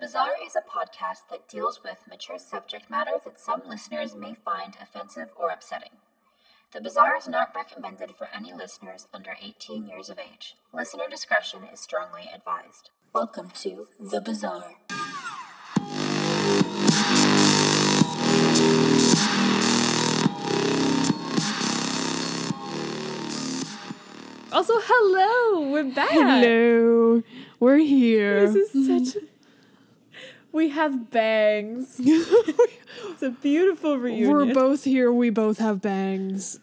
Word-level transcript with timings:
Bazaar 0.00 0.30
is 0.46 0.54
a 0.54 0.60
podcast 0.60 1.28
that 1.28 1.48
deals 1.48 1.82
with 1.82 2.06
mature 2.08 2.38
subject 2.38 2.88
matter 2.88 3.18
that 3.24 3.40
some 3.40 3.62
listeners 3.66 4.14
may 4.14 4.32
find 4.32 4.76
offensive 4.80 5.30
or 5.34 5.50
upsetting. 5.50 5.90
The 6.72 6.80
Bazaar 6.80 7.16
is 7.16 7.26
not 7.26 7.52
recommended 7.52 8.14
for 8.14 8.28
any 8.32 8.52
listeners 8.52 9.08
under 9.12 9.36
18 9.42 9.88
years 9.88 10.08
of 10.08 10.20
age. 10.20 10.54
Listener 10.72 11.08
discretion 11.10 11.64
is 11.72 11.80
strongly 11.80 12.30
advised. 12.32 12.90
Welcome 13.12 13.50
to 13.62 13.88
The 13.98 14.20
Bazaar. 14.20 14.76
Also, 24.52 24.74
hello, 24.76 25.70
we're 25.72 25.92
back. 25.92 26.10
Hello, 26.10 27.24
we're 27.58 27.78
here. 27.78 28.48
This 28.48 28.74
is 28.76 29.14
such. 29.14 29.22
We 30.58 30.70
have 30.70 31.08
bangs. 31.12 32.00
it's 32.02 33.22
a 33.22 33.30
beautiful 33.30 33.96
reunion. 33.96 34.28
We're 34.32 34.52
both 34.52 34.82
here. 34.82 35.12
We 35.12 35.30
both 35.30 35.58
have 35.58 35.80
bangs. 35.80 36.58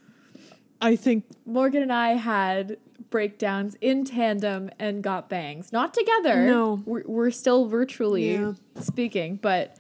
I 0.81 0.98
think 0.98 1.23
Morgan 1.45 1.81
and 1.81 1.94
I 1.94 2.16
had 2.16 2.76
breakdowns 3.09 3.77
in 3.80 4.03
tandem 4.03 4.70
and 4.80 5.02
got 5.02 5.30
bangs. 5.30 5.72
Not 5.72 5.94
together. 5.94 6.45
No. 6.45 6.84
We're, 6.86 7.03
we're 7.05 7.31
still 7.31 7.67
virtually 7.67 8.34
Yeah. 8.34 8.55
speaking, 8.81 9.38
but 9.38 9.77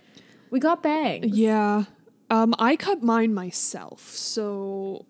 we 0.49 0.61
got 0.61 0.81
bangs. 0.81 1.37
yeah. 1.37 1.83
Um, 2.29 2.55
I 2.57 2.77
cut 2.77 3.03
mine 3.03 3.33
myself, 3.33 3.99
so 4.11 5.05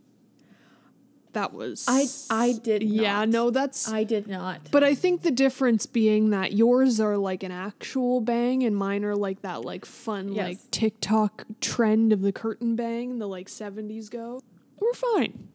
that 1.36 1.54
was 1.54 1.86
I 1.88 2.08
I 2.30 2.54
did 2.54 2.84
Yeah, 2.84 3.20
not. 3.20 3.30
no, 3.30 3.50
that's. 3.52 3.88
I 3.90 4.04
did 4.04 4.28
not. 4.28 4.72
but 4.72 4.84
I 4.84 4.94
think 4.96 5.22
the 5.22 5.32
difference 5.32 5.86
being 5.86 6.32
that 6.32 6.52
yours 6.54 7.00
are 7.00 7.16
like 7.18 7.44
an 7.44 7.52
actual 7.52 8.20
bang 8.20 8.64
and 8.64 8.76
mine 8.76 9.06
are 9.06 9.16
like 9.16 9.42
that 9.44 9.62
like 9.64 9.86
fun 9.86 10.34
Yes. 10.34 10.48
like 10.48 10.72
TikTok 10.72 11.46
trend 11.62 12.12
of 12.12 12.22
the 12.22 12.32
curtain 12.34 12.76
bang, 12.76 13.20
the 13.20 13.28
like 13.28 13.48
70s 13.48 14.10
go. 14.10 14.42
We're 14.82 14.94
fine. 14.94 15.48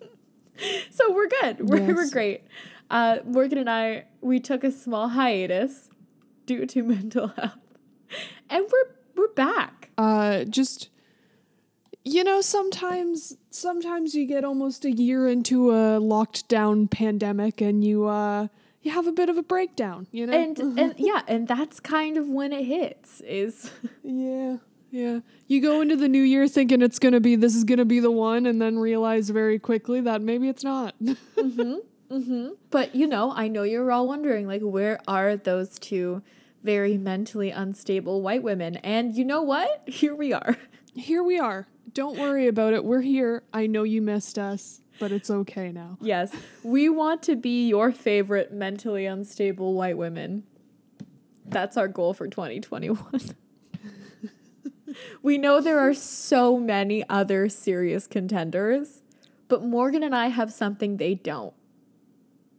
so 0.90 1.12
we're 1.12 1.28
good. 1.28 1.68
We're, 1.68 1.94
we're 1.94 2.10
great. 2.10 2.42
Uh, 2.90 3.18
Morgan 3.24 3.58
and 3.58 3.70
I, 3.70 4.06
we 4.20 4.40
took 4.40 4.64
a 4.64 4.72
small 4.72 5.08
hiatus 5.10 5.88
due 6.46 6.66
to 6.66 6.82
mental 6.94 7.28
health, 7.28 7.54
and 8.48 8.64
we're 8.70 8.94
we're 9.16 9.32
back. 9.34 9.90
uh 9.98 10.44
just 10.44 10.88
you 12.04 12.24
know 12.24 12.40
sometimes 12.40 13.36
sometimes 13.50 14.14
you 14.14 14.26
get 14.26 14.44
almost 14.44 14.84
a 14.84 14.90
year 14.90 15.28
into 15.28 15.70
a 15.72 15.98
locked 15.98 16.48
down 16.48 16.88
pandemic 16.88 17.60
and 17.60 17.84
you 17.84 18.06
uh 18.06 18.46
you 18.82 18.90
have 18.90 19.06
a 19.06 19.12
bit 19.12 19.28
of 19.28 19.36
a 19.36 19.42
breakdown 19.42 20.06
you 20.10 20.26
know 20.26 20.32
And 20.32 20.58
and 20.78 20.94
yeah, 20.96 21.22
and 21.28 21.46
that's 21.46 21.80
kind 21.80 22.16
of 22.16 22.28
when 22.28 22.52
it 22.52 22.64
hits. 22.64 23.20
Is 23.20 23.70
yeah 24.02 24.56
yeah 24.90 25.20
you 25.46 25.60
go 25.60 25.80
into 25.82 25.94
the 25.94 26.08
new 26.08 26.22
year 26.22 26.48
thinking 26.48 26.82
it's 26.82 26.98
gonna 26.98 27.20
be 27.20 27.36
this 27.36 27.54
is 27.54 27.64
gonna 27.64 27.84
be 27.84 28.00
the 28.00 28.10
one 28.10 28.46
and 28.46 28.60
then 28.60 28.78
realize 28.78 29.30
very 29.30 29.58
quickly 29.58 30.00
that 30.00 30.20
maybe 30.20 30.48
it's 30.48 30.64
not 30.64 30.94
mhm. 31.36 31.78
Mhm. 32.10 32.56
but 32.70 32.94
you 32.94 33.06
know, 33.06 33.30
I 33.30 33.46
know 33.46 33.62
you're 33.62 33.92
all 33.92 34.08
wondering 34.08 34.46
like 34.48 34.62
where 34.62 34.98
are 35.06 35.36
those 35.36 35.78
two 35.78 36.22
very 36.62 36.98
mentally 36.98 37.50
unstable 37.50 38.20
white 38.20 38.42
women? 38.42 38.76
And 38.78 39.14
you 39.14 39.24
know 39.24 39.42
what? 39.42 39.82
Here 39.86 40.14
we 40.14 40.32
are. 40.32 40.56
Here 40.94 41.22
we 41.22 41.38
are. 41.38 41.66
Don't 41.92 42.18
worry 42.18 42.46
about 42.46 42.72
it. 42.72 42.84
We're 42.84 43.00
here. 43.00 43.42
I 43.52 43.66
know 43.66 43.82
you 43.82 44.00
missed 44.02 44.38
us 44.38 44.80
but 45.00 45.10
it's 45.10 45.30
okay 45.30 45.72
now. 45.72 45.98
Yes, 46.00 46.32
we 46.62 46.88
want 46.88 47.22
to 47.24 47.34
be 47.34 47.66
your 47.66 47.90
favorite 47.90 48.52
mentally 48.52 49.06
unstable 49.06 49.74
white 49.74 49.98
women. 49.98 50.44
That's 51.44 51.76
our 51.76 51.88
goal 51.88 52.14
for 52.14 52.28
2021. 52.28 53.20
we 55.22 55.38
know 55.38 55.60
there 55.60 55.80
are 55.80 55.94
so 55.94 56.58
many 56.58 57.02
other 57.08 57.48
serious 57.48 58.06
contenders, 58.06 59.02
but 59.48 59.64
Morgan 59.64 60.04
and 60.04 60.14
I 60.14 60.28
have 60.28 60.52
something 60.52 60.98
they 60.98 61.14
don't. 61.14 61.54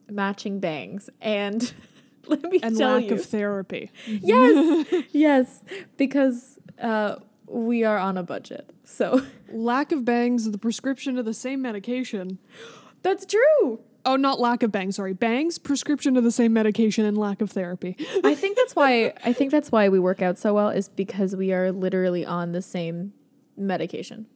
Matching 0.09 0.59
bangs. 0.59 1.09
And 1.21 1.71
let 2.27 2.41
me 2.43 2.59
and 2.61 2.75
tell 2.75 2.95
lack 2.95 3.05
you. 3.05 3.13
of 3.13 3.23
therapy. 3.23 3.91
Yes, 4.07 4.87
yes, 5.11 5.63
because 5.95 6.59
uh, 6.81 7.17
we 7.51 7.83
are 7.83 7.97
on 7.97 8.17
a 8.17 8.23
budget. 8.23 8.69
So 8.83 9.21
lack 9.51 9.91
of 9.91 10.05
bangs 10.05 10.49
the 10.49 10.57
prescription 10.57 11.17
of 11.17 11.25
the 11.25 11.33
same 11.33 11.61
medication 11.61 12.39
that's 13.03 13.25
true. 13.25 13.79
Oh, 14.03 14.15
not 14.15 14.39
lack 14.39 14.63
of 14.63 14.71
bangs, 14.71 14.95
sorry. 14.95 15.13
Bangs, 15.13 15.59
prescription 15.59 16.17
of 16.17 16.23
the 16.23 16.31
same 16.31 16.53
medication, 16.53 17.05
and 17.05 17.17
lack 17.17 17.41
of 17.41 17.51
therapy. 17.51 17.95
I 18.23 18.33
think 18.33 18.57
that's 18.57 18.75
why 18.75 19.13
I 19.23 19.33
think 19.33 19.51
that's 19.51 19.71
why 19.71 19.89
we 19.89 19.99
work 19.99 20.21
out 20.21 20.39
so 20.39 20.53
well 20.55 20.69
is 20.69 20.89
because 20.89 21.35
we 21.35 21.53
are 21.53 21.71
literally 21.71 22.25
on 22.25 22.51
the 22.51 22.61
same 22.61 23.13
medication. 23.55 24.27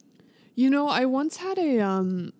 You 0.54 0.70
know, 0.70 0.88
I 0.88 1.04
once 1.04 1.38
had 1.38 1.58
a 1.58 1.80
um 1.80 2.32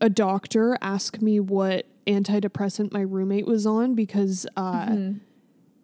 a 0.00 0.10
doctor 0.10 0.76
ask 0.82 1.22
me 1.22 1.40
what 1.40 1.86
antidepressant 2.06 2.92
my 2.92 3.00
roommate 3.00 3.46
was 3.46 3.66
on 3.66 3.94
because 3.94 4.46
uh 4.56 5.12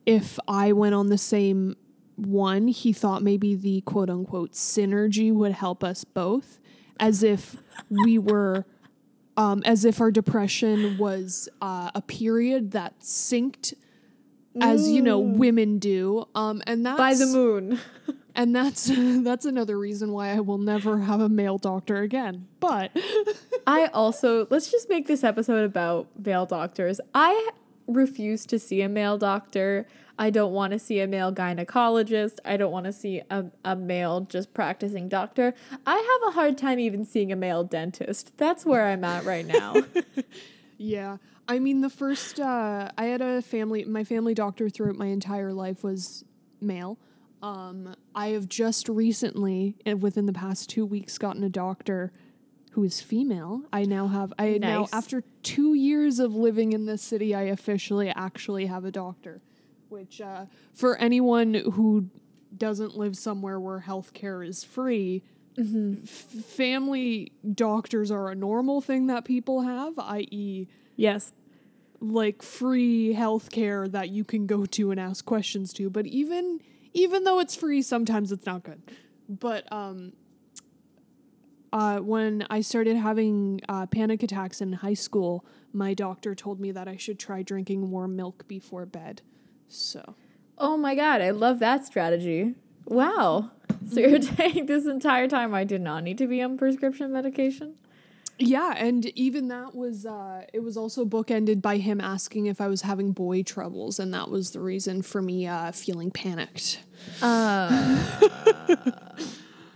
if 0.05 0.39
I 0.47 0.73
went 0.73 0.95
on 0.95 1.09
the 1.09 1.19
same 1.19 1.77
one, 2.17 2.69
he 2.69 2.93
thought 2.93 3.23
maybe 3.23 3.55
the 3.55 3.81
quote 3.83 4.11
unquote 4.11 4.53
synergy 4.53 5.33
would 5.33 5.53
help 5.53 5.83
us 5.83 6.05
both 6.05 6.59
as 7.01 7.23
if 7.23 7.57
we 7.89 8.19
were 8.19 8.65
um 9.37 9.63
as 9.65 9.85
if 9.85 10.01
our 10.01 10.11
depression 10.11 10.99
was 10.99 11.49
uh, 11.63 11.91
a 11.95 12.03
period 12.03 12.73
that 12.73 13.01
synced 13.01 13.75
as 14.61 14.89
you 14.91 15.01
know 15.01 15.19
women 15.19 15.79
do 15.79 16.29
um 16.35 16.63
and 16.67 16.85
that's 16.85 16.99
By 16.99 17.15
the 17.15 17.27
moon. 17.27 17.81
and 18.35 18.55
that's 18.55 18.91
that's 19.23 19.45
another 19.45 19.79
reason 19.79 20.13
why 20.13 20.31
I 20.31 20.41
will 20.41 20.59
never 20.59 20.99
have 20.99 21.21
a 21.21 21.29
male 21.29 21.59
doctor 21.59 21.99
again. 21.99 22.47
But 22.61 22.91
I 23.67 23.87
also 23.87 24.47
let's 24.51 24.71
just 24.71 24.89
make 24.89 25.07
this 25.07 25.25
episode 25.25 25.65
about 25.65 26.09
male 26.25 26.47
doctors. 26.47 27.01
I 27.15 27.51
refuse 27.87 28.47
to 28.47 28.59
see 28.59 28.83
a 28.83 28.89
male 28.89 29.19
doctor. 29.19 29.87
I 30.19 30.31
don't 30.31 30.53
want 30.53 30.73
to 30.73 30.79
see 30.79 31.01
a 31.01 31.07
male 31.07 31.33
gynecologist. 31.33 32.39
I 32.45 32.57
don't 32.57 32.73
want 32.73 32.87
to 32.87 32.93
see 32.93 33.23
a, 33.31 33.47
a 33.65 33.77
male 33.77 34.21
just 34.23 34.55
practicing 34.55 35.09
doctor. 35.09 35.55
I 35.87 35.95
have 35.97 36.29
a 36.29 36.35
hard 36.35 36.59
time 36.59 36.79
even 36.79 37.05
seeing 37.05 37.33
a 37.33 37.37
male 37.37 37.65
dentist. 37.65 38.37
That's 38.37 38.65
where 38.65 38.87
I'm 38.87 39.05
at 39.05 39.25
right 39.25 39.47
now. 39.47 39.75
yeah, 40.79 41.17
I 41.49 41.59
mean 41.59 41.81
the 41.81 41.91
first 41.91 42.41
uh, 42.41 42.91
I 42.97 43.05
had 43.05 43.21
a 43.21 43.43
family 43.43 43.85
my 43.85 44.05
family 44.05 44.35
doctor 44.35 44.69
throughout 44.69 44.97
my 44.97 45.07
entire 45.07 45.53
life 45.53 45.83
was 45.83 46.25
male. 46.61 46.99
Um, 47.43 47.97
I 48.15 48.29
have 48.29 48.49
just 48.49 48.89
recently, 48.89 49.75
within 49.99 50.27
the 50.27 50.33
past 50.33 50.71
two 50.71 50.87
weeks, 50.87 51.19
gotten 51.19 51.43
a 51.43 51.49
doctor 51.49 52.13
who 52.73 52.85
is 52.85 53.01
female. 53.01 53.63
I 53.73 53.85
now 53.85 54.07
have 54.09 54.33
I 54.39 54.59
now 54.59 54.87
after 54.93 55.25
two 55.43 55.75
years 55.75 56.19
of 56.19 56.35
living 56.35 56.73
in 56.73 56.87
this 56.87 57.03
city, 57.03 57.35
I 57.35 57.43
officially 57.43 58.09
actually 58.11 58.67
have 58.67 58.85
a 58.85 58.91
doctor. 58.91 59.43
Which 59.93 60.23
uh, 60.23 60.47
for 60.73 60.97
anyone 60.97 61.53
who 61.53 62.09
doesn't 62.57 62.97
live 62.97 63.15
somewhere 63.15 63.61
where 63.61 63.85
healthcare 63.87 64.47
is 64.47 64.65
free, 64.65 65.23
f- 65.59 65.67
family 66.07 67.33
doctors 67.55 68.11
are 68.11 68.31
a 68.31 68.35
normal 68.35 68.81
thing 68.81 69.07
that 69.09 69.27
people 69.27 69.61
have, 69.61 69.99
i.e., 69.99 70.67
yes. 70.97 71.35
like 72.01 72.43
free 72.43 73.15
healthcare 73.15 73.91
that 73.93 74.09
you 74.09 74.25
can 74.25 74.47
go 74.47 74.65
to 74.65 74.91
and 74.91 74.99
ask 74.99 75.27
questions 75.27 75.75
to. 75.75 75.91
But 75.91 76.07
even 76.07 76.61
even 76.95 77.25
though 77.25 77.39
it's 77.39 77.55
free, 77.55 77.83
sometimes 77.83 78.33
it's 78.33 78.47
not 78.47 78.63
good. 78.63 78.81
But 79.29 79.71
um, 79.71 80.15
uh, 81.71 81.99
when 81.99 82.47
I 82.51 82.63
started 82.63 82.97
having 82.97 83.61
uh, 83.69 83.87
panic 83.87 84.23
attacks 84.23 84.63
in 84.63 84.73
high 84.73 84.95
school, 84.95 85.45
my 85.73 85.95
doctor 85.95 86.35
told 86.35 86.61
me 86.61 86.71
that 86.73 86.89
I 86.89 86.97
should 86.97 87.19
try 87.19 87.43
drinking 87.43 87.91
warm 87.91 88.17
milk 88.17 88.47
before 88.49 88.85
bed. 88.87 89.23
So 89.73 90.15
Oh 90.59 90.77
my 90.77 90.95
god, 90.95 91.21
I 91.21 91.31
love 91.31 91.59
that 91.61 91.85
strategy. 91.87 92.55
Wow. 92.87 93.51
So 93.91 94.01
you're 94.01 94.23
saying 94.37 94.67
this 94.67 94.87
entire 94.87 95.29
time 95.29 95.55
I 95.55 95.65
did 95.65 95.81
not 95.81 96.05
need 96.05 96.19
to 96.19 96.27
be 96.27 96.43
on 96.43 96.57
prescription 96.59 97.13
medication? 97.13 97.75
yeah, 98.39 98.75
and 98.77 99.07
even 99.17 99.49
that 99.49 99.75
was 99.75 100.05
uh, 100.07 100.45
it 100.53 100.61
was 100.61 100.77
also 100.77 101.05
bookended 101.05 101.63
by 101.63 101.77
him 101.77 102.01
asking 102.01 102.47
if 102.47 102.61
I 102.61 102.67
was 102.67 102.83
having 102.83 103.13
boy 103.13 103.43
troubles, 103.43 104.01
and 104.01 104.13
that 104.15 104.31
was 104.31 104.51
the 104.51 104.61
reason 104.61 105.03
for 105.03 105.23
me 105.23 105.47
uh, 105.47 105.71
feeling 105.73 106.11
panicked. 106.11 106.81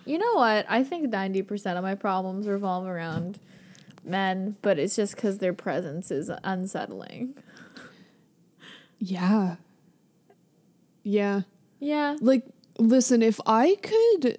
You 0.08 0.18
know 0.18 0.34
what? 0.34 0.66
I 0.68 0.84
think 0.84 1.12
90% 1.12 1.76
of 1.76 1.82
my 1.82 1.96
problems 1.96 2.46
revolve 2.46 2.86
around 2.86 3.40
men, 4.04 4.56
but 4.62 4.78
it's 4.78 4.94
just 4.94 5.16
because 5.16 5.38
their 5.38 5.52
presence 5.52 6.12
is 6.12 6.30
unsettling. 6.44 7.34
Yeah. 9.00 9.56
Yeah. 11.06 11.42
Yeah. 11.78 12.16
Like 12.20 12.44
listen, 12.78 13.22
if 13.22 13.40
I 13.46 13.76
could 13.82 14.38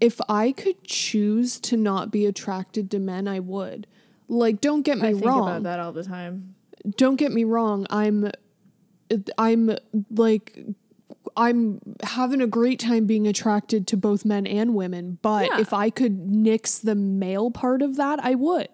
if 0.00 0.20
I 0.28 0.52
could 0.52 0.82
choose 0.84 1.60
to 1.60 1.76
not 1.76 2.10
be 2.10 2.26
attracted 2.26 2.90
to 2.90 2.98
men, 2.98 3.28
I 3.28 3.38
would. 3.40 3.86
Like 4.28 4.60
don't 4.60 4.82
get 4.82 4.98
me 4.98 5.08
I 5.08 5.12
think 5.12 5.24
wrong. 5.24 5.48
about 5.48 5.62
that 5.62 5.78
all 5.80 5.92
the 5.92 6.02
time. 6.04 6.54
Don't 6.96 7.16
get 7.16 7.32
me 7.32 7.44
wrong. 7.44 7.86
I'm 7.90 8.30
I'm 9.38 9.76
like 10.10 10.58
I'm 11.36 11.80
having 12.02 12.40
a 12.40 12.46
great 12.46 12.78
time 12.80 13.06
being 13.06 13.26
attracted 13.26 13.86
to 13.88 13.96
both 13.96 14.24
men 14.24 14.46
and 14.46 14.74
women, 14.74 15.18
but 15.22 15.46
Yeah. 15.46 15.60
if 15.60 15.72
I 15.72 15.90
could 15.90 16.18
nix 16.28 16.78
the 16.78 16.94
male 16.94 17.50
part 17.50 17.82
of 17.82 17.96
that, 17.96 18.18
I 18.24 18.34
would. 18.34 18.68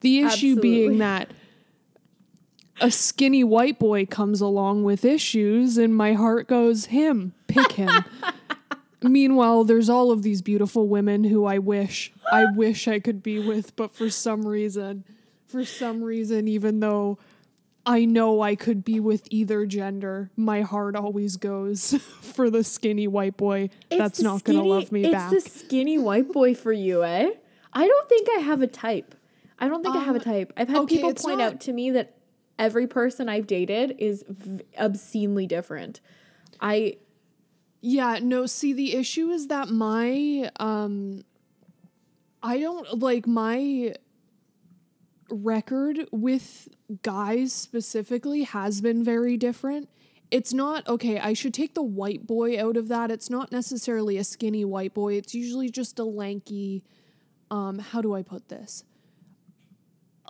The 0.00 0.18
issue 0.20 0.26
Absolutely. 0.26 0.60
being 0.62 0.98
that 0.98 1.30
a 2.80 2.90
skinny 2.90 3.42
white 3.44 3.78
boy 3.78 4.06
comes 4.06 4.40
along 4.40 4.84
with 4.84 5.04
issues 5.04 5.78
and 5.78 5.94
my 5.96 6.12
heart 6.14 6.46
goes 6.48 6.86
him, 6.86 7.32
pick 7.46 7.72
him. 7.72 7.90
Meanwhile, 9.02 9.64
there's 9.64 9.88
all 9.88 10.10
of 10.10 10.22
these 10.22 10.42
beautiful 10.42 10.88
women 10.88 11.22
who 11.24 11.44
I 11.44 11.58
wish 11.58 12.12
I 12.32 12.46
wish 12.46 12.88
I 12.88 12.98
could 12.98 13.22
be 13.22 13.38
with, 13.38 13.76
but 13.76 13.94
for 13.94 14.10
some 14.10 14.44
reason, 14.46 15.04
for 15.46 15.64
some 15.64 16.02
reason 16.02 16.48
even 16.48 16.80
though 16.80 17.18
I 17.86 18.04
know 18.04 18.42
I 18.42 18.56
could 18.56 18.84
be 18.84 18.98
with 18.98 19.28
either 19.30 19.66
gender, 19.66 20.30
my 20.36 20.62
heart 20.62 20.96
always 20.96 21.36
goes 21.36 21.92
for 22.20 22.50
the 22.50 22.64
skinny 22.64 23.06
white 23.06 23.36
boy 23.36 23.70
It's 23.88 23.98
that's 23.98 24.20
not 24.20 24.42
going 24.44 24.58
to 24.58 24.64
love 24.64 24.90
me 24.90 25.04
it's 25.04 25.12
back. 25.12 25.30
the 25.30 25.40
skinny 25.40 25.96
white 25.96 26.32
boy 26.32 26.54
for 26.54 26.72
you, 26.72 27.04
eh? 27.04 27.30
I 27.72 27.86
don't 27.86 28.08
think 28.08 28.28
I 28.36 28.40
have 28.40 28.62
a 28.62 28.66
type. 28.66 29.14
I 29.60 29.68
don't 29.68 29.82
think 29.82 29.94
I 29.96 30.00
have 30.00 30.16
a 30.16 30.18
Um, 30.18 30.24
type. 30.24 30.52
I've 30.56 30.68
had 30.68 30.76
okay, 30.82 30.96
people 30.96 31.14
point 31.14 31.38
not- 31.38 31.52
out 31.54 31.60
to 31.62 31.72
me 31.72 31.92
that 31.92 32.14
every 32.58 32.86
person 32.86 33.28
I've 33.28 33.46
dated 33.46 33.94
is 33.98 34.24
v- 34.28 34.62
obscenely 34.78 35.46
different. 35.46 36.00
I 36.60 36.96
Yeah, 37.80 38.18
no, 38.22 38.46
see 38.46 38.72
the 38.72 38.94
issue 38.96 39.30
is 39.30 39.48
that 39.48 39.68
my 39.68 40.50
um 40.58 41.24
I 42.42 42.58
don't 42.60 42.98
like 43.00 43.26
my 43.26 43.94
record 45.30 46.06
with 46.10 46.68
guys 47.02 47.52
specifically 47.52 48.44
has 48.44 48.80
been 48.80 49.04
very 49.04 49.36
different. 49.36 49.88
It's 50.30 50.52
not 50.52 50.86
okay, 50.88 51.18
I 51.18 51.32
should 51.32 51.54
take 51.54 51.74
the 51.74 51.82
white 51.82 52.26
boy 52.26 52.60
out 52.62 52.76
of 52.76 52.88
that. 52.88 53.10
It's 53.10 53.30
not 53.30 53.50
necessarily 53.52 54.16
a 54.18 54.24
skinny 54.24 54.64
white 54.64 54.94
boy. 54.94 55.14
It's 55.14 55.34
usually 55.34 55.70
just 55.70 55.98
a 55.98 56.04
lanky 56.04 56.84
um 57.50 57.78
how 57.78 58.00
do 58.02 58.14
I 58.14 58.22
put 58.22 58.48
this? 58.48 58.84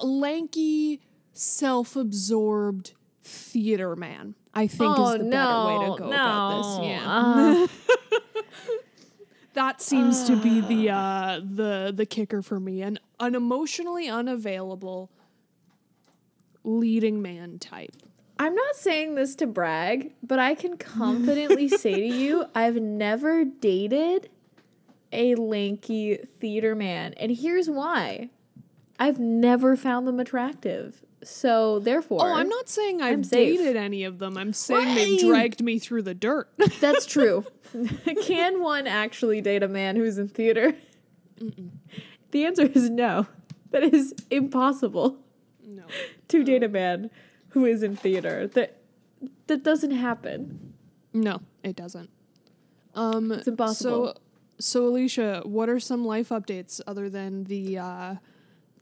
Lanky, 0.02 1.00
self-absorbed 1.38 2.94
theater 3.22 3.94
man. 3.94 4.34
I 4.54 4.66
think 4.66 4.98
oh 4.98 5.12
is 5.12 5.18
the 5.18 5.24
no, 5.24 5.30
better 5.30 5.66
way 5.66 5.90
to 5.90 5.98
go 5.98 6.10
no. 6.10 6.16
about 6.16 6.80
this. 6.80 6.88
Yeah. 6.88 7.66
Uh, 8.34 8.42
that 9.54 9.80
seems 9.80 10.24
to 10.24 10.36
be 10.36 10.60
the 10.60 10.90
uh 10.94 11.40
the 11.42 11.92
the 11.94 12.06
kicker 12.06 12.42
for 12.42 12.58
me 12.58 12.82
an 12.82 12.98
an 13.20 13.34
emotionally 13.34 14.08
unavailable 14.08 15.10
leading 16.64 17.22
man 17.22 17.58
type 17.58 17.94
I'm 18.40 18.54
not 18.54 18.76
saying 18.76 19.16
this 19.16 19.34
to 19.36 19.48
brag, 19.48 20.12
but 20.22 20.38
I 20.38 20.54
can 20.54 20.76
confidently 20.76 21.66
say 21.68 21.94
to 21.94 22.06
you, 22.06 22.44
I've 22.54 22.76
never 22.76 23.44
dated 23.44 24.30
a 25.12 25.34
lanky 25.34 26.18
theater 26.38 26.76
man. 26.76 27.14
And 27.14 27.32
here's 27.32 27.68
why 27.68 28.30
I've 28.98 29.18
never 29.18 29.76
found 29.76 30.06
them 30.06 30.18
attractive. 30.20 31.02
So, 31.24 31.80
therefore, 31.80 32.20
oh 32.22 32.32
i'm 32.32 32.48
not 32.48 32.68
saying 32.68 33.02
i've 33.02 33.12
I'm 33.14 33.24
safe. 33.24 33.58
dated 33.58 33.74
any 33.76 34.04
of 34.04 34.20
them 34.20 34.36
i'm 34.38 34.52
saying 34.52 34.94
they've 34.94 35.18
dragged 35.18 35.60
me 35.62 35.80
through 35.80 36.02
the 36.02 36.14
dirt 36.14 36.48
That's 36.80 37.06
true. 37.06 37.44
Can 38.22 38.62
one 38.62 38.86
actually 38.86 39.40
date 39.40 39.64
a 39.64 39.68
man 39.68 39.96
who's 39.96 40.16
in 40.18 40.28
theater? 40.28 40.74
The 42.30 42.44
answer 42.44 42.66
is 42.66 42.90
no. 42.90 43.26
That 43.70 43.82
is 43.84 44.14
impossible 44.30 45.18
no 45.64 45.84
to 46.28 46.44
date 46.44 46.62
a 46.62 46.68
man 46.68 47.10
who 47.50 47.64
is 47.64 47.82
in 47.82 47.96
theater. 47.96 48.46
That 48.46 48.76
that 49.48 49.62
doesn't 49.64 49.90
happen. 49.92 50.74
no 51.12 51.40
it 51.64 51.74
doesn't 51.76 52.10
um 52.94 53.32
It's 53.32 53.48
impossible. 53.48 54.06
so 54.08 54.14
so 54.60 54.86
alicia 54.86 55.42
what 55.44 55.68
are 55.68 55.80
some 55.80 56.04
life 56.04 56.28
updates 56.28 56.80
other 56.86 57.10
than 57.10 57.44
the 57.44 57.78
uh 57.78 58.14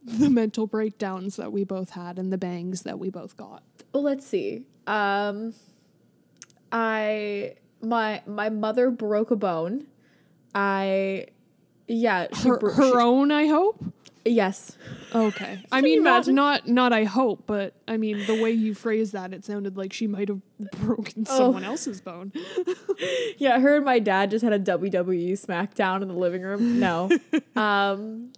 the 0.19 0.31
mental 0.31 0.67
breakdowns 0.67 1.37
that 1.37 1.53
we 1.53 1.65
both 1.65 1.91
had 1.91 2.19
and 2.19 2.33
the 2.33 2.39
bangs 2.39 2.83
that 2.83 2.99
we 2.99 3.11
both 3.11 3.37
got 3.37 3.63
Well, 3.93 4.03
let's 4.05 4.27
see. 4.27 4.63
Um, 4.87 5.53
I 6.73 7.55
my 7.83 8.23
my 8.27 8.49
mother 8.49 8.91
broke 8.91 9.31
a 9.31 9.37
bone. 9.37 9.87
I 10.55 11.27
yeah 11.89 12.27
she 12.35 12.49
her, 12.49 12.59
bro- 12.59 12.73
her 12.73 12.91
she- 12.93 12.97
own 12.99 13.31
i 13.31 13.47
hope 13.47 13.83
yes. 14.25 14.77
Okay. 15.15 15.61
I 15.73 15.81
mean, 15.83 16.03
not 16.03 16.27
not 16.27 16.67
not. 16.67 16.93
I 16.93 17.05
hope, 17.05 17.45
but 17.47 17.75
I 17.87 17.97
mean, 17.97 18.27
the 18.27 18.35
way 18.43 18.51
you 18.51 18.75
phrased 18.75 19.13
that, 19.13 19.33
it 19.33 19.45
sounded 19.45 19.77
like 19.77 19.93
she 19.93 20.09
might 20.09 20.27
have 20.29 20.41
broken 20.81 21.25
Oh. 21.29 21.39
someone 21.39 21.63
else's 21.63 22.01
bone. 22.01 22.33
Yeah, 23.39 23.61
her 23.61 23.77
and 23.77 23.85
my 23.85 24.01
dad 24.01 24.31
just 24.33 24.43
had 24.45 24.53
a 24.53 24.59
WWE 24.59 25.33
SmackDown 25.35 26.03
in 26.03 26.09
the 26.09 26.15
living 26.15 26.43
room. 26.43 26.81
No. 26.81 27.09
um 27.55 28.33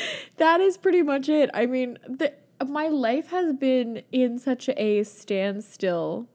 that 0.36 0.60
is 0.60 0.76
pretty 0.76 1.02
much 1.02 1.28
it. 1.28 1.50
I 1.54 1.66
mean, 1.66 1.98
the, 2.08 2.32
my 2.66 2.88
life 2.88 3.28
has 3.30 3.52
been 3.54 4.02
in 4.12 4.38
such 4.38 4.68
a 4.70 5.02
standstill 5.04 6.26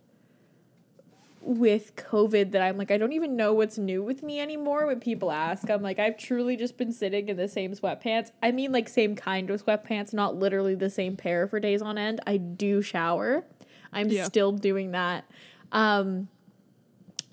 with 1.44 1.96
COVID 1.96 2.52
that 2.52 2.62
I'm 2.62 2.78
like, 2.78 2.92
I 2.92 2.98
don't 2.98 3.14
even 3.14 3.36
know 3.36 3.52
what's 3.54 3.78
new 3.78 4.04
with 4.04 4.22
me 4.22 4.40
anymore 4.40 4.86
when 4.86 5.00
people 5.00 5.32
ask. 5.32 5.70
I'm 5.72 5.82
like, 5.82 5.98
I've 5.98 6.16
truly 6.18 6.56
just 6.56 6.78
been 6.78 6.92
sitting 6.92 7.30
in 7.30 7.38
the 7.38 7.48
same 7.48 7.72
sweatpants. 7.74 8.32
I 8.44 8.52
mean, 8.52 8.72
like, 8.72 8.88
same 8.88 9.16
kind 9.16 9.50
of 9.50 9.66
sweatpants, 9.66 10.14
not 10.14 10.36
literally 10.36 10.76
the 10.76 10.90
same 10.90 11.18
pair 11.18 11.48
for 11.48 11.60
days 11.60 11.82
on 11.82 11.98
end. 11.98 12.22
I 12.28 12.38
do 12.38 12.82
shower. 12.84 13.44
I'm 13.92 14.10
Yeah. 14.10 14.26
still 14.26 14.52
doing 14.52 14.92
that. 14.92 15.26
Um, 15.72 16.28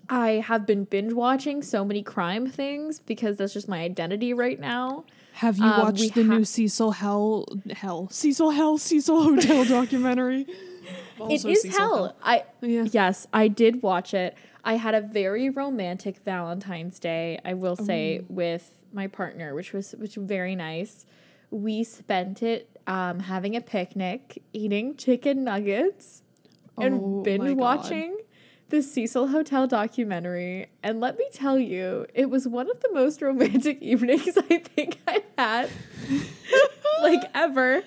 I 0.08 0.42
have 0.46 0.64
been 0.64 0.84
binge 0.84 1.12
watching 1.12 1.62
so 1.62 1.84
many 1.84 2.02
crime 2.02 2.46
things 2.48 3.00
because 3.00 3.36
that's 3.36 3.52
just 3.52 3.68
my 3.68 3.80
identity 3.80 4.32
right 4.32 4.58
now. 4.58 5.04
Have 5.38 5.58
you 5.58 5.64
Um, 5.64 5.80
watched 5.82 6.14
the 6.14 6.24
ha- 6.24 6.34
new 6.34 6.44
Cecil 6.44 6.90
Hell 6.92 7.46
Hell 7.72 8.08
Cecil 8.10 8.50
Hell 8.50 8.76
Cecil 8.78 9.22
Hotel 9.22 9.64
documentary? 9.78 10.46
Also 11.18 11.48
it 11.48 11.52
is 11.52 11.62
Cecil 11.62 11.78
hell. 11.78 12.16
I 12.22 12.44
Yeah. 12.60 12.86
yes, 12.90 13.26
I 13.32 13.48
did 13.48 13.82
watch 13.82 14.14
it. 14.14 14.34
I 14.64 14.74
had 14.74 14.94
a 14.94 15.00
very 15.00 15.48
romantic 15.48 16.18
Valentine's 16.24 16.98
Day, 16.98 17.38
I 17.44 17.54
will 17.54 17.76
say, 17.76 18.22
with 18.28 18.64
my 18.92 19.06
partner, 19.06 19.54
which 19.54 19.72
was 19.72 19.92
which 19.92 20.16
was 20.16 20.26
very 20.26 20.54
nice. 20.56 21.06
We 21.50 21.84
spent 21.84 22.42
it 22.42 22.68
um, 22.86 23.20
having 23.20 23.54
a 23.56 23.60
picnic, 23.60 24.42
eating 24.52 24.96
chicken 24.96 25.44
nuggets, 25.44 26.22
and 26.76 26.94
Oh 27.00 27.16
my 27.18 27.22
binge 27.22 27.48
God. 27.48 27.56
watching 27.56 28.16
the 28.70 28.82
Cecil 28.82 29.28
Hotel 29.28 29.66
documentary. 29.66 30.68
And 30.82 31.00
let 31.00 31.16
me 31.18 31.26
tell 31.32 31.58
you, 31.58 32.06
it 32.14 32.30
was 32.30 32.46
one 32.46 32.70
of 32.70 32.80
the 32.80 32.90
most 32.92 33.22
romantic 33.22 33.80
evenings 33.80 34.36
I 34.36 34.58
think 34.58 34.98
I've 35.06 35.22
had, 35.36 35.70
like 37.02 37.22
ever. 37.34 37.82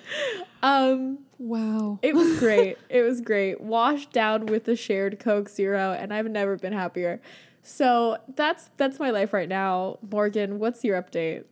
Um, 0.62 1.18
Wow. 1.38 1.98
it 2.02 2.14
was 2.14 2.38
great. 2.40 2.78
it 2.88 3.02
was 3.02 3.20
great. 3.20 3.60
Washed 3.60 4.12
down 4.12 4.46
with 4.46 4.64
the 4.64 4.76
shared 4.76 5.18
Coke 5.18 5.48
Zero, 5.48 5.92
and 5.92 6.14
I've 6.14 6.30
never 6.30 6.56
been 6.56 6.72
happier. 6.72 7.20
So 7.64 8.18
that's 8.36 8.70
that's 8.76 8.98
my 9.00 9.10
life 9.10 9.32
right 9.32 9.48
now. 9.48 9.98
Morgan, 10.08 10.58
what's 10.60 10.84
your 10.84 11.00
update? 11.02 11.44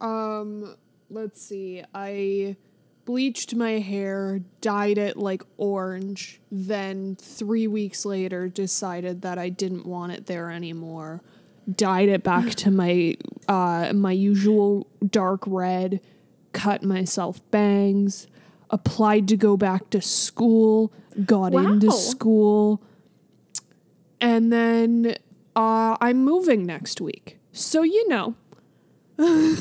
Um, 0.00 0.76
let's 1.10 1.40
see. 1.40 1.82
I 1.94 2.56
bleached 3.06 3.54
my 3.54 3.78
hair, 3.78 4.40
dyed 4.60 4.98
it 4.98 5.16
like 5.16 5.42
orange, 5.56 6.40
then 6.50 7.16
3 7.18 7.66
weeks 7.68 8.04
later 8.04 8.48
decided 8.48 9.22
that 9.22 9.38
I 9.38 9.48
didn't 9.48 9.86
want 9.86 10.12
it 10.12 10.26
there 10.26 10.50
anymore. 10.50 11.22
Dyed 11.74 12.10
it 12.10 12.22
back 12.22 12.50
to 12.56 12.70
my 12.70 13.16
uh 13.48 13.92
my 13.94 14.12
usual 14.12 14.86
dark 15.08 15.42
red, 15.46 16.00
cut 16.52 16.82
myself 16.82 17.40
bangs, 17.50 18.26
applied 18.70 19.26
to 19.28 19.36
go 19.36 19.56
back 19.56 19.88
to 19.90 20.00
school, 20.02 20.92
got 21.24 21.54
into 21.54 21.86
Wow. 21.86 21.92
school. 21.94 22.82
And 24.20 24.52
then 24.52 25.16
uh 25.54 25.96
I'm 26.00 26.24
moving 26.24 26.66
next 26.66 27.00
week. 27.00 27.38
So 27.52 27.82
you 27.82 28.06
know, 28.08 28.34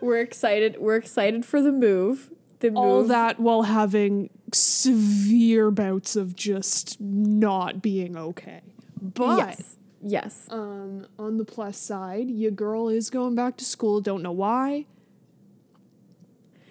We're 0.00 0.20
excited. 0.20 0.76
We're 0.78 0.96
excited 0.96 1.44
for 1.44 1.60
the 1.60 1.72
move. 1.72 2.30
Move. 2.72 2.76
all 2.76 3.04
that 3.04 3.38
while 3.38 3.62
having 3.62 4.30
severe 4.52 5.70
bouts 5.70 6.16
of 6.16 6.34
just 6.34 7.00
not 7.00 7.82
being 7.82 8.16
okay. 8.16 8.60
But 9.00 9.36
Yes. 9.38 9.76
Yes. 10.06 10.46
um, 10.50 11.06
on 11.18 11.38
the 11.38 11.44
plus 11.44 11.78
side, 11.78 12.28
your 12.30 12.50
girl 12.50 12.88
is 12.88 13.08
going 13.10 13.34
back 13.34 13.56
to 13.58 13.64
school. 13.64 14.00
Don't 14.00 14.22
know 14.22 14.32
why, 14.32 14.86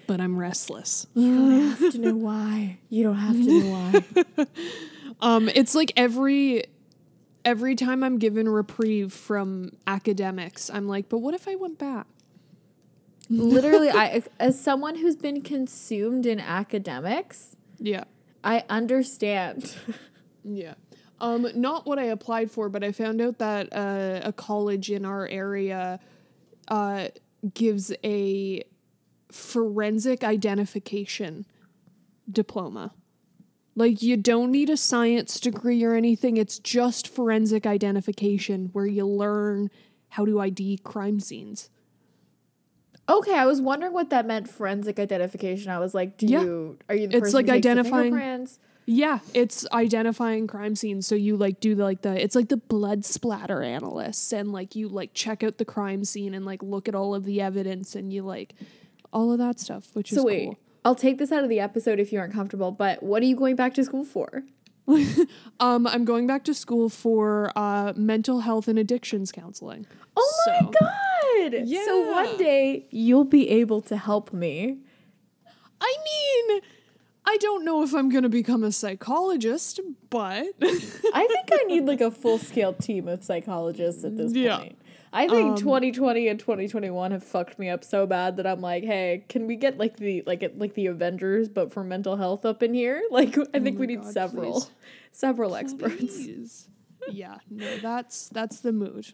but 0.07 0.19
I'm 0.21 0.38
restless. 0.38 1.07
You 1.15 1.35
don't 1.35 1.69
have 1.71 1.91
to 1.93 1.97
know 1.97 2.15
why. 2.15 2.79
You 2.89 3.03
don't 3.03 3.15
have 3.15 3.35
to 3.35 3.59
know 3.62 3.69
why. 4.35 4.45
Um, 5.21 5.47
it's 5.47 5.73
like 5.73 5.93
every 5.95 6.63
every 7.45 7.75
time 7.75 8.03
I'm 8.03 8.17
given 8.17 8.50
reprieve 8.50 9.13
from 9.13 9.71
academics, 9.88 10.69
I'm 10.69 10.88
like, 10.88 11.07
but 11.07 11.19
what 11.19 11.33
if 11.33 11.47
I 11.47 11.55
went 11.55 11.77
back? 11.79 12.07
Literally, 13.30 13.89
I 13.89 14.24
as 14.39 14.60
someone 14.60 14.96
who's 14.96 15.15
been 15.15 15.42
consumed 15.42 16.25
in 16.25 16.39
academics, 16.39 17.56
Yeah. 17.80 18.03
I 18.44 18.63
understand. 18.70 19.75
Yeah. 20.46 20.74
Um, 21.22 21.48
not 21.56 21.86
what 21.86 22.00
I 22.00 22.03
applied 22.03 22.51
for, 22.51 22.68
but 22.68 22.84
I 22.84 22.92
found 22.92 23.22
out 23.22 23.38
that 23.38 23.72
uh, 23.72 24.20
a 24.25 24.34
college 24.34 24.92
in 24.92 25.06
our 25.06 25.25
area 25.25 26.01
uh, 26.68 27.08
gives 27.53 27.94
a 28.03 28.63
forensic 29.32 30.24
identification 30.25 31.46
diploma. 32.30 32.94
Like, 33.75 34.01
you 34.01 34.18
don't 34.18 34.51
need 34.51 34.70
a 34.70 34.75
science 34.75 35.39
degree 35.39 35.84
or 35.84 35.96
anything, 35.96 36.36
it's 36.36 36.60
just 36.60 37.08
forensic 37.08 37.65
identification 37.65 38.70
where 38.74 38.86
you 38.86 39.08
learn 39.08 39.72
how 40.10 40.25
to 40.25 40.42
ID 40.42 40.80
crime 40.84 41.22
scenes. 41.22 41.70
Okay, 43.10 43.36
I 43.38 43.45
was 43.45 43.62
wondering 43.62 43.93
what 43.93 44.10
that 44.10 44.25
meant. 44.25 44.50
Forensic 44.50 45.00
identification. 45.00 45.72
I 45.72 45.79
was 45.79 45.93
like, 45.93 46.17
do 46.17 46.25
Yeah. 46.25 46.43
you 46.43 46.77
are 46.89 46.95
you 46.95 47.07
the 47.07 47.17
It's 47.17 47.22
person 47.25 47.36
like 47.38 47.45
the 47.48 47.53
identifying-? 47.53 48.48
Yeah, 48.86 49.19
it's 49.33 49.65
identifying 49.72 50.45
crime 50.45 50.75
scenes. 50.75 51.07
So 51.07 51.15
you 51.15 51.38
like 51.38 51.62
do 51.62 51.74
like 51.75 52.01
the 52.01 52.22
it's 52.22 52.36
like 52.36 52.50
the 52.50 52.57
blood 52.57 53.05
splatter 53.05 53.63
analysts 53.63 54.33
and 54.33 54.51
like 54.51 54.75
you 54.75 54.89
like 54.89 55.13
check 55.13 55.41
out 55.41 55.57
the 55.57 55.63
crime 55.65 56.03
scene 56.03 56.33
and 56.33 56.45
like 56.45 56.62
look 56.62 56.89
at 56.89 56.95
all 56.95 57.15
of 57.15 57.24
the 57.24 57.39
evidence 57.39 57.95
and 57.95 58.12
you 58.12 58.24
like 58.24 58.53
all 59.13 59.31
of 59.31 59.38
that 59.38 59.60
stuff, 59.60 59.95
which 59.95 60.10
So 60.10 60.17
is 60.17 60.25
wait, 60.25 60.45
cool. 60.48 60.57
I'll 60.83 60.95
take 60.95 61.17
this 61.17 61.31
out 61.31 61.43
of 61.43 61.50
the 61.50 61.62
episode 61.62 61.98
if 62.00 62.12
you 62.12 62.19
aren't 62.19 62.33
comfortable. 62.33 62.72
But 62.72 63.01
what 63.01 63.24
are 63.24 63.25
you 63.25 63.38
going 63.38 63.55
back 63.55 63.74
to 63.75 63.83
school 63.86 64.03
for? 64.03 64.43
Um, 65.60 65.88
I'm 65.88 66.04
going 66.04 66.28
back 66.28 66.44
to 66.46 66.54
school 66.54 66.90
for 66.90 67.52
uh 67.56 67.94
mental 67.96 68.42
health 68.42 68.68
and 68.68 68.78
addictions 68.78 69.32
counseling. 69.32 69.86
Oh 70.18 70.34
my 70.48 70.60
So- 70.60 70.72
god! 70.80 71.68
So 71.86 72.12
one 72.12 72.38
day 72.38 72.86
you'll 72.92 73.24
be 73.24 73.50
able 73.50 73.82
to 73.82 73.96
help 73.98 74.34
me. 74.34 74.80
I 75.80 75.96
mean, 76.06 76.62
I 77.25 77.38
don't 77.38 77.63
know 77.66 77.84
if 77.84 77.94
I'm 77.94 78.10
gonna 78.10 78.30
become 78.30 78.63
a 78.63 78.72
psychologist, 78.72 79.80
but 80.10 80.46
I 80.62 81.28
think 81.28 81.50
I 81.52 81.63
need 81.68 81.86
like 81.86 82.02
a 82.02 82.12
full 82.12 82.38
scale 82.38 82.74
team 82.74 83.08
of 83.08 83.24
psychologists 83.24 84.04
at 84.04 84.18
this 84.18 84.34
Yeah. 84.34 84.58
point. 84.58 84.78
I 85.13 85.27
think 85.27 85.51
Um, 85.51 85.55
2020 85.58 86.27
and 86.27 86.39
2021 86.39 87.12
have 87.12 87.24
fucked 87.24 87.60
me 87.60 87.70
up 87.70 87.84
so 87.84 88.05
bad 88.08 88.38
that 88.38 88.48
I'm 88.48 88.62
like, 88.62 88.84
hey, 88.84 89.25
can 89.29 89.46
we 89.48 89.55
get 89.55 89.77
like 89.77 89.98
the 89.98 90.24
like 90.25 90.43
like 90.58 90.74
the 90.74 90.88
Avengers 90.88 91.50
but 91.50 91.72
for 91.72 91.84
mental 91.84 92.15
health 92.17 92.46
up 92.46 92.63
in 92.63 92.74
here? 92.74 93.01
Like 93.12 93.38
I 93.53 93.60
think 93.60 93.77
we 93.79 93.86
Oh 93.86 93.89
need 93.89 94.01
God, 94.01 94.13
several 94.13 94.53
please. 94.62 94.72
several 95.12 95.55
experts. 95.55 96.67
Yeah, 97.12 97.39
no, 97.50 97.77
that's 97.79 98.29
that's 98.29 98.62
the 98.62 98.72
mood. 98.72 99.05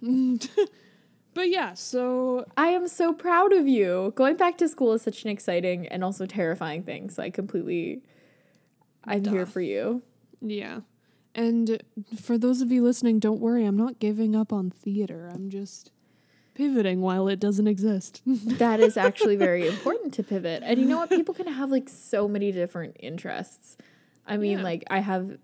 but 1.34 1.50
yeah, 1.50 1.74
so 1.74 2.46
I 2.56 2.68
am 2.68 2.88
so 2.88 3.13
proud 3.13 3.51
of 3.51 3.68
you. 3.68 4.13
Going 4.15 4.38
back 4.38 4.60
to 4.60 4.68
school 4.70 4.94
is 4.94 5.01
such 5.01 5.24
an 5.24 5.32
exciting 5.32 5.88
and 5.88 6.03
also 6.03 6.27
terrifying 6.27 6.84
thing. 6.84 7.10
So 7.10 7.24
I 7.24 7.32
completely 7.32 8.03
I'm 9.06 9.25
here 9.25 9.48
for 9.48 9.60
you. 9.60 10.03
Yeah. 10.39 10.82
And 11.36 11.81
for 12.21 12.38
those 12.38 12.62
of 12.62 12.71
you 12.71 12.83
listening, 12.83 13.19
don't 13.19 13.39
worry, 13.39 13.65
I'm 13.65 13.77
not 13.77 14.00
giving 14.00 14.36
up 14.36 14.51
on 14.51 14.69
theater. 14.71 15.29
I'm 15.33 15.50
just 15.50 15.91
pivoting 16.55 17.01
while 17.01 17.27
it 17.27 17.39
doesn't 17.39 17.67
exist. 17.67 18.21
That 18.25 18.79
is 18.79 18.98
actually 18.98 19.36
very 19.38 19.67
important 19.67 20.13
to 20.15 20.24
pivot. 20.24 20.63
And 20.65 20.79
you 20.79 20.86
know 20.86 20.98
what? 20.98 21.09
People 21.09 21.33
can 21.33 21.48
have 21.48 21.69
like 21.71 21.88
so 21.88 22.27
many 22.27 22.51
different 22.51 22.98
interests. 23.00 23.77
I 24.27 24.38
mean, 24.38 24.57
Yeah. 24.57 24.63
like 24.63 24.83
I 24.89 25.00
have 25.00 25.38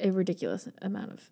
a 0.00 0.10
ridiculous 0.10 0.68
amount 0.80 1.12
of 1.12 1.30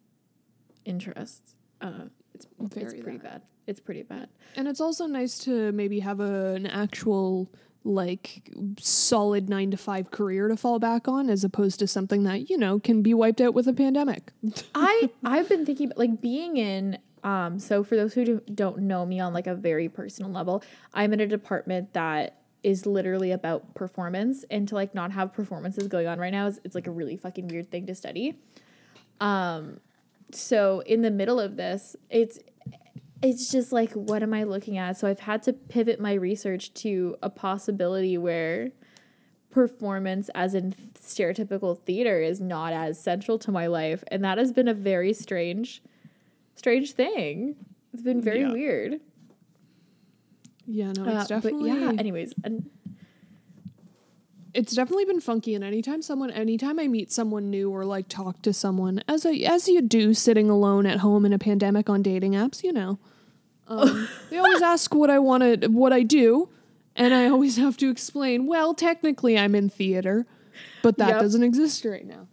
interests. 0.84 1.54
Uh, 1.80 2.06
it's 2.34 2.46
it's 2.61 2.94
pretty 2.94 3.18
that. 3.18 3.22
bad. 3.22 3.42
It's 3.66 3.80
pretty 3.80 4.02
bad. 4.02 4.28
and 4.56 4.66
it's 4.66 4.80
also 4.80 5.06
nice 5.06 5.38
to 5.40 5.70
maybe 5.72 6.00
have 6.00 6.18
a, 6.20 6.54
an 6.54 6.66
actual 6.66 7.49
like 7.85 8.51
solid 8.79 9.49
9 9.49 9.73
to 9.73 9.77
5 9.77 10.11
career 10.11 10.49
to 10.49 10.57
fall 10.57 10.79
back 10.79 11.09
on 11.09 11.29
as 11.29 11.45
opposed 11.45 11.79
to 11.81 11.87
something 11.87 12.25
that, 12.25 12.49
you 12.51 12.57
know, 12.57 12.79
can 12.79 13.03
be 13.03 13.15
wiped 13.15 13.41
out 13.41 13.55
with 13.55 13.67
a 13.67 13.73
pandemic. 13.73 14.33
I 14.75 15.11
I've 15.25 15.49
been 15.49 15.67
thinking 15.67 15.93
like 15.97 16.21
being 16.21 16.57
in 16.57 16.99
um 17.25 17.59
so 17.59 17.85
for 17.85 17.97
those 17.97 18.15
who 18.15 18.25
do- 18.25 18.43
don't 18.53 18.79
know 18.81 19.07
me 19.07 19.21
on 19.21 19.33
like 19.33 19.47
a 19.47 19.55
very 19.55 19.89
personal 19.89 20.31
level, 20.31 20.62
I'm 20.95 21.12
in 21.12 21.21
a 21.21 21.27
department 21.27 21.93
that 21.93 22.39
is 22.62 22.87
literally 22.87 23.33
about 23.33 23.75
performance 23.75 24.45
and 24.51 24.69
to 24.69 24.75
like 24.77 24.95
not 24.95 25.11
have 25.12 25.33
performances 25.33 25.89
going 25.89 26.07
on 26.07 26.19
right 26.19 26.33
now 26.33 26.47
is 26.47 26.61
it's 26.65 26.77
like 26.77 26.87
a 26.87 26.93
really 26.93 27.17
fucking 27.17 27.49
weird 27.49 27.71
thing 27.71 27.87
to 27.87 27.95
study. 27.95 28.39
Um 29.21 29.81
so 30.33 30.81
in 30.87 31.03
the 31.03 31.11
middle 31.11 31.39
of 31.39 31.57
this, 31.57 31.95
it's 32.09 32.39
it's 33.23 33.50
just 33.50 33.73
like 33.73 33.93
what 33.93 34.23
am 34.23 34.35
I 34.35 34.43
looking 34.45 34.76
at? 34.79 34.97
So 34.97 35.07
I've 35.09 35.21
had 35.21 35.43
to 35.45 35.52
pivot 35.52 36.00
my 36.00 36.14
research 36.14 36.75
to 36.75 37.17
a 37.23 37.31
possibility 37.31 38.19
where 38.19 38.73
performance 39.50 40.31
as 40.35 40.55
in 40.55 40.75
stereotypical 40.99 41.79
theater 41.79 42.21
is 42.23 42.41
not 42.41 42.73
as 42.73 42.99
central 42.99 43.38
to 43.38 43.52
my 43.52 43.67
life 43.67 44.02
and 44.09 44.25
that 44.25 44.38
has 44.38 44.50
been 44.50 44.67
a 44.67 44.73
very 44.73 45.12
strange 45.12 45.83
strange 46.55 46.93
thing 46.93 47.55
it's 47.93 48.02
been 48.02 48.23
very 48.23 48.41
Yeah. 48.41 48.52
weird 48.52 49.00
Yeah, 50.67 50.93
no, 50.93 51.05
Uh, 51.05 51.19
it's 51.19 51.29
definitely 51.29 51.69
yeah 51.69 51.93
anyways 51.99 52.33
and 52.45 52.71
it's 54.55 54.75
definitely 54.75 55.05
been 55.05 55.21
funky 55.21 55.55
and 55.55 55.62
anytime 55.64 56.00
someone 56.00 56.31
anytime 56.31 56.79
i 56.79 56.88
meet 56.88 57.12
someone 57.12 57.50
new 57.50 57.71
or 57.71 57.85
like 57.85 58.09
talk 58.09 58.41
to 58.43 58.55
someone 58.55 59.02
as 59.07 59.26
a, 59.26 59.45
as 59.45 59.69
you 59.69 59.83
do 59.83 60.14
sitting 60.14 60.49
alone 60.49 60.87
at 60.87 61.00
home 61.00 61.26
in 61.26 61.33
a 61.35 61.38
pandemic 61.38 61.91
on 61.91 62.00
dating 62.02 62.33
apps 62.33 62.62
you 62.62 62.73
know 62.73 62.99
um, 63.81 64.09
they 64.31 64.38
always 64.38 64.62
ask 64.75 64.95
what 64.95 65.11
i 65.11 65.19
want 65.19 65.43
to 65.62 65.69
what 65.69 65.93
i 65.93 66.02
do 66.02 66.49
and 66.97 67.14
i 67.14 67.26
always 67.29 67.57
have 67.57 67.76
to 67.76 67.88
explain 67.91 68.47
well 68.47 68.75
technically 68.75 69.38
i'm 69.38 69.55
in 69.55 69.69
theater 69.69 70.26
but 70.83 70.99
that 70.99 71.09
Yep. 71.11 71.21
doesn't 71.21 71.43
exist 71.45 71.85
right 71.85 72.05
now. 72.05 72.26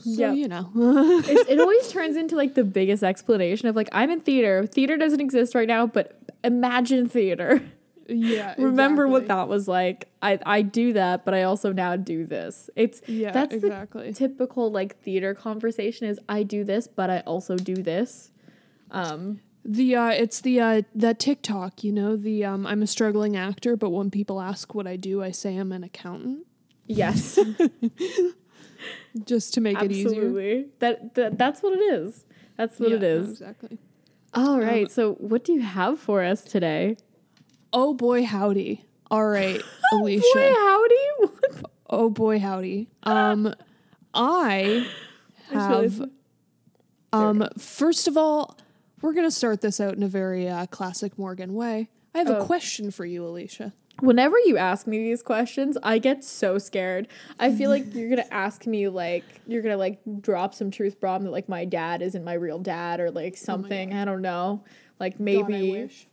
So 0.00 0.10
Yep. 0.20 0.36
you 0.36 0.46
know. 0.48 0.70
It's, 0.76 1.50
it 1.50 1.58
always 1.58 1.88
turns 1.90 2.16
into 2.16 2.36
like 2.36 2.54
the 2.54 2.62
biggest 2.62 3.02
explanation 3.02 3.66
of 3.66 3.74
like 3.74 3.88
i'm 3.92 4.10
in 4.10 4.20
theater. 4.20 4.66
Theater 4.66 4.96
doesn't 4.96 5.20
exist 5.20 5.54
right 5.54 5.66
now 5.66 5.86
but 5.86 6.16
imagine 6.44 7.08
theater. 7.08 7.62
Yeah 8.06 8.54
remember 8.58 9.08
what 9.08 9.26
that 9.28 9.48
was 9.48 9.66
like. 9.68 10.08
I 10.22 10.38
i 10.46 10.62
do 10.62 10.92
that 10.92 11.24
but 11.24 11.32
i 11.34 11.42
also 11.44 11.72
now 11.72 11.96
do 11.96 12.26
this. 12.26 12.68
It's 12.76 13.00
yeah 13.08 13.32
that's 13.32 13.54
exactly. 13.54 14.12
typical 14.12 14.70
like 14.70 14.96
theater 15.02 15.34
conversation 15.34 16.06
is 16.08 16.18
i 16.28 16.42
do 16.42 16.62
this 16.64 16.86
but 16.86 17.08
i 17.10 17.20
also 17.20 17.56
do 17.56 17.74
this. 17.74 18.30
Um 18.90 19.40
The 19.70 19.94
uh 19.96 20.08
it's 20.08 20.40
the 20.40 20.60
uh 20.60 20.82
that 20.94 21.18
TikTok, 21.18 21.84
you 21.84 21.92
know, 21.92 22.16
the 22.16 22.42
um 22.44 22.66
I'm 22.66 22.82
a 22.82 22.86
struggling 22.86 23.36
actor, 23.36 23.76
but 23.76 23.90
when 23.90 24.10
people 24.10 24.40
ask 24.40 24.74
what 24.74 24.86
I 24.86 24.96
do, 24.96 25.22
I 25.22 25.30
say 25.30 25.56
I'm 25.56 25.72
an 25.72 25.84
accountant 25.84 26.46
yes 26.86 27.38
just 29.26 29.52
to 29.54 29.60
make 29.60 29.82
it 29.82 29.92
easier. 29.92 30.08
Absolutely. 30.08 30.66
That, 30.78 31.14
that 31.16 31.36
that's 31.36 31.62
what 31.62 31.74
it 31.74 31.82
is. 31.82 32.24
That's 32.56 32.80
what 32.80 32.88
Yeah, 32.90 32.96
it 32.96 33.02
is. 33.02 33.30
exactly. 33.30 33.78
All 34.32 34.58
right. 34.58 34.90
so 34.90 35.14
what 35.14 35.44
do 35.44 35.52
you 35.52 35.60
have 35.60 35.98
for 36.00 36.22
us 36.22 36.42
today? 36.42 36.96
Oh 37.72 37.92
boy, 37.92 38.24
howdy. 38.24 38.86
All 39.10 39.26
right, 39.26 39.62
Alicia. 39.92 40.22
Boy, 40.34 40.52
howdy. 40.56 40.94
What? 41.18 41.70
Oh 41.90 42.08
boy, 42.10 42.38
howdy. 42.38 42.88
Um 43.02 43.54
I 44.14 44.86
have 45.52 46.08
um 47.12 47.46
first 47.58 48.08
of 48.08 48.16
all, 48.16 48.56
we're 49.02 49.12
going 49.12 49.26
to 49.26 49.30
start 49.30 49.60
this 49.60 49.80
out 49.80 49.94
in 49.94 50.02
a 50.02 50.08
very 50.08 50.48
uh, 50.48 50.66
classic 50.66 51.18
Morgan 51.18 51.54
way. 51.54 51.88
I 52.14 52.18
have 52.18 52.30
a 52.30 52.38
Oh. 52.38 52.44
question 52.44 52.90
for 52.90 53.04
you, 53.04 53.24
Alicia. 53.26 53.72
Whenever 54.00 54.36
you 54.44 54.56
ask 54.56 54.86
me 54.86 54.98
these 54.98 55.22
questions, 55.22 55.76
I 55.82 55.98
get 55.98 56.22
so 56.22 56.56
scared. 56.58 57.08
I 57.40 57.52
feel 57.52 57.68
like 57.68 57.92
you're 57.94 58.08
gonna 58.08 58.24
ask 58.30 58.64
me 58.64 58.86
like 58.88 59.24
you're 59.46 59.60
gonna 59.60 59.76
like 59.76 59.98
drop 60.20 60.54
some 60.54 60.70
truth 60.70 61.00
bomb 61.00 61.24
that 61.24 61.32
like 61.32 61.48
my 61.48 61.64
dad 61.64 62.00
isn't 62.00 62.22
my 62.22 62.34
real 62.34 62.60
dad 62.60 63.00
or 63.00 63.10
like 63.10 63.36
something. 63.36 63.92
I 63.92 64.04
don't 64.04 64.22
know. 64.22 64.62
Like 65.00 65.14
Oh 65.14 65.18
God, 65.18 65.22
I 65.22 65.24
maybe 65.24 65.70
wish. 65.72 66.06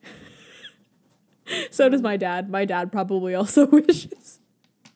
so 1.69 1.87
does 1.89 2.01
my 2.01 2.17
dad. 2.17 2.49
My 2.49 2.65
dad 2.65 2.91
probably 2.91 3.35
also 3.35 3.67
wishes. 3.71 4.39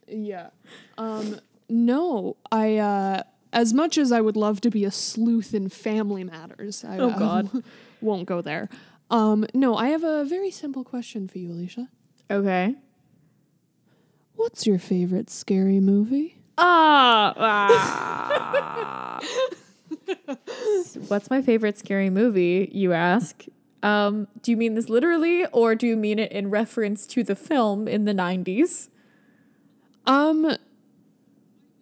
Yeah. 0.07 0.49
Um 0.97 1.39
no, 1.69 2.37
I 2.51 2.77
uh 2.77 3.21
as 3.51 3.73
much 3.73 3.97
as 3.97 4.11
I 4.11 4.21
would 4.21 4.35
love 4.37 4.61
to 4.61 4.69
be 4.69 4.85
a 4.85 4.91
sleuth 4.91 5.53
in 5.53 5.69
family 5.69 6.23
matters, 6.23 6.83
I 6.85 6.97
Oh, 6.99 7.09
uh, 7.09 7.17
God. 7.17 7.63
won't 8.01 8.25
go 8.27 8.41
there. 8.41 8.69
Um 9.09 9.45
no, 9.53 9.75
I 9.75 9.89
have 9.89 10.03
a 10.03 10.23
very 10.25 10.51
simple 10.51 10.83
question 10.83 11.27
for 11.27 11.39
you, 11.39 11.51
Alicia. 11.51 11.89
Okay. 12.29 12.75
What's 14.35 14.65
your 14.67 14.79
favorite 14.79 15.29
scary 15.29 15.79
movie? 15.79 16.37
Ah. 16.57 17.33
ah. 17.37 19.19
What's 21.07 21.29
my 21.29 21.41
favorite 21.41 21.77
scary 21.77 22.09
movie, 22.09 22.69
you 22.71 22.93
ask? 22.93 23.45
Um, 23.81 24.27
do 24.41 24.51
you 24.51 24.57
mean 24.57 24.75
this 24.75 24.89
literally 24.89 25.45
or 25.47 25.73
do 25.73 25.87
you 25.87 25.95
mean 25.95 26.19
it 26.19 26.31
in 26.31 26.49
reference 26.49 27.07
to 27.07 27.23
the 27.23 27.35
film 27.35 27.87
in 27.87 28.05
the 28.05 28.13
90s? 28.13 28.89
Um 30.05 30.55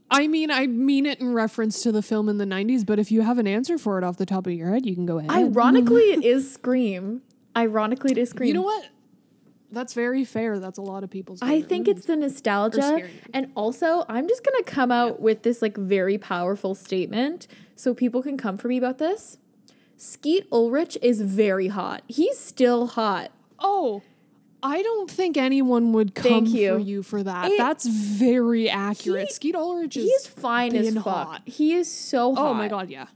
I 0.10 0.28
mean, 0.28 0.52
I 0.52 0.68
mean 0.68 1.06
it 1.06 1.20
in 1.20 1.34
reference 1.34 1.82
to 1.84 1.92
the 1.92 2.02
film 2.02 2.30
in 2.30 2.38
the 2.38 2.46
90s, 2.46 2.86
but 2.86 3.00
if 3.00 3.12
you 3.12 3.22
have 3.22 3.38
an 3.38 3.48
answer 3.48 3.78
for 3.78 3.98
it 3.98 4.04
off 4.04 4.18
the 4.18 4.26
top 4.26 4.48
of 4.48 4.54
your 4.54 4.70
head, 4.72 4.86
you 4.86 4.96
can 4.96 5.06
go 5.06 5.18
ahead. 5.20 5.32
Ironically, 5.32 6.04
it 6.04 6.24
is 6.24 6.54
Scream. 6.54 7.22
Ironically, 7.56 8.12
it 8.12 8.18
is 8.18 8.30
Scream. 8.30 8.48
you 8.48 8.54
know 8.54 8.62
what? 8.62 8.88
That's 9.72 9.94
very 9.94 10.24
fair. 10.24 10.60
That's 10.60 10.78
a 10.78 10.82
lot 10.82 11.04
of 11.04 11.10
people's. 11.10 11.42
I 11.42 11.62
think 11.62 11.90
it's 11.90 12.06
the 12.06 12.16
nostalgia. 12.16 13.10
And 13.34 13.52
also, 13.56 14.06
I'm 14.08 14.28
just 14.28 14.44
going 14.46 14.64
to 14.64 14.70
come 14.70 14.92
out 14.92 15.20
with 15.20 15.44
this 15.44 15.62
like 15.62 15.76
very 15.76 16.18
powerful 16.18 16.74
statement 16.74 17.48
so 17.76 17.94
people 17.94 18.24
can 18.24 18.38
come 18.38 18.58
for 18.58 18.70
me 18.70 18.78
about 18.78 18.98
this. 18.98 19.38
Skeet 19.98 20.48
Ulrich 20.52 20.98
is 21.02 21.22
very 21.22 21.68
hot. 21.68 22.04
He's 22.08 22.40
still 22.40 22.88
hot. 22.88 23.32
Oh, 23.60 24.04
I 24.68 24.82
don't 24.82 25.10
think 25.10 25.38
anyone 25.38 25.94
would 25.94 26.14
come 26.14 26.46
Thank 26.46 26.50
you. 26.50 26.74
for 26.74 26.80
you 26.80 27.04
for 27.04 27.24
that. 27.24 27.52
It- 27.52 27.58
That's 27.58 27.86
very 27.88 28.70
accurate. 28.70 29.28
He- 29.30 29.34
Skeet 29.34 29.56
Ulrich 29.56 29.96
is. 29.98 30.04
He's 30.04 30.28
fine 30.28 30.76
as 30.76 30.94
fuck. 30.96 31.04
hot. 31.04 31.42
He 31.46 31.74
is 31.74 31.92
so 31.92 32.36
hot. 32.36 32.50
oh 32.52 32.54
my 32.54 32.68
god, 32.68 32.90
yeah. 32.90 33.08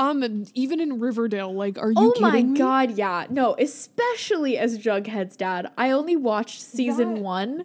Um, 0.00 0.44
even 0.54 0.78
in 0.80 1.00
Riverdale, 1.00 1.52
like, 1.52 1.76
are 1.76 1.90
you 1.90 1.96
Oh 1.98 2.10
kidding 2.12 2.22
my 2.22 2.42
me? 2.42 2.58
god, 2.58 2.92
yeah. 2.92 3.26
No, 3.30 3.56
especially 3.58 4.56
as 4.56 4.78
Jughead's 4.78 5.36
dad. 5.36 5.70
I 5.76 5.90
only 5.90 6.14
watched 6.16 6.60
season 6.60 7.14
That- 7.14 7.22
one 7.22 7.64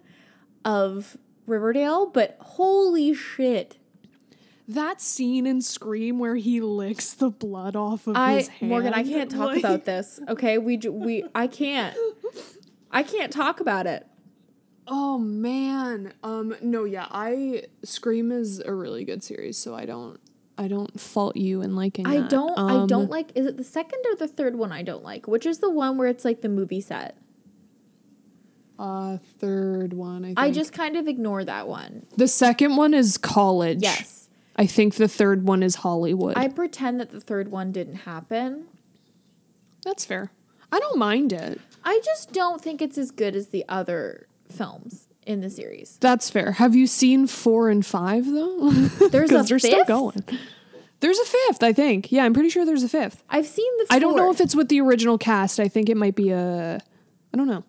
of 0.65 1.17
Riverdale, 1.45 2.07
but 2.07 2.37
holy 2.39 3.13
shit. 3.13 3.77
That 4.67 5.01
scene 5.01 5.45
in 5.45 5.61
Scream 5.61 6.17
where 6.19 6.37
he 6.37 6.61
licks 6.61 7.13
the 7.13 7.29
blood 7.29 7.75
off 7.75 8.07
of 8.07 8.15
I 8.15 8.35
his 8.35 8.47
hand. 8.47 8.69
Morgan, 8.69 8.93
I 8.93 9.03
can't 9.03 9.29
talk 9.29 9.47
like- 9.49 9.59
about 9.59 9.83
this. 9.85 10.19
Okay, 10.27 10.57
we 10.57 10.77
we 10.77 11.25
I 11.35 11.47
can't. 11.47 11.95
I 12.93 13.03
can't 13.03 13.31
talk 13.33 13.59
about 13.59 13.87
it. 13.87 14.07
Oh 14.87 15.17
man. 15.17 16.13
Um 16.23 16.55
no, 16.61 16.83
yeah, 16.83 17.07
I 17.09 17.63
Scream 17.83 18.31
is 18.31 18.59
a 18.59 18.73
really 18.73 19.03
good 19.05 19.23
series, 19.23 19.57
so 19.57 19.75
I 19.75 19.85
don't 19.85 20.19
I 20.57 20.67
don't 20.67 20.99
fault 20.99 21.35
you 21.35 21.61
in 21.61 21.75
liking 21.75 22.05
I 22.05 22.19
that. 22.19 22.29
don't 22.29 22.57
I 22.57 22.73
Um, 22.75 22.87
don't 22.87 23.09
like 23.09 23.31
is 23.35 23.45
it 23.47 23.57
the 23.57 23.63
second 23.63 23.99
or 24.09 24.15
the 24.15 24.27
third 24.27 24.55
one 24.57 24.71
I 24.71 24.83
don't 24.83 25.03
like? 25.03 25.27
Which 25.27 25.45
is 25.45 25.59
the 25.59 25.69
one 25.69 25.97
where 25.97 26.07
it's 26.07 26.23
like 26.25 26.41
the 26.41 26.49
movie 26.49 26.81
set? 26.81 27.17
uh 28.79 29.17
third 29.39 29.93
one, 29.93 30.23
I 30.25 30.27
think. 30.29 30.39
I 30.39 30.51
just 30.51 30.73
kind 30.73 30.97
of 30.97 31.07
ignore 31.07 31.45
that 31.45 31.67
one. 31.67 32.05
The 32.17 32.27
second 32.27 32.75
one 32.75 32.93
is 32.93 33.17
college. 33.17 33.79
Yes. 33.81 34.27
I 34.55 34.65
think 34.65 34.95
the 34.95 35.07
third 35.07 35.47
one 35.47 35.63
is 35.63 35.75
Hollywood. 35.75 36.33
I 36.35 36.47
pretend 36.47 36.99
that 36.99 37.11
the 37.11 37.21
third 37.21 37.49
one 37.51 37.71
didn't 37.71 37.95
happen. 37.97 38.65
That's 39.83 40.05
fair. 40.05 40.31
I 40.71 40.79
don't 40.79 40.97
mind 40.97 41.31
it. 41.33 41.61
I 41.83 41.99
just 42.03 42.31
don't 42.31 42.61
think 42.61 42.81
it's 42.81 42.97
as 42.97 43.11
good 43.11 43.35
as 43.35 43.49
the 43.49 43.65
other 43.67 44.27
films 44.49 45.07
in 45.25 45.41
the 45.41 45.49
series. 45.49 45.97
That's 45.99 46.29
fair. 46.29 46.53
Have 46.53 46.75
you 46.75 46.87
seen 46.87 47.27
four 47.27 47.69
and 47.69 47.85
five 47.85 48.25
though? 48.25 48.69
There's 49.09 49.31
a 49.31 49.43
they're 49.43 49.59
still 49.59 49.79
fifth? 49.79 49.87
going. 49.87 50.23
There's 50.99 51.19
a 51.19 51.25
fifth, 51.25 51.63
I 51.63 51.73
think. 51.73 52.13
Yeah, 52.13 52.23
I'm 52.23 52.33
pretty 52.33 52.47
sure 52.47 52.65
there's 52.65 52.83
a 52.83 52.87
fifth. 52.87 53.23
I've 53.29 53.45
seen 53.45 53.69
the 53.79 53.87
I 53.89 53.99
don't 53.99 54.15
know 54.15 54.31
if 54.31 54.39
it's 54.39 54.55
with 54.55 54.69
the 54.69 54.79
original 54.79 55.17
cast. 55.17 55.59
I 55.59 55.67
think 55.67 55.89
it 55.89 55.97
might 55.97 56.15
be 56.15 56.29
a. 56.29 56.75
I 57.33 57.37
don't 57.37 57.47
know. 57.47 57.65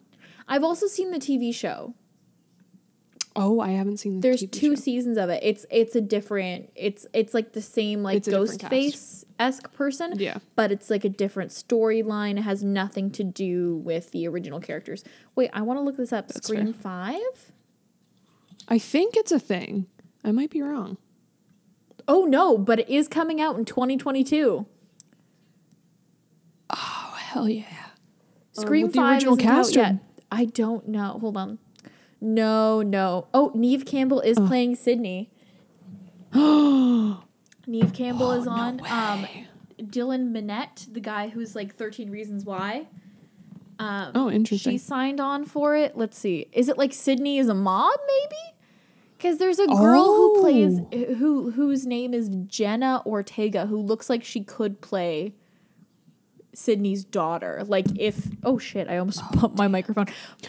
I've 0.47 0.63
also 0.63 0.87
seen 0.87 1.11
the 1.11 1.19
TV 1.19 1.53
show. 1.53 1.95
Oh, 3.37 3.59
I 3.59 3.71
haven't 3.71 3.97
seen 3.99 4.15
the 4.15 4.21
There's 4.21 4.43
TV 4.45 4.53
two 4.53 4.77
show. 4.77 4.83
seasons 4.83 5.19
of 5.19 5.29
it. 5.29 5.41
It's 5.43 5.67
it's 5.71 5.97
a 5.97 6.01
different. 6.01 6.71
It's 6.77 7.07
it's 7.13 7.35
like 7.35 7.53
the 7.53 7.63
same 7.63 8.03
like 8.03 8.23
different. 8.23 8.49
Ghostface 8.51 9.25
esque 9.41 9.73
person. 9.73 10.15
Yeah. 10.19 10.39
But 10.55 10.71
it's 10.71 10.89
like 10.89 11.05
a 11.05 11.09
different 11.09 11.51
storyline. 11.51 12.39
It 12.39 12.43
has 12.43 12.63
nothing 12.63 13.11
to 13.13 13.25
do 13.25 13.77
with 13.79 14.13
the 14.13 14.29
original 14.29 14.61
characters. 14.61 15.03
Wait, 15.35 15.51
I 15.53 15.63
want 15.63 15.79
to 15.79 15.83
look 15.83 15.97
this 15.97 16.13
up. 16.13 16.29
That's 16.29 16.47
Scream 16.47 16.73
fair. 16.73 16.81
Five. 16.81 17.53
I 18.69 18.79
think 18.79 19.17
it's 19.17 19.33
a 19.33 19.41
thing. 19.41 19.87
I 20.25 20.31
might 20.31 20.51
be 20.51 20.63
wrong. 20.63 20.97
Oh 22.07 22.25
no, 22.27 22.57
but 22.57 22.81
it 22.81 22.89
is 22.89 23.09
coming 23.09 23.41
out 23.41 23.57
in 23.57 23.65
2022. 23.65 24.65
Oh 26.71 27.15
hell 27.17 27.49
yeah! 27.49 27.65
Scream 28.53 28.87
the 28.89 28.93
Five 28.93 29.15
original 29.17 29.35
isn't 29.35 29.45
cast 29.45 29.77
yet. 29.77 29.97
I 30.31 30.45
don't 30.47 30.89
know. 30.89 31.19
Hold 31.21 31.37
on. 31.37 31.59
No, 32.25 32.81
no. 32.83 33.27
Oh, 33.35 33.53
Neve 33.55 33.85
Campbell 33.85 34.21
is 34.21 34.39
playing 34.39 34.77
Sidney. 34.77 35.31
Neve 36.35 37.93
Campbell 37.93 38.33
is 38.33 38.47
on. 38.47 38.81
um, 38.91 39.27
Dylan 39.79 40.33
Minnette, 40.33 40.93
the 40.93 41.01
guy 41.01 41.29
who's 41.29 41.55
like 41.55 41.75
13 41.75 42.11
Reasons 42.11 42.45
Why. 42.45 42.87
Um, 43.79 44.13
Oh, 44.15 44.31
interesting. 44.31 44.73
She 44.73 44.79
signed 44.79 45.21
on 45.21 45.45
for 45.45 45.77
it. 45.77 45.97
Let's 45.97 46.17
see. 46.17 46.47
Is 46.53 46.69
it 46.69 46.79
like 46.79 46.93
Sidney 46.93 47.39
is 47.39 47.49
a 47.49 47.55
mob, 47.55 47.93
maybe? 48.07 48.57
Because 49.17 49.39
there's 49.39 49.59
a 49.59 49.67
girl 49.67 50.05
who 50.05 50.41
plays 50.41 50.81
Oh. 50.93 51.15
who 51.15 51.51
whose 51.53 51.87
name 51.87 52.13
is 52.15 52.29
Jenna 52.47 53.03
Ortega, 53.07 53.67
who 53.67 53.79
looks 53.79 54.09
like 54.11 54.23
she 54.25 54.43
could 54.45 54.81
play 54.81 55.35
Sidney's 56.55 57.05
daughter. 57.05 57.63
Like 57.67 57.87
if 57.99 58.29
oh 58.43 58.59
shit, 58.59 58.89
I 58.89 58.99
almost 58.99 59.23
bumped 59.41 59.59
my 59.59 59.69
microphone. 59.69 60.07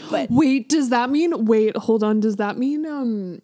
But 0.09 0.29
Wait, 0.29 0.69
does 0.69 0.89
that 0.89 1.09
mean? 1.09 1.45
Wait, 1.45 1.75
hold 1.77 2.03
on. 2.03 2.19
Does 2.19 2.35
that 2.37 2.57
mean? 2.57 2.85
Um. 2.85 3.41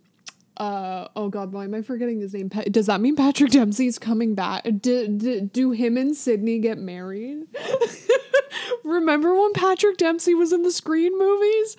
Uh. 0.58 1.08
Oh 1.16 1.30
God, 1.30 1.54
why 1.54 1.64
am 1.66 1.74
I 1.74 1.82
forgetting 1.82 2.20
his 2.22 2.34
name? 2.34 2.50
Pa- 2.50 2.64
does 2.70 2.86
that 2.88 3.02
mean 3.02 3.16
Patrick 3.16 3.52
Dempsey's 3.52 3.98
coming 3.98 4.36
back? 4.36 4.64
Do, 4.64 5.08
do, 5.08 5.42
do 5.42 5.72
him 5.72 5.98
and 5.98 6.16
Sydney 6.16 6.60
get 6.60 6.78
married? 6.78 7.44
Remember 8.84 9.34
when 9.40 9.54
Patrick 9.54 9.98
Dempsey 9.98 10.34
was 10.34 10.52
in 10.52 10.64
the 10.64 10.72
Scream 10.72 11.18
movies? 11.18 11.78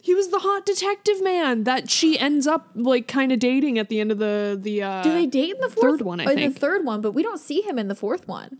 He 0.00 0.14
was 0.14 0.28
the 0.28 0.38
hot 0.40 0.66
detective 0.66 1.22
man 1.22 1.64
that 1.64 1.90
she 1.90 2.18
ends 2.18 2.46
up 2.46 2.68
like 2.74 3.08
kind 3.08 3.32
of 3.32 3.38
dating 3.38 3.78
at 3.78 3.88
the 3.88 4.00
end 4.00 4.12
of 4.12 4.18
the 4.18 4.58
the. 4.60 4.82
Uh, 4.82 5.02
do 5.02 5.10
they 5.12 5.26
date 5.26 5.54
in 5.54 5.60
the 5.60 5.70
fourth 5.70 5.98
third 5.98 6.02
one, 6.02 6.20
I 6.20 6.24
or 6.24 6.34
think. 6.34 6.54
the 6.54 6.60
third 6.60 6.84
one? 6.84 7.00
But 7.00 7.12
we 7.12 7.22
don't 7.22 7.40
see 7.40 7.62
him 7.62 7.78
in 7.78 7.88
the 7.88 7.94
fourth 7.94 8.28
one. 8.28 8.58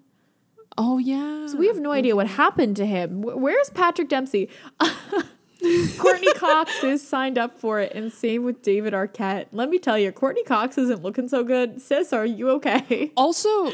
Oh 0.77 0.99
yeah. 0.99 1.47
So 1.47 1.57
we 1.57 1.67
have 1.69 1.79
no 1.81 1.93
idea 1.93 2.17
what 2.17 2.27
happened 2.27 2.77
to 2.77 2.87
him. 2.87 3.23
Where's 3.23 3.71
Patrick 3.71 4.09
Dempsey? 4.09 4.49
Courteney 5.97 6.33
Cox 6.35 6.83
is 6.85 7.07
signed 7.07 7.39
up 7.39 7.59
for 7.59 7.81
it, 7.81 7.93
and 7.95 8.13
same 8.13 8.45
with 8.45 8.61
David 8.63 8.93
Arquette. 8.93 9.47
Let 9.53 9.71
me 9.71 9.79
tell 9.79 9.99
you, 9.99 10.13
Courteney 10.13 10.45
Cox 10.45 10.77
isn't 10.77 11.03
looking 11.03 11.27
so 11.29 11.43
good. 11.43 11.81
Sis, 11.81 12.13
are 12.13 12.27
you 12.27 12.51
okay? 12.51 13.13
Also, 13.17 13.73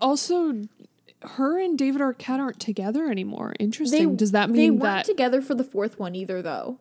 also, 0.00 0.62
her 1.22 1.58
and 1.60 1.76
David 1.76 2.00
Arquette 2.00 2.38
aren't 2.38 2.60
together 2.60 3.08
anymore. 3.10 3.54
Interesting. 3.58 4.16
Does 4.16 4.32
that 4.32 4.48
mean 4.48 4.56
they 4.56 4.70
weren't 4.70 4.82
that? 4.82 5.04
together 5.04 5.42
for 5.42 5.54
the 5.54 5.64
fourth 5.64 5.98
one 5.98 6.14
either, 6.14 6.40
though? 6.40 6.78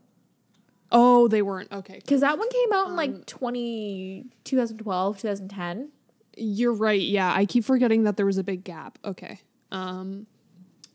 oh, 0.93 1.27
they 1.27 1.41
weren't. 1.41 1.71
Okay. 1.71 1.95
Because 1.95 2.21
that 2.21 2.37
one 2.37 2.49
came 2.49 2.73
out 2.73 2.85
in 2.87 2.91
Um, 2.91 2.97
like 2.97 3.25
20, 3.25 4.25
2012, 4.43 5.17
2010. 5.19 5.89
You're 6.37 6.73
right. 6.73 7.01
Yeah, 7.01 7.33
I 7.33 7.45
keep 7.45 7.63
forgetting 7.65 8.03
that 8.03 8.17
there 8.17 8.25
was 8.25 8.37
a 8.37 8.43
big 8.43 8.63
gap. 8.63 8.97
Okay. 9.03 9.39
Um, 9.71 10.27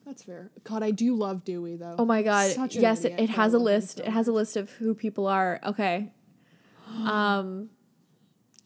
that's 0.05 0.23
fair. 0.23 0.51
God, 0.65 0.83
I 0.83 0.91
do 0.93 1.15
love 1.15 1.45
Dewey 1.45 1.77
though. 1.77 1.97
Oh 1.99 2.05
my 2.05 2.23
god. 2.23 2.51
Such 2.53 2.77
yes, 2.77 3.05
it, 3.05 3.19
it 3.19 3.31
has 3.31 3.55
a 3.55 3.59
list. 3.59 3.99
so 3.99 4.05
It 4.05 4.11
has 4.11 4.29
a 4.29 4.33
list 4.33 4.57
of 4.57 4.71
who 4.71 4.95
people 4.95 5.27
are. 5.27 5.61
Okay. 5.65 6.11
Um 7.05 7.71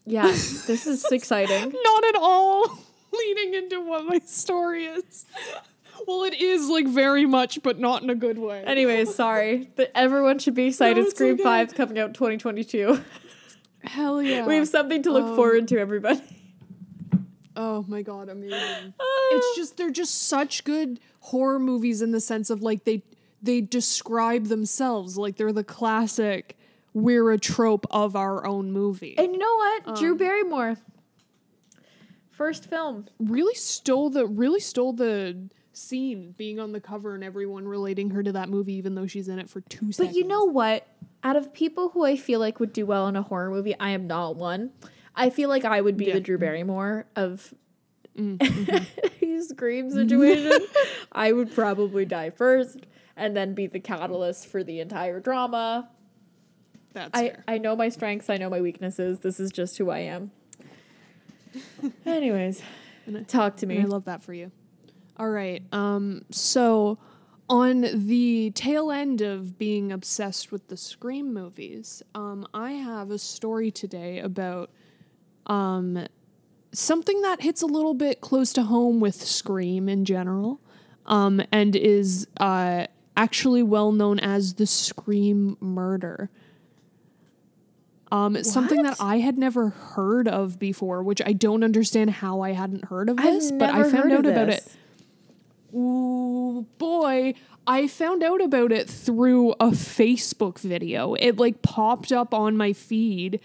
yeah, 0.07 0.27
this 0.27 0.87
is 0.87 1.05
exciting. 1.13 1.73
Not 1.85 2.05
at 2.05 2.17
all 2.17 2.79
leading 3.13 3.55
into 3.55 3.81
what 3.81 4.05
my 4.05 4.19
story 4.21 4.85
is. 4.87 5.25
Well, 6.07 6.25
it 6.25 6.35
is 6.41 6.69
like 6.69 6.87
very 6.89 7.27
much, 7.27 7.63
but 7.63 7.79
not 7.79 8.03
in 8.03 8.11
a 8.11 8.15
good 8.15 8.39
way. 8.39 8.63
Anyways, 8.65 9.15
sorry. 9.25 9.71
But 9.77 9.91
everyone 9.95 10.39
should 10.39 10.55
be 10.55 10.67
excited. 10.67 11.03
it's 11.05 11.15
Scream 11.15 11.35
okay. 11.35 11.45
5's 11.45 11.73
coming 11.75 11.99
out 11.99 12.15
2022. 12.15 13.01
Hell 13.85 14.23
yeah. 14.23 14.47
we 14.47 14.57
have 14.57 14.69
something 14.69 15.03
to 15.05 15.11
look 15.13 15.25
Um, 15.25 15.37
forward 15.37 15.69
to, 15.69 15.79
everybody. 15.79 16.21
Oh 17.63 17.85
my 17.87 18.01
god, 18.01 18.31
amazing. 18.31 18.95
it's 19.33 19.57
just 19.57 19.77
they're 19.77 19.91
just 19.91 20.29
such 20.29 20.65
good 20.65 20.99
horror 21.21 21.59
movies 21.59 22.01
in 22.01 22.11
the 22.11 22.21
sense 22.21 22.49
of 22.49 22.63
like 22.63 22.85
they 22.85 23.03
they 23.43 23.61
describe 23.61 24.47
themselves 24.47 25.19
like 25.19 25.37
they're 25.37 25.53
the 25.53 25.63
classic 25.65 26.57
we're 26.95 27.31
a 27.31 27.39
trope 27.39 27.87
of 27.91 28.17
our 28.17 28.47
own 28.47 28.73
movie. 28.73 29.15
And 29.19 29.33
you 29.33 29.39
know 29.39 29.57
what? 29.57 29.89
Um, 29.89 29.95
Drew 29.95 30.17
Barrymore. 30.17 30.77
First 32.31 32.65
film. 32.65 33.07
really 33.19 33.55
stole 33.55 34.09
the 34.09 34.27
really 34.27 34.61
stole 34.61 34.95
the 34.95 35.51
scene 35.75 36.35
being 36.39 36.59
on 36.59 36.73
the 36.73 36.81
cover 36.81 37.15
and 37.15 37.23
everyone 37.23 37.69
relating 37.69 38.11
her 38.11 38.23
to 38.23 38.33
that 38.33 38.49
movie 38.49 38.73
even 38.75 38.95
though 38.95 39.07
she's 39.07 39.29
in 39.29 39.39
it 39.39 39.51
for 39.51 39.61
2 39.61 39.93
seconds. 39.93 39.99
But 39.99 40.15
you 40.15 40.27
know 40.27 40.45
what? 40.45 40.87
Out 41.23 41.37
of 41.37 41.53
people 41.53 41.91
who 41.91 42.07
I 42.07 42.17
feel 42.17 42.41
like 42.41 42.59
would 42.59 42.73
do 42.73 42.87
well 42.87 43.07
in 43.09 43.17
a 43.17 43.23
horror 43.23 43.51
movie, 43.51 43.79
I 43.79 43.91
am 43.91 44.07
not 44.07 44.37
one. 44.37 44.71
I 45.15 45.31
feel 45.31 45.49
like 45.49 45.65
I 45.65 45.81
would 45.81 45.97
be 45.97 46.07
Yeah. 46.07 46.15
the 46.15 46.21
Drew 46.21 46.39
Barrymore 46.39 47.07
of 47.17 47.53
Mm, 48.17 49.47
Scream 49.49 49.91
situation. 49.91 50.67
I 51.13 51.33
would 51.33 51.55
probably 51.55 52.05
die 52.05 52.31
first 52.31 52.79
and 53.17 53.37
then 53.37 53.55
be 53.55 53.67
the 53.67 53.81
catalyst 53.81 54.47
for 54.49 54.63
the 54.65 54.81
entire 54.81 55.21
drama. 55.21 55.89
that's 56.93 57.19
I, 57.19 57.29
fair. 57.29 57.45
I 57.49 57.59
know 57.59 57.77
my 57.77 57.89
strengths, 57.89 58.29
I 58.29 58.37
know 58.37 58.51
my 58.51 58.61
weaknesses. 58.61 59.21
This 59.21 59.39
is 59.41 59.51
just 59.51 59.79
who 59.79 59.91
I 59.91 60.01
am. 60.01 60.33
Anyways, 62.07 62.63
talk 63.27 63.57
to 63.59 63.67
me. 63.67 63.81
I 63.81 63.85
love 63.85 64.05
that 64.05 64.23
for 64.23 64.35
you. 64.35 64.51
All 65.17 65.31
right. 65.31 65.63
Um 65.73 66.23
so 66.31 66.99
on 67.49 67.85
the 68.07 68.51
tail 68.55 68.91
end 68.91 69.21
of 69.21 69.59
being 69.59 69.93
obsessed 69.93 70.53
with 70.53 70.69
the 70.69 70.77
Scream 70.77 71.33
movies, 71.33 72.03
um 72.15 72.47
I 72.55 72.73
have 72.73 73.11
a 73.11 73.19
story 73.19 73.71
today 73.71 74.19
about 74.21 74.71
um 75.51 76.07
something 76.73 77.21
that 77.23 77.43
hits 77.43 77.61
a 77.61 77.67
little 77.67 77.95
bit 77.95 78.21
close 78.21 78.53
to 78.55 78.63
home 78.63 79.01
with 79.01 79.17
Scream 79.17 79.89
in 79.89 80.05
general. 80.05 80.61
Um 81.07 81.43
and 81.53 81.77
is 81.77 82.27
uh 82.39 82.87
actually 83.17 83.63
well 83.63 83.93
known 83.93 84.19
as 84.19 84.55
the 84.55 84.67
Scream 84.67 85.57
murder. 85.61 86.31
Um, 88.13 88.35
it's 88.35 88.53
something 88.53 88.83
that 88.83 88.97
I 88.99 89.19
had 89.19 89.39
never 89.39 89.69
heard 89.69 90.27
of 90.27 90.59
before, 90.59 91.03
which 91.03 91.23
I 91.25 91.33
don't 91.33 91.63
understand 91.63 92.11
how 92.11 92.41
I 92.41 92.53
hadn't 92.53 92.87
heard 92.87 93.09
of 93.09 93.21
I've 93.21 93.25
this, 93.25 93.53
but 93.53 93.71
I 93.71 93.89
found 93.89 94.13
out 94.13 94.27
about 94.27 94.49
it. 94.49 94.67
Ooh, 95.73 96.67
boy, 96.79 97.35
I 97.67 97.87
found 97.87 98.25
out 98.25 98.41
about 98.41 98.73
it 98.73 98.91
through 98.91 99.53
a 99.53 99.69
Facebook 99.69 100.59
video. 100.59 101.15
It 101.15 101.39
like 101.39 101.63
popped 101.63 102.11
up 102.11 102.35
on 102.35 102.57
my 102.57 102.73
feed 102.73 103.39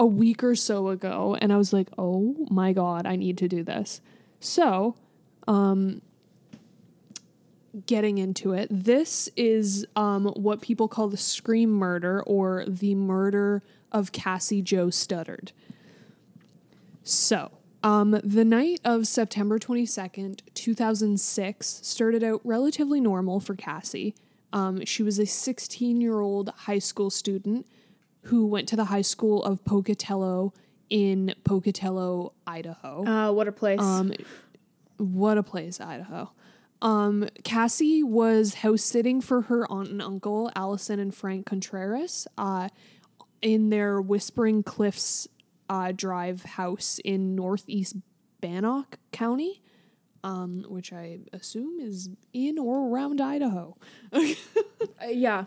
a 0.00 0.06
week 0.06 0.42
or 0.42 0.56
so 0.56 0.88
ago, 0.88 1.36
and 1.42 1.52
I 1.52 1.58
was 1.58 1.74
like, 1.74 1.88
oh 1.98 2.34
my 2.50 2.72
god, 2.72 3.06
I 3.06 3.16
need 3.16 3.36
to 3.38 3.48
do 3.48 3.62
this. 3.62 4.00
So, 4.40 4.96
um, 5.46 6.00
getting 7.84 8.16
into 8.16 8.54
it, 8.54 8.68
this 8.70 9.28
is 9.36 9.86
um, 9.94 10.24
what 10.28 10.62
people 10.62 10.88
call 10.88 11.08
the 11.08 11.18
Scream 11.18 11.70
murder 11.70 12.22
or 12.22 12.64
the 12.66 12.94
murder 12.94 13.62
of 13.92 14.10
Cassie 14.10 14.62
Jo 14.62 14.88
Stoddart. 14.88 15.52
So, 17.02 17.50
um, 17.82 18.18
the 18.24 18.44
night 18.44 18.80
of 18.82 19.06
September 19.06 19.58
22nd, 19.58 20.40
2006, 20.54 21.66
started 21.66 22.24
out 22.24 22.40
relatively 22.42 23.02
normal 23.02 23.38
for 23.38 23.54
Cassie. 23.54 24.14
Um, 24.50 24.82
she 24.86 25.02
was 25.02 25.18
a 25.18 25.26
16 25.26 26.00
year 26.00 26.20
old 26.20 26.48
high 26.56 26.78
school 26.78 27.10
student 27.10 27.66
who 28.22 28.46
went 28.46 28.68
to 28.68 28.76
the 28.76 28.86
high 28.86 29.02
school 29.02 29.42
of 29.44 29.64
Pocatello 29.64 30.52
in 30.88 31.34
Pocatello, 31.44 32.32
Idaho. 32.46 33.06
Uh, 33.06 33.32
what 33.32 33.48
a 33.48 33.52
place. 33.52 33.80
Um, 33.80 34.12
what 34.98 35.38
a 35.38 35.42
place, 35.42 35.80
Idaho. 35.80 36.30
Um, 36.82 37.28
Cassie 37.44 38.02
was 38.02 38.54
house 38.54 38.82
sitting 38.82 39.20
for 39.20 39.42
her 39.42 39.70
aunt 39.70 39.90
and 39.90 40.02
uncle, 40.02 40.50
Allison 40.56 40.98
and 40.98 41.14
Frank 41.14 41.46
Contreras, 41.46 42.26
uh, 42.38 42.68
in 43.42 43.70
their 43.70 44.00
Whispering 44.00 44.62
Cliffs 44.62 45.28
uh, 45.68 45.92
Drive 45.94 46.42
house 46.42 46.98
in 47.04 47.34
northeast 47.34 47.96
Bannock 48.40 48.98
County, 49.12 49.62
um, 50.24 50.64
which 50.68 50.92
I 50.92 51.20
assume 51.32 51.80
is 51.80 52.08
in 52.32 52.58
or 52.58 52.88
around 52.88 53.20
Idaho. 53.20 53.76
Uh, 55.02 55.06
yeah. 55.06 55.44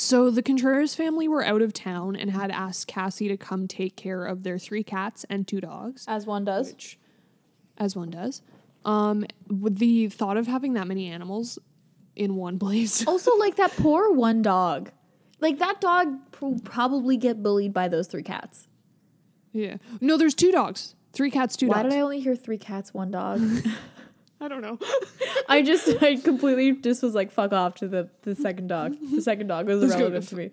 So 0.00 0.30
the 0.30 0.42
Contreras 0.42 0.94
family 0.94 1.28
were 1.28 1.44
out 1.44 1.60
of 1.60 1.74
town 1.74 2.16
and 2.16 2.30
had 2.30 2.50
asked 2.50 2.86
Cassie 2.86 3.28
to 3.28 3.36
come 3.36 3.68
take 3.68 3.96
care 3.96 4.24
of 4.24 4.44
their 4.44 4.58
three 4.58 4.82
cats 4.82 5.26
and 5.28 5.46
two 5.46 5.60
dogs. 5.60 6.06
As 6.08 6.26
one 6.26 6.44
does. 6.44 6.68
which 6.72 6.98
as 7.76 7.94
one 7.96 8.10
does 8.10 8.42
um 8.84 9.24
with 9.48 9.78
the 9.78 10.08
thought 10.08 10.36
of 10.36 10.46
having 10.46 10.72
that 10.74 10.86
many 10.86 11.08
animals 11.08 11.58
in 12.16 12.34
one 12.36 12.58
place 12.58 13.06
Also, 13.06 13.36
like 13.36 13.56
that 13.56 13.72
poor 13.76 14.10
one 14.12 14.40
dog. 14.42 14.90
Like 15.38 15.58
that 15.58 15.80
dog 15.82 16.18
will 16.40 16.58
probably 16.60 17.16
get 17.18 17.42
bullied 17.42 17.72
by 17.74 17.88
those 17.88 18.06
three 18.06 18.22
cats. 18.22 18.68
yeah 19.52 19.76
no 20.00 20.16
there's 20.16 20.34
two 20.34 20.50
dogs 20.50 20.94
three 21.12 21.30
cats 21.30 21.56
two 21.56 21.68
Why 21.68 21.82
dogs 21.82 21.94
did 21.94 21.98
I 21.98 22.02
only 22.02 22.20
hear 22.20 22.34
three 22.34 22.58
cats, 22.58 22.94
one 22.94 23.10
dog? 23.10 23.40
I 24.40 24.48
don't 24.48 24.62
know. 24.62 24.78
I 25.48 25.62
just, 25.62 25.88
I 26.02 26.16
completely 26.16 26.72
just 26.72 27.02
was 27.02 27.14
like, 27.14 27.30
fuck 27.30 27.52
off 27.52 27.74
to 27.76 27.88
the, 27.88 28.08
the 28.22 28.34
second 28.34 28.68
dog. 28.68 28.96
The 29.12 29.20
second 29.22 29.48
dog 29.48 29.66
was 29.66 29.80
Let's 29.82 29.94
irrelevant 29.94 30.28
to- 30.28 30.36
me. 30.36 30.50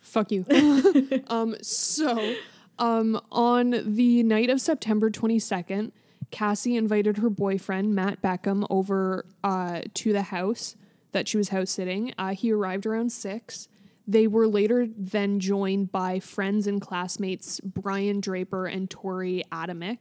fuck 0.00 0.30
you. 0.32 0.44
Um 1.28 1.56
so 1.62 2.34
um 2.78 3.20
on 3.30 3.94
the 3.94 4.22
night 4.24 4.50
of 4.50 4.60
september 4.60 5.08
22nd 5.10 5.92
cassie 6.32 6.76
invited 6.76 7.18
her 7.18 7.30
boyfriend 7.30 7.94
matt 7.94 8.20
beckham 8.20 8.66
over 8.68 9.24
uh 9.44 9.80
to 9.94 10.12
the 10.12 10.22
house 10.22 10.74
that 11.12 11.28
she 11.28 11.36
was 11.36 11.50
house 11.50 11.70
sitting. 11.70 12.12
Uh, 12.18 12.34
he 12.34 12.50
arrived 12.50 12.84
around 12.86 13.12
six. 13.12 13.68
They 14.08 14.26
were 14.26 14.48
later 14.48 14.88
then 14.88 15.38
joined 15.38 15.92
by 15.92 16.18
friends 16.18 16.66
and 16.66 16.80
classmates 16.80 17.60
brian 17.60 18.20
draper 18.20 18.66
and 18.66 18.90
torey 18.90 19.42
adamcik 19.52 19.98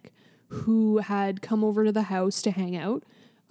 who 0.54 1.00
had 1.00 1.42
come 1.42 1.64
over 1.64 1.84
to 1.84 1.92
the 1.92 2.04
house 2.04 2.42
to 2.42 2.52
hang 2.52 2.76
out 2.76 3.04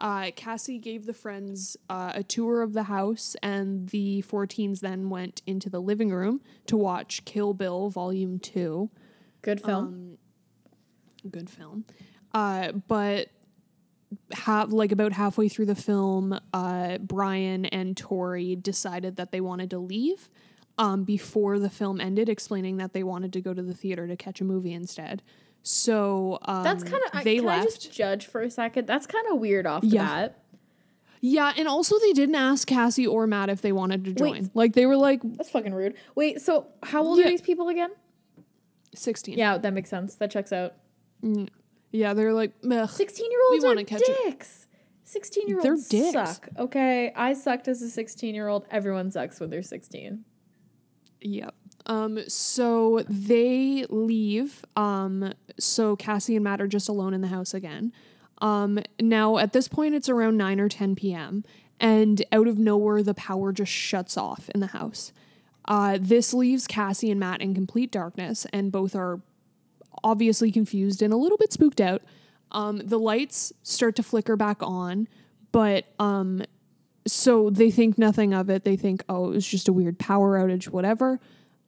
uh, 0.02 0.32
Cassie 0.34 0.78
gave 0.78 1.06
the 1.06 1.14
friends 1.14 1.76
uh, 1.88 2.10
a 2.14 2.24
tour 2.24 2.62
of 2.62 2.72
the 2.72 2.82
house, 2.82 3.36
and 3.40 3.88
the 3.90 4.20
four 4.22 4.48
teens 4.48 4.80
then 4.80 5.10
went 5.10 5.42
into 5.46 5.70
the 5.70 5.80
living 5.80 6.10
room 6.10 6.40
to 6.66 6.76
watch 6.76 7.24
Kill 7.24 7.54
Bill 7.54 7.88
Volume 7.88 8.40
2. 8.40 8.90
Good 9.42 9.60
film. 9.60 10.18
Good 11.30 11.48
film. 11.48 11.84
Uh, 12.34 12.72
but 12.72 13.28
have 14.32 14.72
like 14.72 14.90
about 14.90 15.12
halfway 15.12 15.48
through 15.48 15.66
the 15.66 15.76
film, 15.76 16.38
uh, 16.52 16.98
Brian 16.98 17.66
and 17.66 17.94
Torey 17.94 18.60
decided 18.60 19.16
that 19.16 19.30
they 19.30 19.40
wanted 19.40 19.70
to 19.70 19.78
leave 19.78 20.28
um, 20.78 21.04
before 21.04 21.60
the 21.60 21.70
film 21.70 22.00
ended, 22.00 22.28
explaining 22.28 22.78
that 22.78 22.92
they 22.92 23.04
wanted 23.04 23.32
to 23.34 23.40
go 23.40 23.54
to 23.54 23.62
the 23.62 23.74
theater 23.74 24.08
to 24.08 24.16
catch 24.16 24.40
a 24.40 24.44
movie 24.44 24.72
instead. 24.72 25.22
So 25.62 26.38
um, 26.42 26.64
That's 26.64 26.82
kind 26.84 27.02
of, 27.12 27.24
they 27.24 27.40
left. 27.40 27.90
Judge 27.92 28.26
for 28.26 28.40
a 28.42 28.50
second? 28.50 28.86
That's 28.86 29.06
kind 29.06 29.26
of 29.30 29.38
weird 29.38 29.66
off 29.66 29.82
the 29.82 29.88
Yeah. 29.88 30.04
bat. 30.06 30.38
Yeah, 31.24 31.52
and 31.56 31.68
also 31.68 31.98
they 32.00 32.12
didn't 32.12 32.34
ask 32.34 32.66
Cassie 32.66 33.06
or 33.06 33.28
Matt 33.28 33.48
if 33.48 33.60
they 33.62 33.70
wanted 33.70 34.04
to 34.04 34.10
Wait. 34.10 34.16
join. 34.18 34.50
Like 34.54 34.72
they 34.72 34.86
were 34.86 34.96
like 34.96 35.20
That's 35.22 35.50
fucking 35.50 35.72
rude. 35.72 35.94
Wait, 36.16 36.40
so 36.40 36.66
how 36.82 37.02
old 37.04 37.18
Yeah. 37.20 37.26
are 37.26 37.30
these 37.30 37.40
people 37.42 37.68
again? 37.68 37.90
16. 38.96 39.38
Yeah, 39.38 39.56
that 39.58 39.72
makes 39.72 39.88
sense. 39.88 40.16
That 40.16 40.30
checks 40.32 40.52
out. 40.52 40.74
Yeah, 41.92 42.14
they're 42.14 42.32
like, 42.32 42.52
16 42.62 43.30
year 43.30 43.40
olds 43.50 43.64
We 43.64 43.70
are 43.70 43.84
catch 43.84 44.02
dicks. 44.24 44.66
16 45.04 45.46
year 45.46 45.60
They're 45.62 45.72
olds 45.72 45.88
dicks. 45.88 46.12
suck. 46.12 46.48
Okay, 46.58 47.12
I 47.14 47.34
sucked 47.34 47.68
as 47.68 47.82
a 47.82 47.90
16 47.90 48.34
year 48.34 48.48
old. 48.48 48.66
Everyone 48.70 49.10
sucks 49.12 49.38
when 49.38 49.50
they're 49.50 49.62
16. 49.62 50.24
Yep. 51.20 51.54
Um, 51.86 52.20
so 52.28 53.04
they 53.08 53.86
leave. 53.88 54.64
Um, 54.76 55.34
so 55.58 55.96
Cassie 55.96 56.36
and 56.36 56.44
Matt 56.44 56.60
are 56.60 56.68
just 56.68 56.88
alone 56.88 57.14
in 57.14 57.20
the 57.20 57.28
house 57.28 57.54
again. 57.54 57.92
Um, 58.38 58.80
now 59.00 59.38
at 59.38 59.52
this 59.52 59.68
point 59.68 59.94
it's 59.94 60.08
around 60.08 60.36
9 60.36 60.60
or 60.60 60.68
10 60.68 60.96
p.m. 60.96 61.44
and 61.78 62.24
out 62.32 62.48
of 62.48 62.58
nowhere 62.58 63.02
the 63.02 63.14
power 63.14 63.52
just 63.52 63.72
shuts 63.72 64.16
off 64.16 64.48
in 64.50 64.60
the 64.60 64.68
house. 64.68 65.12
Uh, 65.66 65.98
this 66.00 66.34
leaves 66.34 66.66
Cassie 66.66 67.10
and 67.10 67.20
Matt 67.20 67.40
in 67.40 67.54
complete 67.54 67.92
darkness, 67.92 68.46
and 68.52 68.72
both 68.72 68.96
are 68.96 69.20
obviously 70.02 70.50
confused 70.50 71.02
and 71.02 71.12
a 71.12 71.16
little 71.16 71.38
bit 71.38 71.52
spooked 71.52 71.80
out. 71.80 72.02
Um, 72.50 72.78
the 72.78 72.98
lights 72.98 73.52
start 73.62 73.96
to 73.96 74.02
flicker 74.02 74.36
back 74.36 74.58
on, 74.60 75.08
but 75.52 75.86
um, 75.98 76.42
so 77.06 77.50
they 77.50 77.70
think 77.70 77.96
nothing 77.96 78.34
of 78.34 78.50
it. 78.50 78.64
They 78.64 78.76
think, 78.76 79.04
oh, 79.08 79.30
it 79.30 79.34
was 79.34 79.46
just 79.46 79.68
a 79.68 79.72
weird 79.72 79.98
power 79.98 80.38
outage, 80.38 80.68
whatever. 80.68 81.20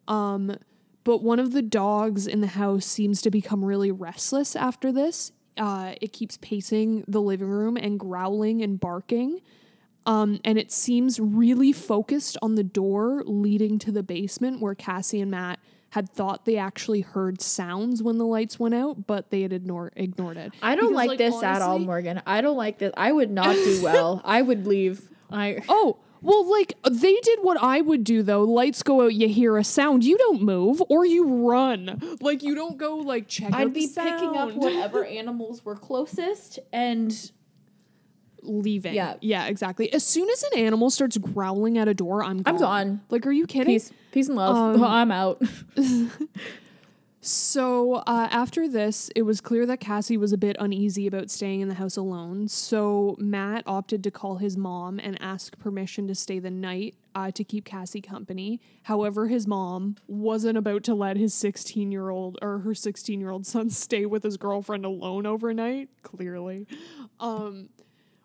Um, 0.09 0.57
but 1.05 1.23
one 1.23 1.39
of 1.39 1.53
the 1.53 1.63
dogs 1.63 2.27
in 2.27 2.41
the 2.41 2.47
house 2.49 2.87
seems 2.87 3.21
to 3.23 3.31
become 3.31 3.65
really 3.65 3.91
restless 3.91 4.57
after 4.57 4.91
this. 4.91 5.33
Uh, 5.57 5.95
it 6.01 6.13
keeps 6.13 6.39
pacing 6.39 7.05
the 7.07 7.21
living 7.21 7.49
room 7.49 7.77
and 7.77 8.01
growling 8.01 8.63
and 8.63 8.81
barking. 8.81 9.41
Um, 10.07 10.41
and 10.45 10.59
it 10.59 10.71
seems 10.73 11.19
really 11.21 11.73
focused 11.73 12.37
on 12.43 12.57
the 12.57 12.65
door 12.65 13.23
leading 13.25 13.79
to 13.81 13.93
the 13.93 14.03
basement 14.03 14.61
where 14.61 14.75
Cassie 14.75 15.21
and 15.21 15.31
Matt 15.31 15.59
had 15.91 16.11
thought 16.11 16.45
they 16.45 16.57
actually 16.57 17.03
heard 17.03 17.41
sounds 17.41 18.03
when 18.03 18.19
the 18.19 18.27
lights 18.27 18.59
went 18.59 18.75
out, 18.75 19.07
but 19.07 19.31
they 19.31 19.43
had 19.43 19.53
ignore, 19.53 19.93
ignored 19.95 20.37
it. 20.37 20.53
I 20.61 20.75
don't 20.75 20.91
Because, 20.91 21.07
like, 21.07 21.19
this 21.19 21.43
at 21.43 21.63
all, 21.63 21.79
Morgan. 21.79 22.21
I 22.27 22.41
don't 22.41 22.57
like 22.57 22.79
this. 22.79 22.93
I 22.97 23.13
would 23.13 23.31
not 23.31 23.55
do 23.55 23.81
well. 23.85 24.21
I 24.25 24.43
would 24.43 24.67
leave. 24.67 25.09
I 25.31 25.63
Oh, 25.69 25.99
well, 26.25 26.51
like 26.51 26.75
they 26.91 27.15
did 27.21 27.39
what 27.43 27.63
I 27.63 27.81
would 27.81 28.03
do 28.03 28.23
though. 28.23 28.43
Lights 28.43 28.83
go 28.83 29.03
out, 29.03 29.15
you 29.15 29.29
hear 29.29 29.57
a 29.57 29.65
sound, 29.65 30.05
you 30.05 30.19
don't 30.19 30.43
move 30.43 30.83
or 30.89 31.05
you 31.05 31.49
run. 31.49 32.01
Like 32.21 32.43
you 32.43 32.55
don't 32.55 32.79
go 32.79 32.97
like 32.97 33.29
check 33.29 33.53
out 33.53 33.61
I'd 33.61 33.73
be 33.75 33.87
picking 33.87 34.37
up 34.37 34.55
whatever 34.55 35.05
animals 35.21 35.65
were 35.65 35.77
closest 35.77 36.59
and 36.73 37.31
leaving. 38.43 38.95
Yeah. 38.95 39.17
yeah, 39.21 39.47
exactly. 39.47 39.93
As 39.93 40.05
soon 40.05 40.29
as 40.29 40.43
an 40.45 40.59
animal 40.59 40.91
starts 40.91 41.17
growling 41.17 41.79
at 41.79 41.89
a 41.89 41.95
door, 41.95 42.23
I'm 42.23 42.43
gone. 42.43 42.55
I'm 42.55 42.61
gone. 42.61 43.01
Like, 43.11 43.27
are 43.27 43.33
you 43.33 43.47
kidding? 43.47 43.75
peace, 43.75 43.93
peace 44.13 44.29
and 44.29 44.37
love. 44.37 44.77
Um, 44.77 44.85
I'm 44.85 45.11
out. 45.11 45.43
So 47.27 48.03
uh, 48.07 48.29
after 48.31 48.69
this, 48.69 49.11
it 49.17 49.23
was 49.23 49.41
clear 49.41 49.65
that 49.65 49.81
Cassie 49.81 50.19
was 50.19 50.35
a 50.35 50.37
bit 50.37 50.57
uneasy 50.61 51.07
about 51.07 51.31
staying 51.31 51.63
in 51.63 51.69
the 51.69 51.75
house 51.75 51.97
alone. 51.97 52.49
So 52.49 53.17
Matt 53.19 53.63
opted 53.67 54.05
to 54.05 54.11
call 54.11 54.37
his 54.37 54.59
mom 54.59 54.99
and 54.99 55.17
ask 55.23 55.59
permission 55.59 56.07
to 56.09 56.15
stay 56.15 56.39
the 56.39 56.51
night 56.51 56.97
uh, 57.15 57.31
to 57.31 57.43
keep 57.43 57.65
Cassie 57.65 58.03
company. 58.03 58.61
However, 58.83 59.29
his 59.29 59.47
mom 59.47 59.97
wasn't 60.07 60.59
about 60.59 60.83
to 60.85 60.95
let 60.95 61.17
his 61.17 61.33
16 61.33 61.91
year 61.91 62.11
old 62.11 62.39
or 62.43 62.59
her 62.59 62.75
16 62.75 63.19
year 63.19 63.31
old 63.31 63.47
son 63.47 63.71
stay 63.71 64.05
with 64.05 64.23
his 64.23 64.37
girlfriend 64.37 64.85
alone 64.85 65.25
overnight. 65.25 65.89
Clearly, 66.03 66.67
um, 67.21 67.71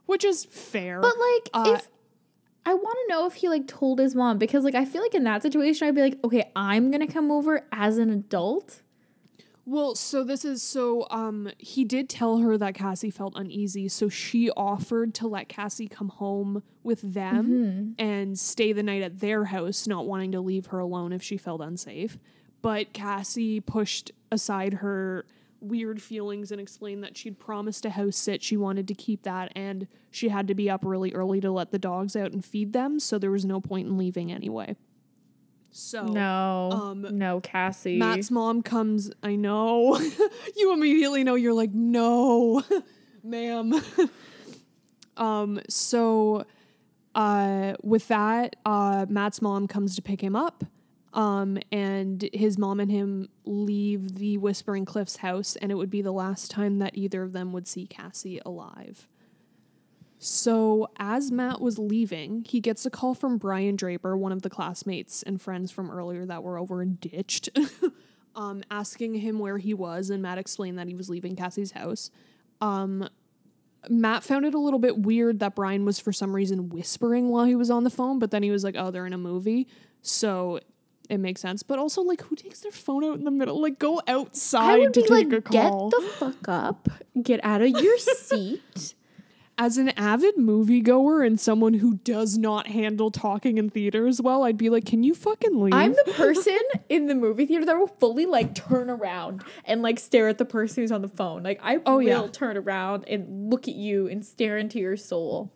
which 0.07 0.25
is 0.25 0.43
fair. 0.43 0.99
But 0.99 1.15
like, 1.17 1.49
Uh, 1.53 1.73
if 1.77 1.89
I 2.65 2.73
want 2.73 2.97
to 3.07 3.13
know 3.13 3.25
if 3.25 3.35
he 3.35 3.47
like 3.47 3.65
told 3.65 3.99
his 3.99 4.13
mom 4.13 4.37
because 4.37 4.65
like 4.65 4.75
I 4.75 4.83
feel 4.83 5.01
like 5.01 5.15
in 5.15 5.23
that 5.23 5.41
situation 5.41 5.87
I'd 5.87 5.95
be 5.95 6.01
like, 6.01 6.19
okay, 6.25 6.51
I'm 6.53 6.91
gonna 6.91 7.07
come 7.07 7.31
over 7.31 7.65
as 7.71 7.97
an 7.97 8.09
adult. 8.09 8.81
Well, 9.71 9.93
so 9.93 10.23
this 10.23 10.45
is 10.45 10.63
so 10.63 11.05
um 11.11 11.51
he 11.59 11.85
did 11.85 12.09
tell 12.09 12.39
her 12.39 12.57
that 12.57 12.73
Cassie 12.73 13.11
felt 13.11 13.33
uneasy, 13.35 13.87
so 13.87 14.09
she 14.09 14.49
offered 14.49 15.13
to 15.15 15.27
let 15.27 15.47
Cassie 15.47 15.87
come 15.87 16.09
home 16.09 16.63
with 16.81 17.01
them 17.01 17.93
and 17.99 18.39
stay 18.39 18.73
the 18.73 18.81
night 18.81 19.03
at 19.03 19.19
their 19.19 19.45
house, 19.45 19.85
not 19.85 20.07
wanting 20.07 20.31
to 20.31 20.41
leave 20.41 20.65
her 20.67 20.79
alone 20.79 21.13
if 21.13 21.21
she 21.21 21.37
felt 21.37 21.61
unsafe. 21.61 22.17
But 22.63 22.93
Cassie 22.93 23.59
pushed 23.59 24.11
aside 24.31 24.73
her 24.73 25.23
weird 25.61 26.01
feelings 26.01 26.51
and 26.51 26.59
explained 26.59 27.03
that 27.03 27.15
she'd 27.15 27.37
promised 27.37 27.85
a 27.85 27.91
house 27.91 28.17
sit, 28.17 28.41
she 28.41 28.57
wanted 28.57 28.87
to 28.87 28.95
keep 28.95 29.21
that 29.21 29.51
and 29.55 29.87
she 30.09 30.29
had 30.29 30.47
to 30.47 30.55
be 30.55 30.67
up 30.67 30.83
really 30.83 31.13
early 31.13 31.41
to 31.41 31.51
let 31.51 31.69
the 31.69 31.77
dogs 31.77 32.15
out 32.15 32.31
and 32.31 32.43
feed 32.43 32.73
them, 32.73 32.99
so 32.99 33.19
there 33.19 33.29
was 33.29 33.45
no 33.45 33.61
point 33.61 33.87
in 33.87 33.99
leaving 33.99 34.31
anyway. 34.31 34.75
So 35.71 36.05
No, 36.05 36.69
um, 36.71 37.05
no, 37.17 37.39
Cassie. 37.41 37.97
Matt's 37.97 38.31
mom 38.31 38.63
comes. 38.63 39.11
I 39.21 39.35
know. 39.35 39.99
you 40.55 40.73
immediately 40.73 41.23
know 41.23 41.35
you're 41.35 41.53
like, 41.53 41.73
no, 41.73 42.63
ma'am. 43.23 43.73
um, 45.17 45.59
so 45.69 46.45
uh 47.15 47.73
with 47.83 48.07
that, 48.07 48.55
uh 48.65 49.05
Matt's 49.09 49.41
mom 49.41 49.67
comes 49.67 49.95
to 49.95 50.01
pick 50.01 50.21
him 50.21 50.35
up. 50.35 50.63
Um, 51.11 51.57
and 51.71 52.29
his 52.33 52.59
mom 52.59 52.79
and 52.79 52.91
him 52.91 53.29
leave 53.43 54.15
the 54.15 54.37
Whispering 54.37 54.85
Cliffs 54.85 55.17
house, 55.17 55.55
and 55.55 55.71
it 55.71 55.75
would 55.75 55.89
be 55.89 56.03
the 56.03 56.11
last 56.11 56.51
time 56.51 56.77
that 56.79 56.95
either 56.95 57.23
of 57.23 57.33
them 57.33 57.51
would 57.51 57.67
see 57.67 57.87
Cassie 57.87 58.39
alive. 58.45 59.07
So, 60.21 60.89
as 60.97 61.31
Matt 61.31 61.61
was 61.61 61.79
leaving, 61.79 62.43
he 62.45 62.59
gets 62.59 62.85
a 62.85 62.89
call 62.89 63.13
from 63.13 63.37
Brian 63.37 63.77
Draper, 63.77 64.17
one 64.17 64.33
of 64.33 64.41
the 64.41 64.49
classmates 64.49 65.23
and 65.23 65.41
friends 65.41 65.71
from 65.71 65.89
earlier 65.89 66.25
that 66.25 66.43
were 66.43 66.59
over 66.59 66.81
and 66.81 66.99
ditched, 66.99 67.47
um, 68.35 68.61
asking 68.69 69.15
him 69.15 69.39
where 69.39 69.57
he 69.57 69.73
was, 69.73 70.09
and 70.09 70.21
Matt 70.21 70.37
explained 70.37 70.77
that 70.77 70.89
he 70.89 70.93
was 70.93 71.09
leaving 71.09 71.37
Cassie's 71.37 71.71
house. 71.71 72.11
Um, 72.59 73.07
Matt 73.87 74.25
found 74.25 74.45
it 74.45 74.53
a 74.53 74.59
little 74.59 74.77
bit 74.77 74.97
weird 74.97 75.39
that 75.39 75.55
Brian 75.55 75.85
was 75.85 75.99
for 75.99 76.11
some 76.11 76.35
reason 76.35 76.67
whispering 76.67 77.29
while 77.29 77.45
he 77.45 77.55
was 77.55 77.71
on 77.71 77.85
the 77.85 77.89
phone, 77.89 78.19
but 78.19 78.29
then 78.29 78.43
he 78.43 78.51
was 78.51 78.65
like, 78.65 78.75
"Oh, 78.77 78.91
they're 78.91 79.05
in 79.05 79.13
a 79.13 79.17
movie," 79.17 79.69
so 80.01 80.59
it 81.09 81.19
makes 81.19 81.39
sense. 81.39 81.63
But 81.63 81.79
also, 81.79 82.01
like, 82.01 82.21
who 82.23 82.35
takes 82.35 82.59
their 82.59 82.73
phone 82.73 83.05
out 83.05 83.17
in 83.17 83.23
the 83.23 83.31
middle? 83.31 83.61
Like, 83.61 83.79
go 83.79 84.01
outside 84.05 84.93
to 84.93 85.01
take 85.01 85.09
like, 85.09 85.31
a 85.31 85.41
call. 85.41 85.91
get 85.91 86.01
the 86.01 86.07
fuck 86.09 86.49
up, 86.49 86.89
get 87.21 87.39
out 87.41 87.61
of 87.61 87.69
your 87.69 87.97
seat. 87.97 88.95
as 89.59 89.77
an 89.77 89.89
avid 89.89 90.37
moviegoer 90.37 91.25
and 91.27 91.39
someone 91.39 91.73
who 91.75 91.95
does 91.97 92.37
not 92.37 92.67
handle 92.67 93.11
talking 93.11 93.57
in 93.57 93.69
theaters 93.69 94.21
well, 94.21 94.43
I'd 94.45 94.57
be 94.57 94.69
like, 94.69 94.85
can 94.85 95.03
you 95.03 95.13
fucking 95.13 95.61
leave? 95.61 95.73
I'm 95.73 95.91
the 95.91 96.13
person 96.15 96.57
in 96.87 97.07
the 97.07 97.13
movie 97.15 97.45
theater 97.45 97.65
that 97.65 97.77
will 97.77 97.87
fully 97.87 98.25
like 98.25 98.55
turn 98.55 98.89
around 98.89 99.43
and 99.65 99.81
like 99.81 99.99
stare 99.99 100.29
at 100.29 100.37
the 100.37 100.45
person 100.45 100.81
who's 100.83 100.91
on 100.93 101.01
the 101.01 101.09
phone. 101.09 101.43
Like 101.43 101.59
I 101.61 101.79
Oh, 101.85 101.97
will 101.97 102.03
yeah. 102.03 102.27
turn 102.31 102.55
around 102.57 103.03
and 103.07 103.49
look 103.51 103.67
at 103.67 103.75
you 103.75 104.07
and 104.07 104.25
stare 104.25 104.57
into 104.57 104.79
your 104.79 104.95
soul. 104.97 105.51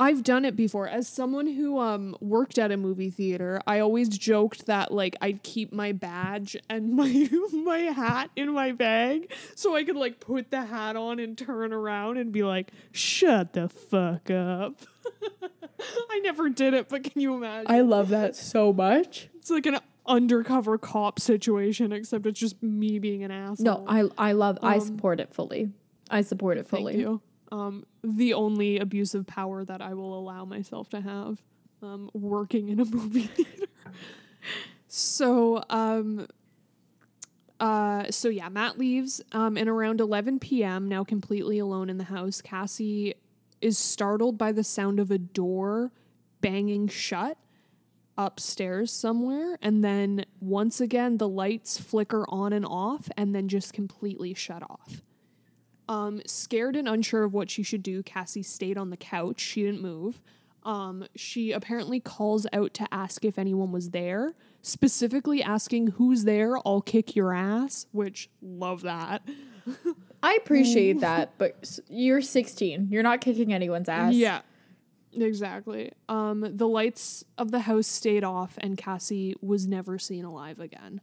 I've 0.00 0.22
done 0.24 0.44
it 0.46 0.56
before. 0.56 0.88
As 0.88 1.06
someone 1.06 1.46
who 1.46 1.78
um 1.78 2.16
worked 2.20 2.58
at 2.58 2.72
a 2.72 2.76
movie 2.76 3.10
theater, 3.10 3.60
I 3.66 3.78
always 3.80 4.08
joked 4.08 4.64
that 4.66 4.90
like 4.92 5.14
I'd 5.20 5.42
keep 5.42 5.72
my 5.72 5.92
badge 5.92 6.56
and 6.70 6.94
my 6.96 7.28
my 7.52 7.78
hat 7.78 8.30
in 8.34 8.52
my 8.52 8.72
bag 8.72 9.30
so 9.54 9.76
I 9.76 9.84
could 9.84 9.96
like 9.96 10.18
put 10.18 10.50
the 10.50 10.62
hat 10.64 10.96
on 10.96 11.20
and 11.20 11.36
turn 11.36 11.72
around 11.72 12.16
and 12.16 12.32
be 12.32 12.42
like, 12.42 12.72
"Shut 12.92 13.52
the 13.52 13.68
fuck 13.68 14.30
up." 14.30 14.76
I 16.10 16.18
never 16.20 16.48
did 16.48 16.74
it, 16.74 16.88
but 16.88 17.04
can 17.04 17.20
you 17.20 17.34
imagine? 17.34 17.70
I 17.70 17.80
love 17.80 18.08
that 18.08 18.34
so 18.36 18.72
much. 18.72 19.28
it's 19.36 19.50
like 19.50 19.66
an 19.66 19.78
undercover 20.06 20.76
cop 20.78 21.20
situation 21.20 21.92
except 21.92 22.26
it's 22.26 22.40
just 22.40 22.60
me 22.62 22.98
being 22.98 23.22
an 23.22 23.30
asshole. 23.30 23.64
No, 23.64 23.84
I 23.86 24.04
I 24.16 24.32
love 24.32 24.58
I 24.62 24.76
Um, 24.76 24.80
support 24.80 25.20
it 25.20 25.32
fully. 25.32 25.70
I 26.10 26.22
support 26.22 26.58
it 26.58 26.66
fully. 26.66 26.94
Thank 26.94 27.02
you. 27.04 27.20
Um, 27.52 27.84
the 28.02 28.34
only 28.34 28.78
abuse 28.78 29.14
of 29.14 29.26
power 29.26 29.64
that 29.64 29.80
I 29.80 29.94
will 29.94 30.16
allow 30.18 30.44
myself 30.44 30.88
to 30.90 31.00
have, 31.00 31.42
um, 31.82 32.10
working 32.12 32.68
in 32.68 32.80
a 32.80 32.84
movie 32.96 33.26
theater. 33.26 33.66
so, 34.86 35.64
um, 35.68 36.28
uh, 37.58 38.10
so 38.10 38.28
yeah, 38.28 38.48
Matt 38.48 38.78
leaves. 38.78 39.20
Um, 39.32 39.56
and 39.56 39.68
around 39.68 40.00
11 40.00 40.38
p.m., 40.38 40.88
now 40.88 41.04
completely 41.04 41.58
alone 41.58 41.90
in 41.90 41.98
the 41.98 42.04
house, 42.04 42.40
Cassie 42.40 43.14
is 43.60 43.76
startled 43.76 44.38
by 44.38 44.52
the 44.52 44.64
sound 44.64 44.98
of 44.98 45.10
a 45.10 45.18
door 45.18 45.92
banging 46.40 46.88
shut 46.88 47.36
upstairs 48.16 48.92
somewhere. 48.92 49.58
And 49.62 49.84
then 49.84 50.24
once 50.40 50.80
again, 50.80 51.18
the 51.18 51.28
lights 51.28 51.78
flicker 51.78 52.24
on 52.28 52.52
and 52.52 52.66
off 52.66 53.08
and 53.16 53.34
then 53.34 53.48
just 53.48 53.72
completely 53.72 54.34
shut 54.34 54.62
off. 54.62 55.02
Um, 55.90 56.22
scared 56.24 56.76
and 56.76 56.88
unsure 56.88 57.24
of 57.24 57.34
what 57.34 57.50
she 57.50 57.64
should 57.64 57.82
do, 57.82 58.04
Cassie 58.04 58.44
stayed 58.44 58.78
on 58.78 58.90
the 58.90 58.96
couch. 58.96 59.40
She 59.40 59.64
didn't 59.64 59.82
move. 59.82 60.22
Um, 60.62 61.04
she 61.16 61.50
apparently 61.50 61.98
calls 61.98 62.46
out 62.52 62.74
to 62.74 62.86
ask 62.94 63.24
if 63.24 63.40
anyone 63.40 63.72
was 63.72 63.90
there, 63.90 64.34
specifically 64.62 65.42
asking 65.42 65.88
who's 65.88 66.22
there, 66.22 66.58
I'll 66.64 66.80
kick 66.80 67.16
your 67.16 67.32
ass, 67.32 67.86
which 67.90 68.30
love 68.40 68.82
that. 68.82 69.22
I 70.22 70.34
appreciate 70.40 71.00
that, 71.00 71.32
but 71.38 71.80
you're 71.88 72.20
16. 72.20 72.86
You're 72.88 73.02
not 73.02 73.20
kicking 73.20 73.52
anyone's 73.52 73.88
ass. 73.88 74.14
Yeah. 74.14 74.42
Exactly. 75.12 75.90
Um, 76.08 76.46
the 76.56 76.68
lights 76.68 77.24
of 77.36 77.50
the 77.50 77.60
house 77.60 77.88
stayed 77.88 78.22
off 78.22 78.56
and 78.58 78.78
Cassie 78.78 79.34
was 79.40 79.66
never 79.66 79.98
seen 79.98 80.24
alive 80.24 80.60
again. 80.60 81.00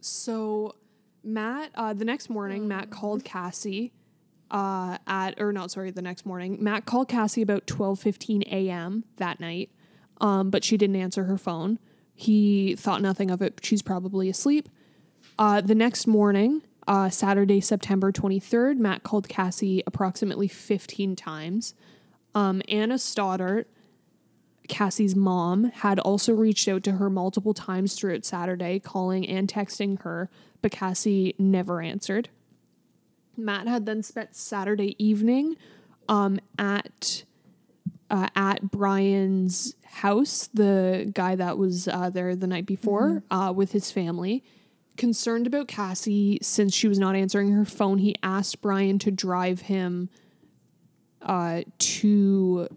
So 0.00 0.76
Matt, 1.22 1.70
uh, 1.74 1.92
the 1.92 2.04
next 2.04 2.30
morning, 2.30 2.66
Matt 2.68 2.90
called 2.90 3.24
Cassie 3.24 3.92
uh, 4.50 4.98
at, 5.06 5.40
or 5.40 5.52
not, 5.52 5.70
sorry, 5.70 5.90
the 5.90 6.02
next 6.02 6.26
morning. 6.26 6.58
Matt 6.60 6.84
called 6.86 7.08
Cassie 7.08 7.42
about 7.42 7.66
12.15 7.66 8.42
a.m. 8.50 9.04
that 9.16 9.40
night, 9.40 9.70
um, 10.20 10.50
but 10.50 10.64
she 10.64 10.76
didn't 10.76 10.96
answer 10.96 11.24
her 11.24 11.38
phone. 11.38 11.78
He 12.14 12.74
thought 12.76 13.00
nothing 13.00 13.30
of 13.30 13.40
it. 13.40 13.60
She's 13.62 13.82
probably 13.82 14.28
asleep. 14.28 14.68
Uh, 15.38 15.60
the 15.60 15.74
next 15.74 16.06
morning, 16.06 16.62
uh, 16.86 17.08
Saturday, 17.08 17.60
September 17.60 18.12
23rd, 18.12 18.76
Matt 18.78 19.02
called 19.02 19.28
Cassie 19.28 19.82
approximately 19.86 20.48
15 20.48 21.16
times. 21.16 21.74
Um, 22.34 22.62
Anna 22.68 22.98
Stoddart, 22.98 23.68
Cassie's 24.70 25.16
mom, 25.16 25.64
had 25.64 25.98
also 25.98 26.32
reached 26.32 26.68
out 26.68 26.84
to 26.84 26.92
her 26.92 27.10
multiple 27.10 27.52
times 27.52 27.94
throughout 27.94 28.24
Saturday, 28.24 28.78
calling 28.78 29.28
and 29.28 29.48
texting 29.48 30.00
her, 30.02 30.30
but 30.62 30.70
Cassie 30.70 31.34
never 31.38 31.82
answered. 31.82 32.30
Matt 33.36 33.66
had 33.66 33.84
then 33.84 34.02
spent 34.02 34.36
Saturday 34.36 34.94
evening 35.04 35.56
um, 36.08 36.38
at 36.56 37.24
uh, 38.10 38.28
at 38.34 38.70
Brian's 38.70 39.74
house, 39.84 40.48
the 40.54 41.10
guy 41.14 41.34
that 41.34 41.58
was 41.58 41.86
uh, 41.88 42.10
there 42.10 42.34
the 42.34 42.46
night 42.46 42.66
before, 42.66 43.22
uh, 43.30 43.52
with 43.54 43.72
his 43.72 43.90
family. 43.90 44.42
Concerned 44.96 45.46
about 45.46 45.68
Cassie 45.68 46.38
since 46.42 46.74
she 46.74 46.88
was 46.88 46.98
not 46.98 47.14
answering 47.16 47.52
her 47.52 47.64
phone, 47.64 47.98
he 47.98 48.14
asked 48.22 48.60
Brian 48.60 48.98
to 49.00 49.10
drive 49.10 49.62
him 49.62 50.10
uh, 51.22 51.62
to 51.78 52.68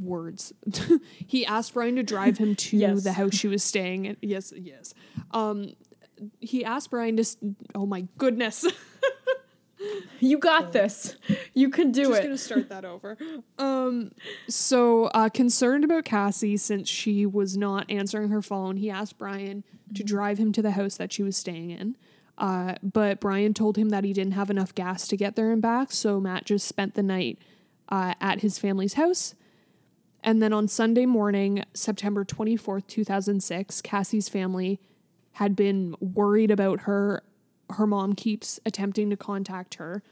words. 0.00 0.52
he 1.26 1.44
asked 1.46 1.74
Brian 1.74 1.96
to 1.96 2.02
drive 2.02 2.38
him 2.38 2.54
to 2.56 2.76
Yes. 2.76 3.04
the 3.04 3.12
house 3.12 3.34
she 3.34 3.48
was 3.48 3.62
staying 3.62 4.06
at. 4.08 4.16
Yes, 4.22 4.52
yes. 4.56 4.94
Um, 5.32 5.74
he 6.40 6.64
asked 6.64 6.90
Brian 6.90 7.16
to. 7.16 7.20
s- 7.22 7.36
Oh 7.74 7.86
my 7.86 8.06
goodness. 8.18 8.64
You 10.18 10.38
got 10.38 10.72
this. 10.72 11.16
You 11.52 11.68
can 11.68 11.92
do 11.92 12.04
just 12.08 12.20
it. 12.20 12.22
gonna 12.24 12.38
start 12.38 12.68
that 12.70 12.86
over. 12.86 13.18
Um, 13.58 14.12
so 14.48 15.04
uh, 15.06 15.28
concerned 15.28 15.84
about 15.84 16.06
Cassie 16.06 16.56
since 16.56 16.88
she 16.88 17.26
was 17.26 17.58
not 17.58 17.88
answering 17.90 18.30
her 18.30 18.40
phone, 18.40 18.78
he 18.78 18.88
asked 18.90 19.18
Brian 19.18 19.62
to 19.94 20.02
drive 20.02 20.38
him 20.38 20.50
to 20.52 20.62
the 20.62 20.70
house 20.70 20.96
that 20.96 21.12
she 21.12 21.22
was 21.22 21.36
staying 21.36 21.70
in. 21.70 21.96
Uh, 22.38 22.76
but 22.82 23.20
Brian 23.20 23.52
told 23.52 23.76
him 23.76 23.90
that 23.90 24.02
he 24.04 24.14
didn't 24.14 24.32
have 24.32 24.48
enough 24.50 24.74
gas 24.74 25.06
to 25.08 25.16
get 25.16 25.36
there 25.36 25.52
and 25.52 25.60
back, 25.60 25.92
so 25.92 26.18
Matt 26.18 26.46
just 26.46 26.66
spent 26.66 26.94
the 26.94 27.02
night 27.02 27.38
uh, 27.90 28.14
at 28.20 28.40
his 28.40 28.58
family's 28.58 28.94
house. 28.94 29.34
And 30.26 30.42
then 30.42 30.52
on 30.52 30.66
Sunday 30.66 31.06
morning, 31.06 31.62
September 31.72 32.24
24th, 32.24 32.88
2006, 32.88 33.80
Cassie's 33.80 34.28
family 34.28 34.80
had 35.34 35.54
been 35.54 35.94
worried 36.00 36.50
about 36.50 36.80
her. 36.80 37.22
Her 37.70 37.86
mom 37.86 38.14
keeps 38.14 38.58
attempting 38.66 39.08
to 39.10 39.16
contact 39.16 39.76
her. 39.76 40.02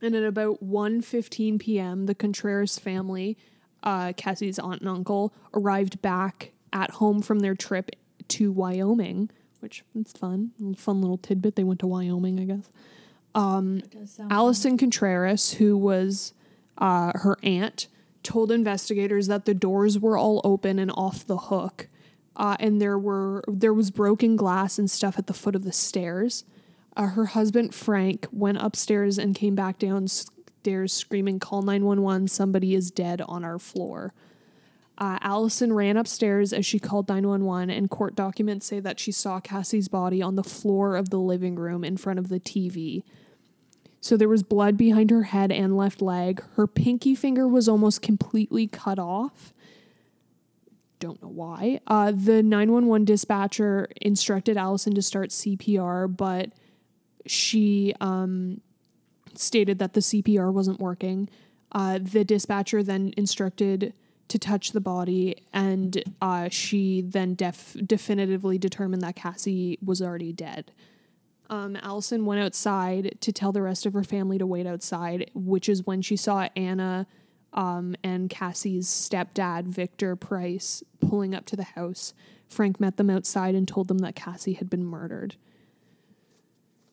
And 0.00 0.14
at 0.14 0.22
about 0.22 0.64
1.15 0.64 1.58
p.m., 1.58 2.06
the 2.06 2.14
Contreras 2.14 2.78
family, 2.78 3.36
uh, 3.82 4.12
Cassie's 4.16 4.60
aunt 4.60 4.82
and 4.82 4.88
uncle, 4.88 5.34
arrived 5.52 6.00
back 6.00 6.52
at 6.72 6.92
home 6.92 7.20
from 7.20 7.40
their 7.40 7.56
trip 7.56 7.90
to 8.28 8.52
Wyoming, 8.52 9.30
which 9.58 9.82
is 9.96 10.12
fun. 10.12 10.52
Fun 10.76 11.00
little 11.00 11.18
tidbit. 11.18 11.56
They 11.56 11.64
went 11.64 11.80
to 11.80 11.88
Wyoming, 11.88 12.38
I 12.38 12.44
guess. 12.44 12.70
Allison 14.30 14.78
Contreras, 14.78 15.54
who 15.54 15.76
was 15.76 16.34
uh, 16.76 17.10
her 17.16 17.36
aunt, 17.42 17.88
told 18.22 18.50
investigators 18.50 19.26
that 19.26 19.44
the 19.44 19.54
doors 19.54 19.98
were 19.98 20.18
all 20.18 20.40
open 20.44 20.78
and 20.78 20.90
off 20.92 21.26
the 21.26 21.36
hook 21.36 21.88
uh, 22.38 22.56
and 22.60 22.80
there 22.80 22.98
were 22.98 23.42
there 23.48 23.74
was 23.74 23.90
broken 23.90 24.36
glass 24.36 24.78
and 24.78 24.90
stuff 24.90 25.18
at 25.18 25.26
the 25.26 25.34
foot 25.34 25.56
of 25.56 25.64
the 25.64 25.72
stairs. 25.72 26.44
Uh, 26.96 27.08
her 27.08 27.26
husband 27.26 27.74
Frank 27.74 28.26
went 28.32 28.58
upstairs 28.58 29.18
and 29.18 29.34
came 29.34 29.54
back 29.54 29.78
downstairs 29.78 30.92
screaming, 30.92 31.40
"Call 31.40 31.62
nine 31.62 31.84
one 31.84 32.02
one! 32.02 32.28
Somebody 32.28 32.74
is 32.74 32.90
dead 32.90 33.20
on 33.22 33.44
our 33.44 33.58
floor." 33.58 34.14
Uh, 34.96 35.18
Allison 35.20 35.72
ran 35.72 35.96
upstairs 35.96 36.52
as 36.52 36.66
she 36.66 36.80
called 36.80 37.08
911, 37.08 37.70
and 37.70 37.88
court 37.88 38.16
documents 38.16 38.66
say 38.66 38.80
that 38.80 38.98
she 38.98 39.12
saw 39.12 39.38
Cassie's 39.38 39.86
body 39.86 40.20
on 40.20 40.34
the 40.34 40.42
floor 40.42 40.96
of 40.96 41.10
the 41.10 41.20
living 41.20 41.54
room 41.54 41.84
in 41.84 41.96
front 41.96 42.18
of 42.18 42.28
the 42.28 42.40
TV. 42.40 43.04
So 44.00 44.16
there 44.16 44.28
was 44.28 44.42
blood 44.42 44.76
behind 44.76 45.10
her 45.10 45.24
head 45.24 45.50
and 45.50 45.76
left 45.76 46.00
leg. 46.00 46.42
Her 46.54 46.66
pinky 46.66 47.14
finger 47.14 47.48
was 47.48 47.68
almost 47.68 48.00
completely 48.00 48.66
cut 48.66 48.98
off. 48.98 49.52
Don't 51.00 51.22
know 51.22 51.28
why. 51.28 51.80
Uh, 51.86 52.12
the 52.12 52.42
911 52.42 53.04
dispatcher 53.04 53.88
instructed 54.00 54.56
Allison 54.56 54.94
to 54.94 55.02
start 55.02 55.30
CPR, 55.30 56.14
but 56.16 56.50
she 57.26 57.94
um, 58.00 58.60
stated 59.34 59.78
that 59.78 59.92
the 59.92 60.00
CPR 60.00 60.52
wasn't 60.52 60.80
working. 60.80 61.28
Uh, 61.72 61.98
the 62.00 62.24
dispatcher 62.24 62.82
then 62.82 63.12
instructed 63.16 63.92
to 64.28 64.38
touch 64.38 64.72
the 64.72 64.80
body, 64.80 65.36
and 65.52 66.02
uh, 66.20 66.48
she 66.50 67.00
then 67.00 67.34
def- 67.34 67.76
definitively 67.86 68.58
determined 68.58 69.02
that 69.02 69.16
Cassie 69.16 69.78
was 69.84 70.02
already 70.02 70.32
dead. 70.32 70.72
Um, 71.50 71.76
Allison 71.76 72.26
went 72.26 72.40
outside 72.40 73.16
to 73.20 73.32
tell 73.32 73.52
the 73.52 73.62
rest 73.62 73.86
of 73.86 73.94
her 73.94 74.04
family 74.04 74.38
to 74.38 74.46
wait 74.46 74.66
outside, 74.66 75.30
which 75.34 75.68
is 75.68 75.86
when 75.86 76.02
she 76.02 76.16
saw 76.16 76.48
Anna 76.54 77.06
um, 77.54 77.96
and 78.04 78.28
Cassie's 78.28 78.86
stepdad, 78.86 79.64
Victor 79.64 80.14
Price, 80.14 80.82
pulling 81.00 81.34
up 81.34 81.46
to 81.46 81.56
the 81.56 81.64
house. 81.64 82.12
Frank 82.48 82.80
met 82.80 82.96
them 82.96 83.10
outside 83.10 83.54
and 83.54 83.66
told 83.66 83.88
them 83.88 83.98
that 83.98 84.14
Cassie 84.14 84.54
had 84.54 84.68
been 84.68 84.84
murdered. 84.84 85.36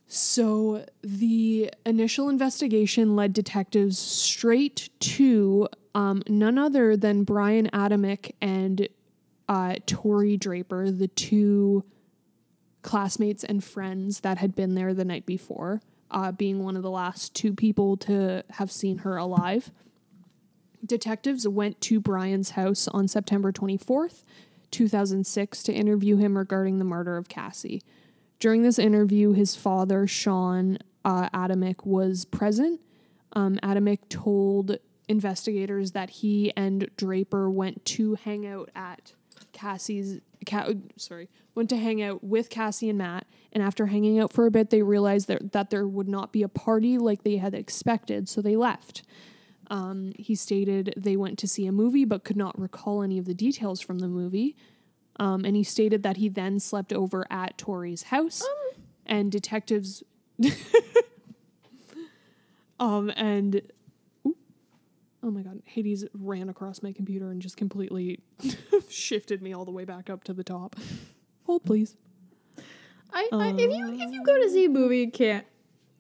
So 0.08 0.86
the 1.02 1.72
initial 1.86 2.30
investigation 2.30 3.16
led 3.16 3.34
detectives 3.34 3.98
straight 3.98 4.90
to 5.00 5.68
um, 5.96 6.22
none 6.28 6.58
other 6.58 6.96
than 6.96 7.24
Brian 7.24 7.70
Adamcik 7.72 8.34
and 8.42 8.88
uh, 9.50 9.76
Torey 9.88 10.40
Draper, 10.40 10.92
the 10.92 11.08
two 11.08 11.84
classmates 12.86 13.44
and 13.44 13.64
friends 13.64 14.20
that 14.22 14.38
had 14.38 14.56
been 14.56 14.76
there 14.76 14.94
the 14.94 15.04
night 15.04 15.26
before, 15.26 15.82
uh, 16.12 16.32
being 16.32 16.64
one 16.64 16.78
of 16.78 16.84
the 16.84 16.92
last 16.92 17.34
two 17.34 17.52
people 17.52 17.98
to 17.98 18.44
have 18.52 18.72
seen 18.72 19.00
her 19.00 19.18
alive. 19.18 19.72
Detectives 20.86 21.48
went 21.48 21.82
to 21.82 22.00
Brian's 22.00 22.52
house 22.52 22.88
on 22.88 23.08
September 23.08 23.52
24th, 23.52 24.24
2006, 24.70 25.64
to 25.64 25.74
interview 25.74 26.18
him 26.18 26.38
regarding 26.38 26.78
the 26.78 26.86
murder 26.86 27.18
of 27.18 27.28
Cassie. 27.28 27.82
During 28.40 28.62
this 28.62 28.78
interview, 28.78 29.34
his 29.34 29.56
father, 29.56 30.06
Sean 30.06 30.78
uh, 31.04 31.28
Adamcik, 31.30 31.88
was 31.88 32.24
present. 32.26 32.80
Um, 33.34 33.58
Adamcik 33.64 34.10
told 34.10 34.78
investigators 35.10 35.94
that 35.94 36.12
he 36.12 36.54
and 36.56 36.88
Draper 36.98 37.50
went 37.50 37.84
to 37.86 38.14
hang 38.14 38.46
out 38.46 38.70
at 38.76 39.14
Cassie's. 39.54 40.20
Ca- 40.46 40.74
sorry, 40.98 41.30
went 41.56 41.70
to 41.70 41.78
hang 41.78 42.02
out 42.02 42.24
with 42.24 42.50
Cassie 42.50 42.90
and 42.90 42.98
Matt. 42.98 43.26
And 43.54 43.64
after 43.64 43.86
hanging 43.88 44.20
out 44.20 44.32
for 44.34 44.46
a 44.46 44.52
bit, 44.52 44.70
they 44.70 44.82
realized 44.84 45.28
that, 45.30 45.54
that 45.54 45.70
there 45.70 45.88
would 45.88 46.10
not 46.10 46.32
be 46.34 46.44
a 46.44 46.50
party 46.50 46.98
like 46.98 47.24
they 47.24 47.38
had 47.38 47.54
expected, 47.54 48.28
so 48.30 48.42
they 48.42 48.56
left. 48.58 49.04
Um, 49.72 50.12
he 50.20 50.36
stated 50.36 50.94
they 50.98 51.16
went 51.16 51.40
to 51.40 51.48
see 51.48 51.66
a 51.66 51.72
movie 51.72 52.06
but 52.06 52.24
could 52.24 52.38
not 52.38 52.60
recall 52.60 53.02
any 53.02 53.18
of 53.18 53.26
the 53.26 53.34
details 53.34 53.82
from 53.82 54.00
the 54.00 54.08
movie. 54.08 54.56
Um, 55.18 55.46
and 55.46 55.56
he 55.56 55.64
stated 55.64 56.04
that 56.04 56.18
he 56.18 56.28
then 56.30 56.60
slept 56.60 56.92
over 56.94 57.26
at 57.32 57.58
Torey's 57.58 58.04
house, 58.04 58.42
Um. 58.44 58.82
and 59.06 59.32
detectives. 59.32 60.04
um 62.80 63.10
and 63.16 63.62
oh 65.24 65.32
my 65.32 65.42
god, 65.42 65.62
Hades 65.66 66.06
ran 66.14 66.50
across 66.50 66.84
my 66.84 66.92
computer 66.92 67.32
and 67.32 67.42
just 67.42 67.56
completely 67.58 68.20
shifted 68.90 69.42
me 69.42 69.54
all 69.54 69.64
the 69.66 69.72
way 69.72 69.86
back 69.86 70.10
up 70.10 70.24
to 70.26 70.34
the 70.34 70.44
top. 70.44 70.76
Hold 71.46 71.64
please. 71.66 71.96
I, 73.14 73.30
I 73.32 73.50
if 73.50 73.72
you 73.72 73.94
if 73.94 74.12
you 74.12 74.24
go 74.26 74.38
to 74.38 74.50
see 74.50 74.66
a 74.66 74.70
movie 74.70 75.04
and 75.04 75.14
can't 75.14 75.46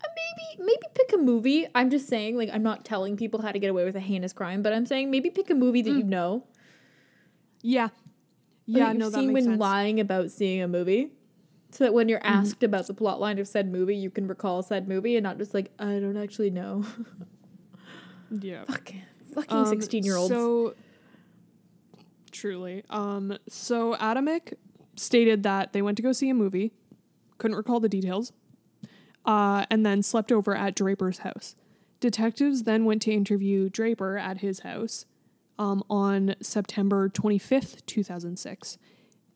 uh, 0.03 0.08
maybe 0.15 0.65
maybe 0.65 0.81
pick 0.93 1.13
a 1.13 1.17
movie. 1.17 1.67
I'm 1.73 1.89
just 1.89 2.08
saying 2.08 2.36
like 2.38 2.49
I'm 2.51 2.63
not 2.63 2.84
telling 2.84 3.15
people 3.15 3.41
how 3.41 3.51
to 3.51 3.60
get 3.60 3.69
away 3.69 3.86
with 3.86 3.95
a 3.95 3.99
heinous 4.01 4.34
crime, 4.34 4.62
but 4.62 4.73
I'm 4.73 4.86
saying 4.86 5.12
maybe 5.12 5.29
pick 5.29 5.49
a 5.49 5.55
movie 5.55 5.81
that 5.81 5.91
you 5.91 6.03
know. 6.03 6.43
Yeah, 7.62 7.89
yeah, 8.65 8.89
you've 8.89 8.97
no, 8.97 9.10
that 9.10 9.21
makes 9.21 9.34
when 9.34 9.43
sense. 9.45 9.60
lying 9.60 9.99
about 9.99 10.31
seeing 10.31 10.62
a 10.62 10.67
movie. 10.67 11.12
So 11.71 11.84
that 11.84 11.93
when 11.93 12.08
you're 12.08 12.21
asked 12.23 12.63
about 12.63 12.88
the 12.88 12.93
plot 12.93 13.19
line 13.19 13.38
of 13.38 13.47
said 13.47 13.69
movie, 13.69 13.95
you 13.97 14.10
can 14.10 14.27
recall 14.27 14.63
said 14.63 14.88
movie 14.88 15.17
and 15.17 15.23
not 15.23 15.38
just 15.38 15.53
like, 15.53 15.71
I 15.77 15.99
don't 15.99 16.15
actually 16.15 16.49
know. 16.49 16.86
yeah. 18.31 18.63
fucking 18.67 19.01
fucking 19.34 19.58
Um, 19.58 19.65
16 19.65 20.03
year 20.05 20.15
olds. 20.15 20.34
So 20.34 20.73
truly. 22.31 22.84
Um 22.89 23.38
so 23.49 23.95
Adamcik 23.95 24.53
stated 24.95 25.43
that 25.43 25.73
they 25.73 25.81
went 25.81 25.97
to 25.97 26.03
go 26.03 26.12
see 26.12 26.29
a 26.29 26.34
movie, 26.34 26.71
couldn't 27.38 27.58
recall 27.58 27.79
the 27.79 27.89
details, 27.89 28.31
uh, 29.25 29.65
and 29.69 29.86
then 29.86 30.01
slept 30.01 30.31
over 30.31 30.55
at 30.55 30.75
Draper's 30.75 31.19
house. 31.19 31.55
Detectives 31.99 32.63
then 32.63 32.86
went 32.86 33.01
to 33.03 33.12
interview 33.12 33.69
Draper 33.69 34.17
at 34.17 34.39
his 34.39 34.60
house 34.60 35.05
um, 35.58 35.84
on 35.89 36.36
September 36.41 37.10
25th, 37.10 37.86
2006. 37.86 38.77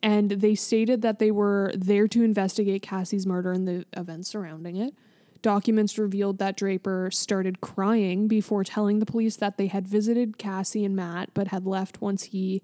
And 0.02 0.32
they 0.32 0.56
stated 0.56 1.02
that 1.02 1.20
they 1.20 1.32
were 1.32 1.74
there 1.76 2.08
to 2.08 2.24
investigate 2.24 2.82
Cassie's 2.82 3.26
murder 3.26 3.52
and 3.52 3.68
the 3.68 3.86
events 3.98 4.30
surrounding 4.30 4.78
it. 4.78 4.94
Documents 5.42 5.98
revealed 5.98 6.38
that 6.40 6.58
Draper 6.58 7.10
started 7.12 7.62
crying 7.62 8.28
before 8.28 8.64
telling 8.64 9.00
the 9.00 9.06
police 9.06 9.38
that 9.38 9.58
they 9.58 9.68
had 9.68 9.88
visited 9.88 10.38
Cassie 10.38 10.84
and 10.84 10.96
Matt, 10.96 11.34
but 11.34 11.48
had 11.48 11.66
left 11.66 12.02
once 12.02 12.24
he 12.24 12.62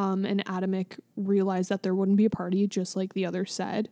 um, 0.00 0.24
and 0.24 0.42
Adamcik 0.46 0.98
realized 1.14 1.68
that 1.68 1.82
there 1.82 1.94
wouldn't 1.94 2.16
be 2.16 2.24
a 2.24 2.30
party, 2.30 2.66
just 2.66 2.96
like 2.96 3.12
the 3.12 3.26
other 3.26 3.44
said. 3.44 3.90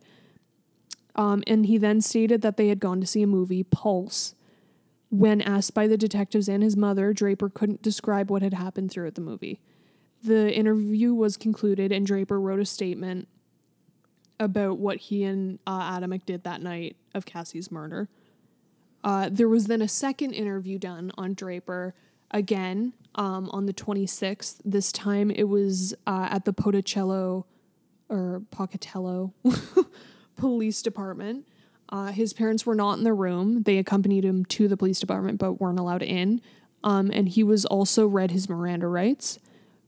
Um, 1.13 1.43
and 1.45 1.67
he 1.67 1.77
then 1.77 2.01
stated 2.01 2.41
that 2.41 2.57
they 2.57 2.69
had 2.69 2.79
gone 2.79 2.99
to 2.99 3.05
see 3.05 3.21
a 3.21 3.27
movie, 3.27 3.61
Pulse. 3.61 4.33
When 5.11 5.39
asked 5.39 5.75
by 5.75 5.85
the 5.85 5.97
detectives 5.97 6.49
and 6.49 6.63
his 6.63 6.75
mother, 6.75 7.13
Draper 7.13 7.47
couldn't 7.47 7.83
describe 7.83 8.31
what 8.31 8.41
had 8.41 8.55
happened 8.55 8.89
throughout 8.89 9.13
the 9.13 9.21
movie. 9.21 9.61
The 10.23 10.51
interview 10.51 11.13
was 11.13 11.37
concluded, 11.37 11.91
and 11.91 12.07
Draper 12.07 12.41
wrote 12.41 12.59
a 12.59 12.65
statement 12.65 13.27
about 14.39 14.79
what 14.79 14.97
he 14.97 15.23
and 15.23 15.59
uh, 15.67 15.95
Adamcik 15.95 16.25
did 16.25 16.43
that 16.43 16.63
night 16.63 16.95
of 17.13 17.27
Cassie's 17.27 17.69
murder. 17.69 18.09
Uh, 19.03 19.29
there 19.31 19.47
was 19.47 19.67
then 19.67 19.83
a 19.83 19.87
second 19.87 20.33
interview 20.33 20.79
done 20.79 21.11
on 21.19 21.35
Draper 21.35 21.93
again 22.31 22.93
um, 23.15 23.49
on 23.51 23.65
the 23.65 23.73
26th. 23.73 24.57
This 24.63 24.91
time 24.91 25.31
it 25.31 25.43
was 25.43 25.93
uh, 26.07 26.27
at 26.31 26.45
the 26.45 26.53
Poticello 26.53 27.45
or 28.09 28.41
Pocatello 28.51 29.33
Police 30.37 30.81
Department. 30.81 31.47
Uh, 31.89 32.11
his 32.11 32.33
parents 32.33 32.65
were 32.65 32.75
not 32.75 32.97
in 32.97 33.03
the 33.03 33.13
room. 33.13 33.63
They 33.63 33.77
accompanied 33.77 34.23
him 34.23 34.45
to 34.45 34.67
the 34.67 34.77
police 34.77 34.99
department 34.99 35.39
but 35.39 35.53
weren't 35.53 35.79
allowed 35.79 36.03
in. 36.03 36.41
Um, 36.83 37.11
and 37.11 37.27
he 37.27 37.43
was 37.43 37.65
also 37.65 38.07
read 38.07 38.31
his 38.31 38.47
Miranda 38.47 38.87
rights. 38.87 39.39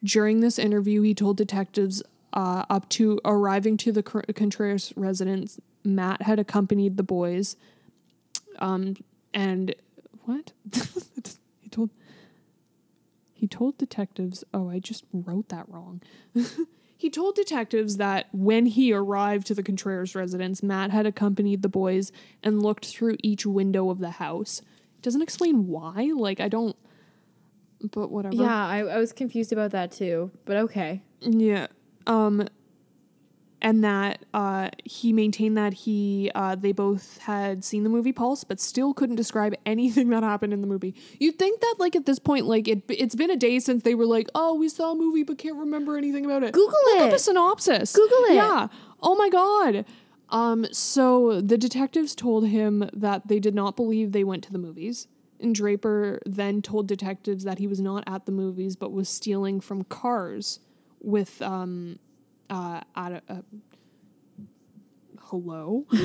During 0.03 0.39
this 0.39 0.57
interview, 0.57 1.03
he 1.03 1.13
told 1.13 1.37
detectives 1.37 2.01
uh, 2.33 2.65
up 2.69 2.89
to 2.89 3.19
arriving 3.23 3.77
to 3.77 3.91
the 3.91 4.03
Contreras 4.03 4.93
residence, 4.95 5.59
Matt 5.83 6.23
had 6.23 6.39
accompanied 6.39 6.97
the 6.97 7.03
boys. 7.03 7.55
Um, 8.59 8.97
and 9.33 9.75
what? 10.23 10.51
he 11.59 11.69
told 11.69 11.89
he 13.41 13.47
told 13.47 13.79
detectives, 13.79 14.43
oh, 14.53 14.69
I 14.69 14.77
just 14.77 15.03
wrote 15.11 15.49
that 15.49 15.67
wrong. 15.67 16.03
he 16.95 17.09
told 17.09 17.33
detectives 17.33 17.97
that 17.97 18.27
when 18.31 18.67
he 18.67 18.93
arrived 18.93 19.47
to 19.47 19.55
the 19.55 19.63
Contreras 19.63 20.13
residence, 20.13 20.61
Matt 20.61 20.91
had 20.91 21.07
accompanied 21.07 21.63
the 21.63 21.67
boys 21.67 22.11
and 22.43 22.61
looked 22.61 22.85
through 22.85 23.17
each 23.23 23.43
window 23.43 23.89
of 23.89 23.97
the 23.97 24.11
house. 24.11 24.59
It 24.59 25.01
doesn't 25.01 25.23
explain 25.23 25.65
why. 25.65 26.11
Like, 26.15 26.39
I 26.39 26.49
don't. 26.49 26.75
But 27.91 28.11
whatever. 28.11 28.35
yeah, 28.35 28.67
I, 28.67 28.81
I 28.81 28.97
was 28.99 29.11
confused 29.11 29.51
about 29.51 29.71
that 29.71 29.91
too, 29.91 30.29
but 30.45 30.57
okay. 30.57 31.01
Yeah. 31.21 31.65
Um 32.05 32.47
and 33.61 33.83
that 33.83 34.25
uh 34.33 34.69
he 34.83 35.13
maintained 35.13 35.57
that 35.57 35.73
he 35.73 36.31
uh 36.35 36.55
they 36.55 36.71
both 36.71 37.17
had 37.19 37.63
seen 37.63 37.83
the 37.83 37.89
movie 37.89 38.11
Pulse 38.11 38.43
but 38.43 38.59
still 38.59 38.93
couldn't 38.93 39.15
describe 39.15 39.53
anything 39.65 40.09
that 40.09 40.23
happened 40.23 40.53
in 40.53 40.61
the 40.61 40.67
movie. 40.67 40.95
You'd 41.19 41.37
think 41.37 41.61
that 41.61 41.75
like 41.77 41.95
at 41.95 42.05
this 42.05 42.19
point 42.19 42.45
like 42.45 42.67
it 42.67 42.83
it's 42.89 43.15
been 43.15 43.29
a 43.31 43.35
day 43.35 43.59
since 43.59 43.83
they 43.83 43.95
were 43.95 44.05
like, 44.05 44.27
"Oh, 44.35 44.55
we 44.55 44.69
saw 44.69 44.91
a 44.91 44.95
movie 44.95 45.23
but 45.23 45.37
can't 45.37 45.57
remember 45.57 45.97
anything 45.97 46.25
about 46.25 46.43
it." 46.43 46.53
Google 46.53 46.77
Look 46.85 47.01
up 47.01 47.13
a 47.13 47.19
synopsis. 47.19 47.93
Google 47.93 48.23
it. 48.25 48.35
Yeah. 48.35 48.67
Oh 49.01 49.15
my 49.15 49.29
god. 49.29 49.85
Um 50.29 50.65
so 50.71 51.41
the 51.41 51.57
detectives 51.57 52.15
told 52.15 52.47
him 52.47 52.89
that 52.93 53.27
they 53.27 53.39
did 53.39 53.55
not 53.55 53.75
believe 53.75 54.11
they 54.11 54.23
went 54.23 54.43
to 54.45 54.51
the 54.51 54.59
movies. 54.59 55.07
And 55.39 55.55
Draper 55.55 56.19
then 56.25 56.61
told 56.61 56.87
detectives 56.87 57.43
that 57.45 57.57
he 57.57 57.65
was 57.65 57.81
not 57.81 58.03
at 58.07 58.25
the 58.25 58.31
movies 58.31 58.75
but 58.75 58.91
was 58.91 59.09
stealing 59.09 59.59
from 59.59 59.83
cars 59.83 60.59
with 60.99 61.41
um 61.41 61.97
uh, 62.51 62.81
at 62.95 63.11
a, 63.13 63.21
uh, 63.29 63.41
hello. 65.29 65.85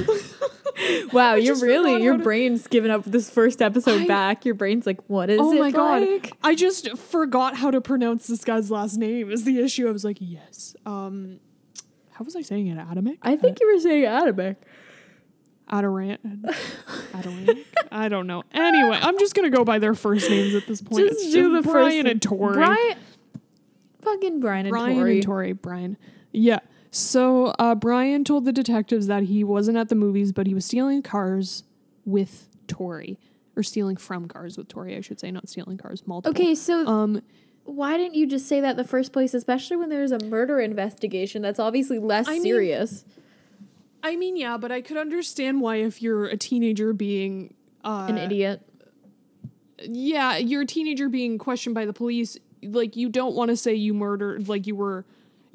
Wow, 1.11 1.37
you're 1.37 1.57
really 1.57 2.03
your 2.03 2.19
to- 2.19 2.23
brain's 2.23 2.67
giving 2.67 2.91
up 2.91 3.03
this 3.05 3.31
first 3.31 3.63
episode 3.63 4.03
I- 4.03 4.07
back. 4.07 4.45
Your 4.45 4.55
brain's 4.55 4.85
like, 4.87 5.01
what 5.09 5.31
is 5.31 5.41
oh 5.41 5.53
it 5.53 5.59
my 5.59 5.71
god. 5.71 6.07
I 6.45 6.55
just 6.55 6.97
forgot 6.99 7.57
how 7.57 7.71
to 7.71 7.81
pronounce 7.81 8.27
this 8.27 8.45
guy's 8.45 8.71
last 8.71 8.99
name. 8.99 9.31
Is 9.31 9.45
the 9.45 9.59
issue? 9.61 9.89
I 9.89 9.91
was 9.91 10.05
like, 10.05 10.19
yes. 10.21 10.77
Um, 10.85 11.41
how 12.11 12.25
was 12.27 12.37
I 12.37 12.43
saying 12.43 12.67
it? 12.67 12.79
Adamic. 12.79 13.19
I 13.23 13.37
think 13.37 13.59
you 13.59 13.73
were 13.73 13.81
saying 13.81 14.05
Adamek. 14.05 14.57
Adarant. 15.71 16.19
Adarant. 17.13 17.65
I 17.91 18.09
don't 18.11 18.27
know. 18.27 18.43
Anyway, 18.53 18.99
I'm 19.01 19.19
just 19.19 19.35
gonna 19.35 19.49
go 19.51 19.65
by 19.65 19.79
their 19.79 19.95
first 19.95 20.29
names 20.29 20.55
at 20.55 20.67
this 20.67 20.83
point. 20.83 21.09
Just 21.09 21.25
It's 21.25 21.33
do 21.33 21.55
the 21.55 21.63
Brian 21.63 22.05
first 22.05 22.13
and 22.13 22.21
Torey. 22.21 22.53
Brian, 22.55 22.99
fucking 24.03 24.41
Brian 24.41 24.67
and 24.67 24.73
Brian 24.73 24.97
Torey. 24.99 25.15
and 25.15 25.27
Torey. 25.27 25.59
Brian. 25.63 25.97
Yeah. 26.39 26.59
So 26.91 27.47
uh, 27.59 27.75
Brian 27.75 28.25
told 28.25 28.45
the 28.45 28.53
detectives 28.53 29.07
that 29.07 29.25
he 29.25 29.43
wasn't 29.43 29.77
at 29.79 29.89
the 29.89 29.95
movies, 29.95 30.33
but 30.33 30.47
he 30.47 30.55
was 30.55 30.65
stealing 30.65 31.03
cars 31.03 31.65
with 32.05 32.49
Torey, 32.69 33.17
or 33.57 33.63
stealing 33.63 33.97
from 33.97 34.29
cars 34.29 34.57
with 34.59 34.69
Torey, 34.69 34.97
I 34.97 35.01
should 35.01 35.19
say, 35.21 35.31
not 35.31 35.49
stealing 35.49 35.79
cars. 35.79 36.07
Multiple. 36.07 36.39
Okay, 36.41 36.55
so 36.55 36.87
Um. 36.87 37.23
why 37.65 37.97
didn't 37.97 38.15
you 38.15 38.27
just 38.27 38.47
say 38.47 38.61
that 38.61 38.73
in 38.73 38.77
the 38.77 38.85
first 38.85 39.13
place, 39.13 39.35
especially 39.35 39.77
when 39.77 39.89
there's 39.89 40.13
a 40.13 40.19
murder 40.25 40.61
investigation 40.61 41.43
that's 41.43 41.59
obviously 41.59 41.99
less 41.99 42.29
I 42.29 42.35
mean- 42.35 42.43
serious? 42.43 43.05
I 44.03 44.15
mean, 44.15 44.37
yeah, 44.37 44.57
but 44.57 44.71
I 44.71 44.83
could 44.83 44.97
understand 44.99 45.61
why 45.61 45.77
if 45.77 46.01
you're 46.01 46.27
a 46.27 46.37
teenager 46.37 46.93
being 46.93 47.55
uh, 47.85 48.07
An 48.09 48.19
idiot. 48.19 48.61
yeah, 49.83 50.37
you're 50.37 50.63
a 50.63 50.67
teenager 50.67 51.09
being 51.09 51.39
questioned 51.39 51.75
by 51.75 51.85
the 51.87 51.93
police, 51.93 52.39
like 52.63 52.97
you 52.97 53.09
don't 53.09 53.35
want 53.35 53.49
to 53.51 53.57
say 53.57 53.75
you 53.75 53.95
murdered, 53.95 54.49
like 54.49 54.67
you 54.67 54.75
were, 54.77 55.05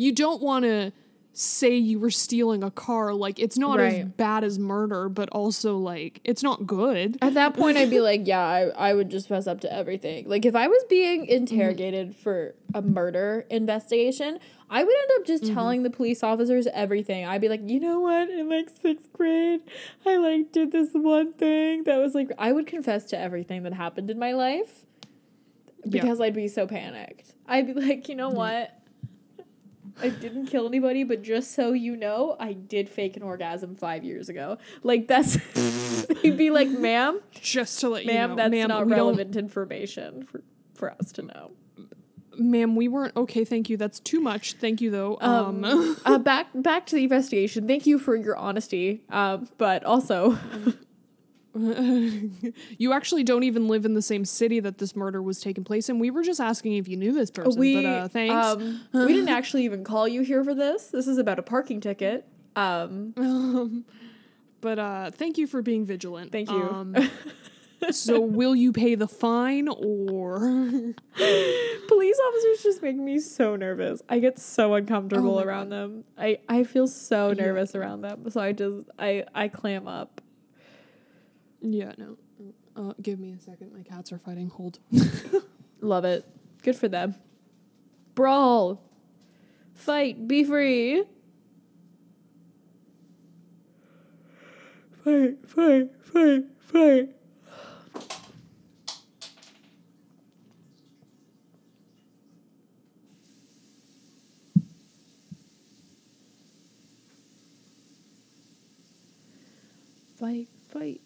you 0.02 0.12
don't 0.12 0.42
want 0.42 0.66
to 0.66 0.92
say 1.34 1.76
you 1.76 2.00
were 2.00 2.10
stealing 2.10 2.64
a 2.64 2.72
car. 2.72 3.14
Like 3.14 3.40
it's 3.40 3.58
not 3.58 3.80
as 3.80 4.04
bad 4.06 4.44
as 4.44 4.60
murder, 4.60 5.08
but 5.10 5.30
also 5.30 5.78
like 5.78 6.20
it's 6.24 6.44
not 6.44 6.66
good. 6.66 7.18
At 7.22 7.36
that 7.36 7.54
point, 7.54 7.78
I'd 7.78 7.90
be 7.90 8.00
like, 8.12 8.28
yeah, 8.28 8.42
I, 8.42 8.62
I 8.70 8.94
would 8.94 9.10
just 9.10 9.28
fess 9.28 9.48
up 9.48 9.62
to 9.62 9.72
everything. 9.74 10.28
Like, 10.28 10.46
if 10.46 10.56
I 10.56 10.68
was 10.68 10.84
being 10.90 11.22
mm-hmm. 11.24 11.34
interrogated 11.34 12.16
for 12.16 12.56
a 12.74 12.82
murder 12.82 13.46
investigation, 13.50 14.40
I 14.70 14.84
would 14.84 14.96
end 14.96 15.12
up 15.20 15.26
just 15.26 15.44
mm-hmm. 15.44 15.54
telling 15.54 15.84
the 15.84 15.90
police 15.90 16.24
officers 16.24 16.68
everything. 16.74 17.26
I'd 17.26 17.42
be 17.42 17.50
like, 17.50 17.70
you 17.70 17.80
know 17.80 18.00
what? 18.00 18.30
In 18.30 18.50
like 18.50 18.70
sixth 18.70 19.12
grade, 19.14 19.62
I 20.06 20.18
like 20.18 20.52
did 20.52 20.72
this 20.72 20.90
one 20.94 21.34
thing 21.34 21.84
that 21.84 21.98
was 22.00 22.16
like, 22.16 22.32
I 22.38 22.52
would 22.52 22.68
confess 22.68 23.06
to 23.06 23.20
everything 23.20 23.64
that 23.64 23.74
happened 23.74 24.10
in 24.10 24.20
my 24.20 24.34
life 24.34 24.86
because 25.88 26.20
I'd 26.20 26.36
be 26.36 26.48
so 26.48 26.68
panicked. 26.68 27.34
I'd 27.48 27.68
be 27.68 27.74
like, 27.74 28.10
you 28.10 28.16
know 28.16 28.30
what? 28.30 28.81
I 30.02 30.10
didn't 30.10 30.46
kill 30.48 30.68
anybody, 30.68 31.04
but 31.04 31.22
just 31.24 31.54
so 31.54 31.74
you 31.74 31.96
know, 31.96 32.36
I 32.40 32.54
did 32.54 32.88
fake 32.90 33.18
an 33.18 33.24
orgasm 33.24 33.76
five 33.76 34.04
years 34.04 34.30
ago. 34.30 34.58
Like 34.84 35.08
that's, 35.08 35.36
he'd 36.22 36.38
be 36.38 36.52
like, 36.52 36.70
"Ma'am, 36.70 37.20
Just 37.32 37.80
to 37.82 37.90
let 37.90 38.06
you 38.06 38.12
ma'am, 38.14 38.30
know, 38.32 38.36
that's 38.36 38.52
ma'am, 38.52 38.68
not 38.68 38.88
relevant 38.88 39.36
information 39.36 40.24
for 40.24 40.42
for 40.76 40.92
us 40.92 41.12
to 41.14 41.24
know." 41.24 41.52
ma'am, 42.38 42.76
we 42.76 42.88
weren't 42.88 43.16
okay. 43.16 43.44
Thank 43.44 43.70
you. 43.70 43.78
That's 43.78 44.00
too 44.00 44.20
much. 44.22 44.54
Thank 44.54 44.82
you 44.82 44.90
though. 44.90 45.18
Um, 45.22 45.64
Um, 45.66 45.98
uh, 46.06 46.18
back 46.18 46.48
back 46.56 46.86
to 46.88 46.96
the 46.96 47.04
investigation. 47.04 47.68
Thank 47.68 47.86
you 47.86 48.00
for 48.00 48.16
your 48.16 48.38
honesty. 48.38 49.04
Um, 49.10 49.48
but 49.58 49.84
also, 49.84 50.38
you 52.78 52.94
actually 52.94 53.24
don't 53.24 53.44
even 53.44 53.68
live 53.68 53.86
in 53.86 53.94
the 53.94 54.02
same 54.02 54.24
city 54.26 54.60
that 54.62 54.78
this 54.78 54.96
murder 54.96 55.22
was 55.22 55.40
taking 55.42 55.64
place 55.64 55.90
in. 55.90 56.00
We 56.00 56.10
were 56.12 56.24
just 56.24 56.40
asking 56.40 56.74
if 56.76 56.88
you 56.88 56.96
knew 56.98 57.12
this 57.14 57.30
person. 57.32 57.60
we 57.60 57.76
but 57.76 57.86
uh, 57.86 58.08
thanks. 58.08 58.46
um 58.46 58.82
we 58.94 59.14
didn't 59.14 59.30
actually 59.30 59.66
even 59.66 59.84
call 59.84 60.08
you 60.08 60.22
here 60.22 60.44
for 60.44 60.54
this. 60.56 60.88
This 60.88 61.08
is 61.08 61.18
about 61.18 61.40
a 61.40 61.44
parking 61.44 61.82
ticket. 61.82 62.26
Um, 62.56 63.14
but 64.62 64.80
uh, 64.80 65.12
thank 65.12 65.38
you 65.38 65.48
for 65.48 65.62
being 65.62 65.86
vigilant. 65.86 66.32
Thank 66.32 66.50
you. 66.52 66.58
Um, 66.64 66.96
so, 67.90 68.20
will 68.40 68.56
you 68.56 68.72
pay 68.74 68.96
the 68.96 69.08
fine 69.08 69.68
or? 69.68 70.40
police 71.88 72.20
officers 72.28 72.64
just 72.64 72.82
make 72.84 72.96
me 72.96 73.20
so 73.20 73.56
nervous. 73.56 74.02
I 74.10 74.20
get 74.20 74.38
so 74.40 74.74
uncomfortable 74.76 75.38
Oh 75.40 75.44
around 75.44 75.70
them. 75.70 76.04
I 76.18 76.40
I 76.48 76.64
feel 76.64 76.88
so 76.88 77.30
Yeah. 77.30 77.34
nervous 77.46 77.74
around 77.76 78.02
them. 78.02 78.30
So 78.30 78.40
I 78.42 78.52
just 78.54 78.88
I 79.00 79.26
I 79.34 79.48
clam 79.48 79.88
up. 79.88 80.21
Yeah, 81.62 81.94
no. 81.98 82.18
Uh, 82.76 82.94
give 83.02 83.20
me 83.20 83.34
a 83.34 83.40
second. 83.40 83.74
My 83.74 83.84
cats 83.84 84.12
are 84.12 84.18
fighting. 84.18 84.50
Hold. 84.50 84.80
Love 85.82 86.06
it. 86.06 86.26
Good 86.64 86.76
for 86.76 86.88
them. 86.88 87.16
Brawl. 88.16 88.82
Fight. 89.76 90.28
Be 90.28 90.44
free. 90.44 91.04
Fight, 95.04 95.38
fight, 95.48 95.90
fight, 96.04 96.44
fight. 96.60 97.10
Fight, 110.20 110.48
fight. 110.70 111.02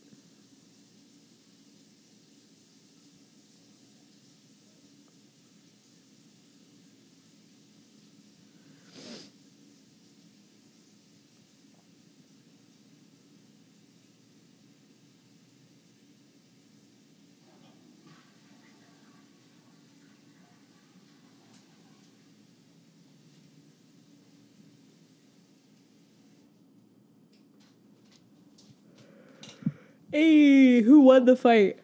Hey, 30.15 30.81
who 30.81 31.01
won 31.01 31.25
the 31.25 31.35
fight? 31.35 31.77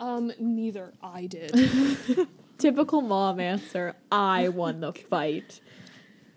Um, 0.00 0.32
neither 0.40 0.92
I 1.00 1.26
did. 1.26 1.54
Typical 2.58 3.00
mom 3.00 3.38
answer. 3.38 3.94
I 4.10 4.48
won 4.48 4.80
the 4.80 4.92
fight. 4.92 5.60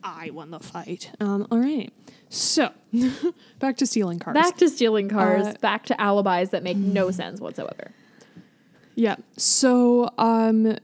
I 0.03 0.29
won 0.29 0.51
the 0.51 0.59
fight. 0.59 1.11
Um, 1.19 1.47
all 1.49 1.57
right. 1.57 1.91
So, 2.29 2.71
back 3.59 3.77
to 3.77 3.87
stealing 3.87 4.19
cars. 4.19 4.35
Back 4.35 4.57
to 4.57 4.69
stealing 4.69 5.09
cars. 5.09 5.47
Uh, 5.47 5.53
back 5.59 5.85
to 5.85 5.99
alibis 5.99 6.49
that 6.49 6.61
make 6.61 6.77
no 6.77 7.09
sense 7.09 7.41
whatsoever. 7.41 7.89
Yeah. 8.93 9.15
So, 9.37 10.11
um, 10.19 10.77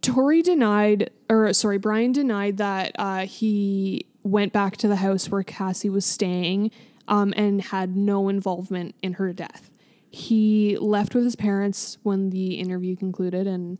Torey 0.00 0.42
denied, 0.42 1.10
or 1.30 1.52
sorry, 1.52 1.78
Brian 1.78 2.10
denied 2.10 2.56
that 2.56 2.96
uh, 2.98 3.26
he 3.26 4.06
went 4.24 4.52
back 4.52 4.76
to 4.78 4.88
the 4.88 4.96
house 4.96 5.28
where 5.28 5.44
Cassie 5.44 5.88
was 5.88 6.04
staying 6.04 6.72
um, 7.08 7.32
and 7.36 7.60
had 7.60 7.96
no 7.96 8.28
involvement 8.28 8.94
in 9.02 9.14
her 9.14 9.32
death. 9.32 9.70
He 10.10 10.76
left 10.78 11.14
with 11.14 11.24
his 11.24 11.36
parents 11.36 11.98
when 12.02 12.30
the 12.30 12.54
interview 12.54 12.96
concluded, 12.96 13.46
and 13.46 13.78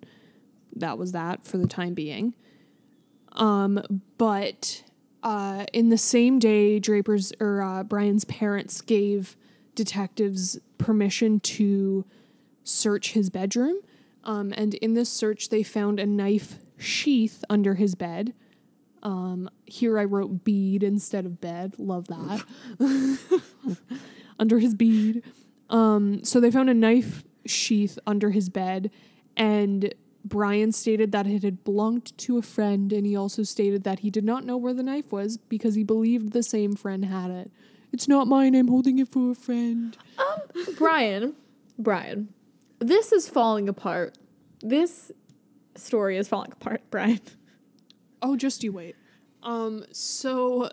that 0.77 0.99
was 0.99 1.13
that 1.13 1.45
for 1.45 1.59
the 1.59 1.67
time 1.67 1.95
being. 1.95 2.35
Um, 3.33 4.03
but 4.19 4.83
uh, 5.23 5.67
in 5.73 5.91
the 5.91 5.99
same 5.99 6.39
day, 6.39 6.79
Draper's 6.79 7.33
or 7.39 7.63
uh, 7.63 7.83
Brian's 7.85 8.25
parents 8.25 8.81
gave 8.81 9.37
detectives 9.75 10.59
permission 10.79 11.41
to 11.41 12.05
search 12.65 13.13
his 13.13 13.31
bedroom. 13.31 13.77
Um, 14.25 14.53
and 14.57 14.75
in 14.75 14.95
this 14.95 15.09
search, 15.09 15.49
they 15.49 15.63
found 15.63 15.99
a 15.99 16.07
knife 16.07 16.59
sheath 16.79 17.45
under 17.49 17.75
his 17.75 17.95
bed. 17.95 18.35
Um, 19.03 19.51
here 19.67 19.99
I 19.99 20.05
wrote 20.05 20.45
bead 20.45 20.83
instead 20.83 21.27
of 21.27 21.41
bed. 21.41 21.75
Love 21.79 22.07
that. 22.09 22.45
under 24.39 24.59
his 24.59 24.75
bead. 24.75 25.23
Um, 25.71 26.23
so 26.25 26.41
they 26.41 26.51
found 26.51 26.71
a 26.71 26.75
knife 26.75 27.25
sheath 27.47 27.99
under 28.07 28.31
his 28.31 28.49
bed, 28.49 28.91
and 29.37 29.95
Brian 30.25 30.73
stated 30.73 31.13
that 31.13 31.27
it 31.27 31.43
had 31.43 31.65
belonged 31.65 32.17
to 32.19 32.39
a 32.39 32.43
friend, 32.43 32.93
and 32.93 33.07
he 33.07 33.17
also 33.17 33.43
stated 33.43 33.85
that 33.85 34.01
he 34.01 34.11
did 34.11 34.25
not 34.25 34.45
know 34.45 34.57
where 34.57 34.75
the 34.75 34.83
knife 34.83 35.11
was 35.11 35.37
because 35.37 35.75
he 35.75 35.83
believed 35.83 36.33
the 36.33 36.43
same 36.43 36.75
friend 36.75 37.05
had 37.05 37.31
it. 37.31 37.51
It's 37.93 38.09
not 38.09 38.27
mine. 38.27 38.55
I'm 38.55 38.69
holding 38.69 38.99
it 38.99 39.09
for 39.09 39.33
a 39.33 39.35
friend. 39.35 39.97
Brian, 40.79 41.35
Brian, 41.79 42.33
this 42.79 43.13
is 43.13 43.29
falling 43.29 43.69
apart. 43.69 44.17
This 44.61 45.11
story 45.75 46.17
is 46.17 46.29
falling 46.29 46.53
apart, 46.53 46.83
Brian. 46.91 47.21
Oh, 48.23 48.37
just 48.37 48.63
you 48.63 48.73
wait. 48.73 48.97
Um, 49.43 49.85
so 49.93 50.71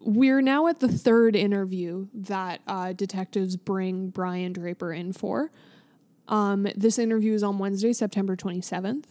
we're 0.00 0.42
now 0.42 0.66
at 0.66 0.80
the 0.80 0.88
third 0.88 1.34
interview 1.34 2.08
that 2.12 2.60
uh, 2.66 2.92
detectives 2.92 3.56
bring 3.56 4.08
Brian 4.08 4.52
Draper 4.52 4.92
in 4.92 5.12
for. 5.12 5.50
Um, 6.28 6.66
this 6.76 6.98
interview 6.98 7.34
is 7.34 7.42
on 7.42 7.58
Wednesday, 7.58 7.92
September 7.92 8.36
27th. 8.36 9.04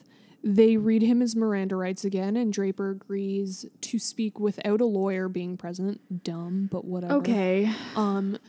They 0.43 0.77
read 0.77 1.03
him 1.03 1.19
his 1.19 1.35
Miranda 1.35 1.75
rights 1.75 2.03
again, 2.03 2.35
and 2.35 2.51
Draper 2.51 2.89
agrees 2.91 3.65
to 3.81 3.99
speak 3.99 4.39
without 4.39 4.81
a 4.81 4.85
lawyer 4.85 5.29
being 5.29 5.55
present. 5.55 6.23
Dumb, 6.23 6.67
but 6.71 6.83
whatever. 6.83 7.13
Okay. 7.15 7.71
Um, 7.95 8.39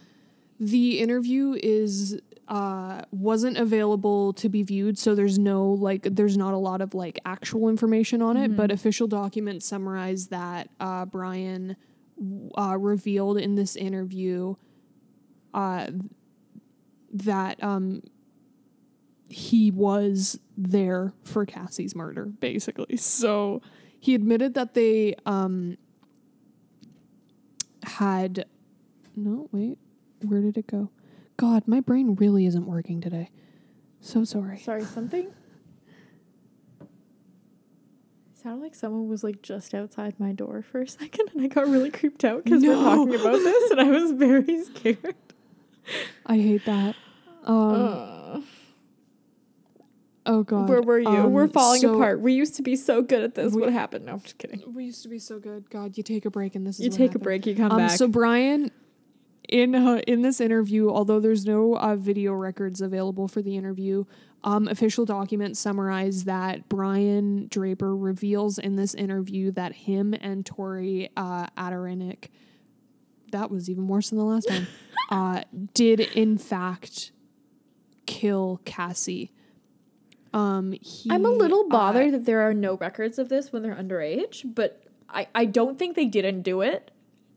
the 0.59 1.01
interview 1.01 1.55
is 1.62 2.20
uh 2.53 3.00
wasn't 3.11 3.57
available 3.57 4.34
to 4.34 4.46
be 4.50 4.62
viewed, 4.62 4.98
so 4.98 5.14
there's 5.14 5.38
no 5.38 5.70
like 5.70 6.03
there's 6.03 6.36
not 6.36 6.53
a 6.53 6.59
lot 6.59 6.82
of 6.82 6.92
like 6.92 7.18
actual 7.24 7.70
information 7.70 8.20
on 8.20 8.36
it, 8.36 8.55
but 8.55 8.70
official 8.70 9.07
documents 9.09 9.64
summarize 9.66 10.28
that 10.28 10.68
uh 10.78 11.07
Brian 11.07 11.76
uh, 12.57 12.76
revealed 12.78 13.38
in 13.38 13.55
this 13.55 13.74
interview 13.74 14.55
uh 15.55 15.86
that 17.11 17.62
um 17.64 18.03
he 19.30 19.70
was 19.70 20.38
there 20.59 21.14
for 21.24 21.46
Cassie's 21.46 21.94
murder, 21.96 22.26
basically. 22.26 22.98
So 22.98 23.62
he 23.98 24.14
admitted 24.14 24.53
that 24.55 24.74
they 24.74 25.14
um 25.24 25.78
had 27.82 28.44
no 29.16 29.48
wait 29.53 29.78
where 30.20 30.42
did 30.42 30.59
it 30.59 30.66
go 30.66 30.90
god 31.43 31.66
my 31.66 31.80
brain 31.80 32.14
really 32.14 32.47
isn't 32.47 32.66
working 32.66 33.01
today 33.01 33.28
so 34.01 34.22
sorry 34.24 34.59
Sorry, 34.59 34.84
something? 34.84 35.28
Sounded 38.43 38.62
like 38.62 38.74
someone 38.74 39.09
was 39.09 39.22
like 39.22 39.40
just 39.43 39.72
outside 39.74 40.18
my 40.18 40.32
door 40.32 40.62
for 40.62 40.80
a 40.82 40.88
second, 41.01 41.28
and 41.32 41.43
I 41.43 41.47
got 41.47 41.68
really 41.68 41.90
creeped 41.90 42.24
out 42.24 42.43
because 42.45 42.62
we're 42.64 42.74
talking 42.74 43.14
about 43.14 43.38
this, 43.38 43.70
and 43.70 43.80
I 43.80 43.90
was 43.90 44.11
very 44.28 44.64
scared. 44.64 45.14
i 46.26 46.36
hate 46.36 46.64
that 46.64 46.95
um 47.45 47.74
Uh, 47.74 48.40
oh 50.26 50.43
god 50.45 50.68
where 50.68 50.82
were 50.82 50.99
you? 50.99 51.22
we're 51.28 51.43
Um, 51.45 51.49
falling 51.51 51.80
so- 51.80 51.95
apart. 51.95 52.20
We 52.20 52.32
used 52.32 52.55
to 52.57 52.62
be 52.62 52.74
so 52.76 53.03
good 53.03 53.22
at 53.22 53.34
this. 53.36 53.53
We- 53.55 53.61
what 53.62 53.72
happened? 53.72 54.07
No, 54.07 54.12
I'm 54.14 54.20
just 54.20 54.38
kidding. 54.38 54.62
we 54.74 54.84
used 54.86 55.03
to 55.05 55.09
be 55.09 55.18
so 55.20 55.38
good 55.38 55.70
god 55.70 55.97
you 55.97 56.03
take 56.03 56.24
a 56.24 56.30
break 56.30 56.55
and 56.57 56.66
this 56.66 56.78
is 56.80 56.84
You 56.84 56.90
take 56.90 57.14
a 57.14 57.18
break, 57.20 57.47
you 57.47 57.55
come 57.55 57.70
um 57.72 57.78
back. 57.78 57.90
so 57.93 58.07
brian 58.09 58.70
in 59.53 59.74
uh, 59.74 60.00
in 60.07 60.22
this 60.22 60.40
interview 60.40 60.90
although 60.90 61.20
there's 61.20 61.44
no 61.44 61.76
uh, 61.76 61.94
video 61.94 62.32
records 62.32 62.80
available 62.80 63.28
for 63.28 63.42
the 63.42 63.57
interview 63.57 64.05
um, 64.44 64.66
official 64.66 65.05
documents 65.05 65.61
summarize 65.61 66.24
that 66.24 66.68
Brian 66.68 67.46
Draper 67.48 67.94
reveals 67.94 68.59
in 68.59 68.74
this 68.74 68.92
interview 68.94 69.53
that 69.53 69.72
him 69.72 70.14
and 70.14 70.44
Torey 70.44 71.11
uh, 71.16 71.46
that 73.32 73.50
was 73.50 73.68
even 73.68 73.88
worse 73.88 74.11
than 74.11 74.18
the 74.18 74.24
last 74.24 74.48
time, 74.48 74.66
uh, 75.11 75.42
did 75.74 76.00
in 76.00 76.38
fact 76.38 77.12
kill 78.07 78.61
Cassie. 78.64 79.32
Um, 80.32 80.72
he, 80.80 81.11
I'm 81.11 81.26
a 81.26 81.30
little 81.30 81.64
uh, 81.66 81.68
bothered 81.68 82.14
that 82.14 82.24
there 82.24 82.40
are 82.42 82.55
no 82.55 82.76
records 82.76 83.18
of 83.18 83.28
this 83.28 83.53
when 83.53 83.62
they're 83.62 83.74
underage, 83.74 84.42
but 84.55 84.82
I, 85.09 85.28
I 85.34 85.44
don't 85.44 85.78
think 85.78 85.96
they 85.96 86.07
didn't 86.07 86.42
do 86.42 86.62
it. 86.62 86.90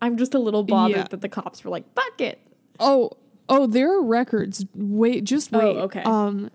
I'm 0.06 0.18
just 0.18 0.34
a 0.34 0.40
little 0.40 0.64
bothered 0.64 0.98
Yeah. 0.98 1.08
that 1.10 1.22
the 1.22 1.30
cops 1.30 1.64
were 1.64 1.70
like, 1.72 1.92
fuck 1.96 2.22
it. 2.22 2.40
Oh, 2.80 3.12
oh, 3.50 3.66
there 3.68 3.92
are 3.98 4.02
records. 4.04 4.66
Wait, 4.76 5.24
just 5.24 5.54
Oh, 5.54 5.58
wait. 5.60 5.78
okay. 5.78 6.04
Um 6.04 6.50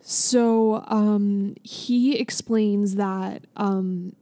so 0.00 0.84
um 0.86 1.54
he 1.62 2.16
explains 2.18 2.94
that 2.94 3.42
um 3.56 4.14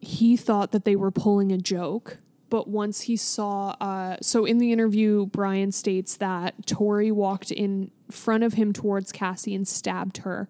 he 0.00 0.36
thought 0.36 0.70
that 0.72 0.84
they 0.84 0.96
were 0.96 1.10
pulling 1.10 1.50
a 1.50 1.58
joke, 1.58 2.18
but 2.50 2.68
once 2.68 3.02
he 3.02 3.16
saw 3.16 3.70
uh 3.80 4.16
so 4.20 4.44
in 4.44 4.58
the 4.58 4.72
interview 4.72 5.26
Brian 5.26 5.72
states 5.72 6.16
that 6.18 6.66
Torey 6.66 7.10
walked 7.10 7.50
in 7.50 7.90
front 8.10 8.44
of 8.44 8.54
him 8.54 8.72
towards 8.72 9.12
Cassie 9.12 9.54
and 9.54 9.66
stabbed 9.66 10.18
her. 10.18 10.48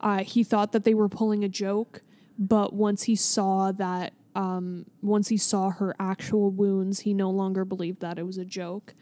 Uh 0.00 0.24
he 0.24 0.42
thought 0.42 0.72
that 0.72 0.84
they 0.84 0.94
were 0.94 1.08
pulling 1.08 1.44
a 1.44 1.48
joke, 1.48 2.02
but 2.38 2.72
once 2.72 3.04
he 3.04 3.14
saw 3.14 3.70
that 3.72 4.12
um 4.34 4.86
once 5.02 5.28
he 5.28 5.36
saw 5.36 5.70
her 5.70 5.94
actual 5.98 6.50
wounds, 6.50 7.00
he 7.00 7.14
no 7.14 7.30
longer 7.30 7.64
believed 7.64 8.00
that 8.00 8.18
it 8.18 8.26
was 8.26 8.38
a 8.38 8.44
joke. 8.44 8.94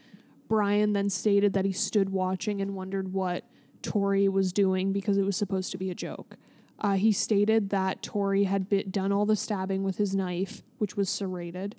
Brian 0.47 0.93
then 0.93 1.09
stated 1.09 1.53
that 1.53 1.65
he 1.65 1.71
stood 1.71 2.09
watching 2.09 2.61
and 2.61 2.75
wondered 2.75 3.11
what 3.11 3.45
Torey 3.81 4.29
was 4.29 4.53
doing 4.53 4.93
because 4.93 5.17
it 5.17 5.23
was 5.23 5.37
supposed 5.37 5.71
to 5.71 5.77
be 5.77 5.89
a 5.89 5.95
joke. 5.95 6.37
Uh, 6.79 6.93
he 6.93 7.11
stated 7.11 7.69
that 7.69 8.01
Torey 8.01 8.45
had 8.45 8.69
bit, 8.69 8.91
done 8.91 9.11
all 9.11 9.25
the 9.25 9.35
stabbing 9.35 9.83
with 9.83 9.97
his 9.97 10.15
knife, 10.15 10.63
which 10.79 10.97
was 10.97 11.09
serrated. 11.09 11.75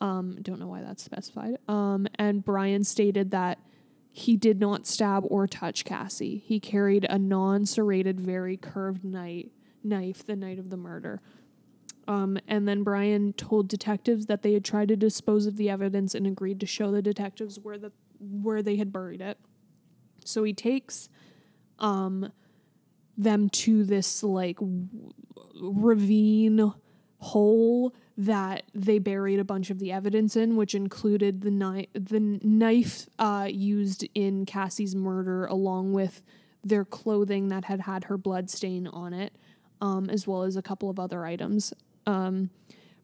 Um, 0.00 0.38
don't 0.42 0.58
know 0.58 0.66
why 0.66 0.82
that's 0.82 1.02
specified. 1.02 1.58
Um, 1.68 2.08
and 2.16 2.44
Brian 2.44 2.82
stated 2.82 3.30
that 3.30 3.58
he 4.10 4.36
did 4.36 4.58
not 4.60 4.86
stab 4.86 5.24
or 5.28 5.46
touch 5.46 5.84
Cassie. 5.84 6.42
He 6.44 6.60
carried 6.60 7.06
a 7.08 7.18
non 7.18 7.66
serrated, 7.66 8.20
very 8.20 8.56
curved 8.56 9.04
knife, 9.04 9.50
knife 9.84 10.24
the 10.26 10.36
night 10.36 10.58
of 10.58 10.70
the 10.70 10.76
murder. 10.76 11.22
Um, 12.08 12.38
and 12.48 12.66
then 12.66 12.82
Brian 12.82 13.32
told 13.34 13.68
detectives 13.68 14.26
that 14.26 14.42
they 14.42 14.52
had 14.54 14.64
tried 14.64 14.88
to 14.88 14.96
dispose 14.96 15.46
of 15.46 15.56
the 15.56 15.70
evidence 15.70 16.14
and 16.14 16.26
agreed 16.26 16.60
to 16.60 16.66
show 16.66 16.90
the 16.90 17.02
detectives 17.02 17.58
where 17.60 17.78
the 17.78 17.92
where 18.18 18.62
they 18.62 18.76
had 18.76 18.92
buried 18.92 19.20
it. 19.20 19.38
So 20.24 20.44
he 20.44 20.52
takes 20.52 21.08
um, 21.78 22.32
them 23.16 23.48
to 23.50 23.84
this 23.84 24.22
like 24.22 24.56
w- 24.56 24.88
ravine 25.60 26.72
hole 27.18 27.94
that 28.16 28.64
they 28.74 28.98
buried 28.98 29.38
a 29.38 29.44
bunch 29.44 29.70
of 29.70 29.78
the 29.78 29.92
evidence 29.92 30.36
in, 30.36 30.56
which 30.56 30.74
included 30.74 31.40
the 31.42 31.50
knife 31.50 31.86
the 31.94 32.20
knife 32.42 33.06
uh, 33.18 33.48
used 33.48 34.06
in 34.14 34.44
Cassie's 34.44 34.94
murder, 34.94 35.46
along 35.46 35.92
with 35.92 36.22
their 36.64 36.84
clothing 36.84 37.48
that 37.48 37.64
had 37.64 37.80
had 37.80 38.04
her 38.04 38.16
blood 38.16 38.50
stain 38.50 38.86
on 38.86 39.12
it, 39.12 39.34
um, 39.80 40.08
as 40.10 40.26
well 40.26 40.42
as 40.42 40.56
a 40.56 40.62
couple 40.62 40.90
of 40.90 40.98
other 40.98 41.24
items. 41.24 41.72
Um, 42.06 42.50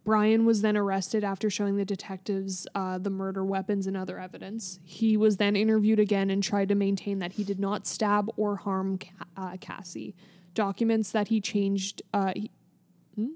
Brian 0.05 0.47
was 0.47 0.63
then 0.63 0.77
arrested 0.77 1.23
after 1.23 1.51
showing 1.51 1.77
the 1.77 1.85
detectives 1.85 2.67
uh, 2.75 2.97
the 2.99 3.11
murder 3.11 3.45
weapons 3.45 3.87
and 3.87 3.97
other 3.97 4.19
evidence. 4.19 4.79
He 4.85 5.17
was 5.19 5.37
then 5.37 5.55
interviewed 5.55 6.01
again 6.01 6.31
and 6.31 6.43
tried 6.43 6.69
to 6.71 6.75
maintain 6.75 7.19
that 7.19 7.33
he 7.33 7.45
did 7.45 7.61
not 7.61 7.87
stab 7.87 8.31
or 8.37 8.57
harm 8.57 8.99
Ca- 8.99 9.09
uh, 9.37 9.57
Cassie. 9.61 10.15
Documents 10.55 11.13
that 11.13 11.29
he 11.29 11.41
changed. 11.43 12.01
Uh, 12.15 12.33
he- 12.35 12.51
hmm? 13.17 13.27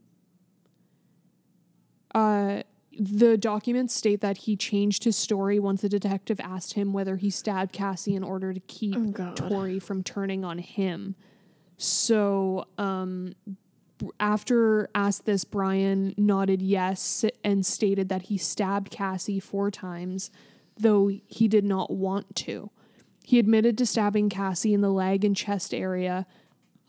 uh, 2.14 2.62
the 2.98 3.36
documents 3.38 3.94
state 3.94 4.20
that 4.20 4.36
he 4.38 4.56
changed 4.56 5.04
his 5.04 5.16
story 5.16 5.58
once 5.58 5.80
the 5.82 5.88
detective 5.88 6.40
asked 6.40 6.74
him 6.74 6.92
whether 6.92 7.16
he 7.16 7.30
stabbed 7.30 7.72
Cassie 7.72 8.14
in 8.14 8.22
order 8.22 8.52
to 8.52 8.60
keep 8.60 8.94
Oh, 8.96 9.12
Torey 9.34 9.82
from 9.82 10.02
turning 10.02 10.44
on 10.44 10.58
him. 10.58 11.14
So, 11.78 12.66
um, 12.78 13.34
after 14.18 14.88
asked 14.94 15.26
this, 15.26 15.44
Brian 15.44 16.14
nodded 16.16 16.62
yes 16.62 17.24
and 17.44 17.64
stated 17.64 18.08
that 18.08 18.22
he 18.22 18.38
stabbed 18.38 18.90
Cassie 18.90 19.40
four 19.40 19.70
times, 19.70 20.30
though 20.78 21.10
he 21.26 21.48
did 21.48 21.64
not 21.64 21.90
want 21.90 22.34
to. 22.36 22.70
He 23.24 23.38
admitted 23.38 23.78
to 23.78 23.86
stabbing 23.86 24.28
Cassie 24.28 24.74
in 24.74 24.80
the 24.80 24.90
leg 24.90 25.24
and 25.24 25.36
chest 25.36 25.72
area. 25.72 26.26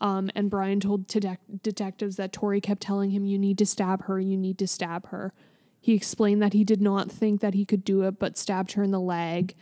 Um, 0.00 0.30
and 0.34 0.50
Brian 0.50 0.80
told 0.80 1.06
detec- 1.06 1.62
detectives 1.62 2.16
that 2.16 2.32
Torey 2.32 2.62
kept 2.62 2.82
telling 2.82 3.10
him, 3.10 3.24
You 3.24 3.38
need 3.38 3.58
to 3.58 3.66
stab 3.66 4.04
her, 4.04 4.18
you 4.18 4.36
need 4.36 4.58
to 4.58 4.66
stab 4.66 5.08
her. 5.08 5.32
He 5.80 5.94
explained 5.94 6.42
that 6.42 6.54
he 6.54 6.64
did 6.64 6.80
not 6.80 7.10
think 7.10 7.40
that 7.40 7.54
he 7.54 7.64
could 7.64 7.84
do 7.84 8.02
it, 8.02 8.18
but 8.18 8.38
stabbed 8.38 8.72
her 8.72 8.82
in 8.82 8.90
the 8.90 9.00
leg. 9.00 9.54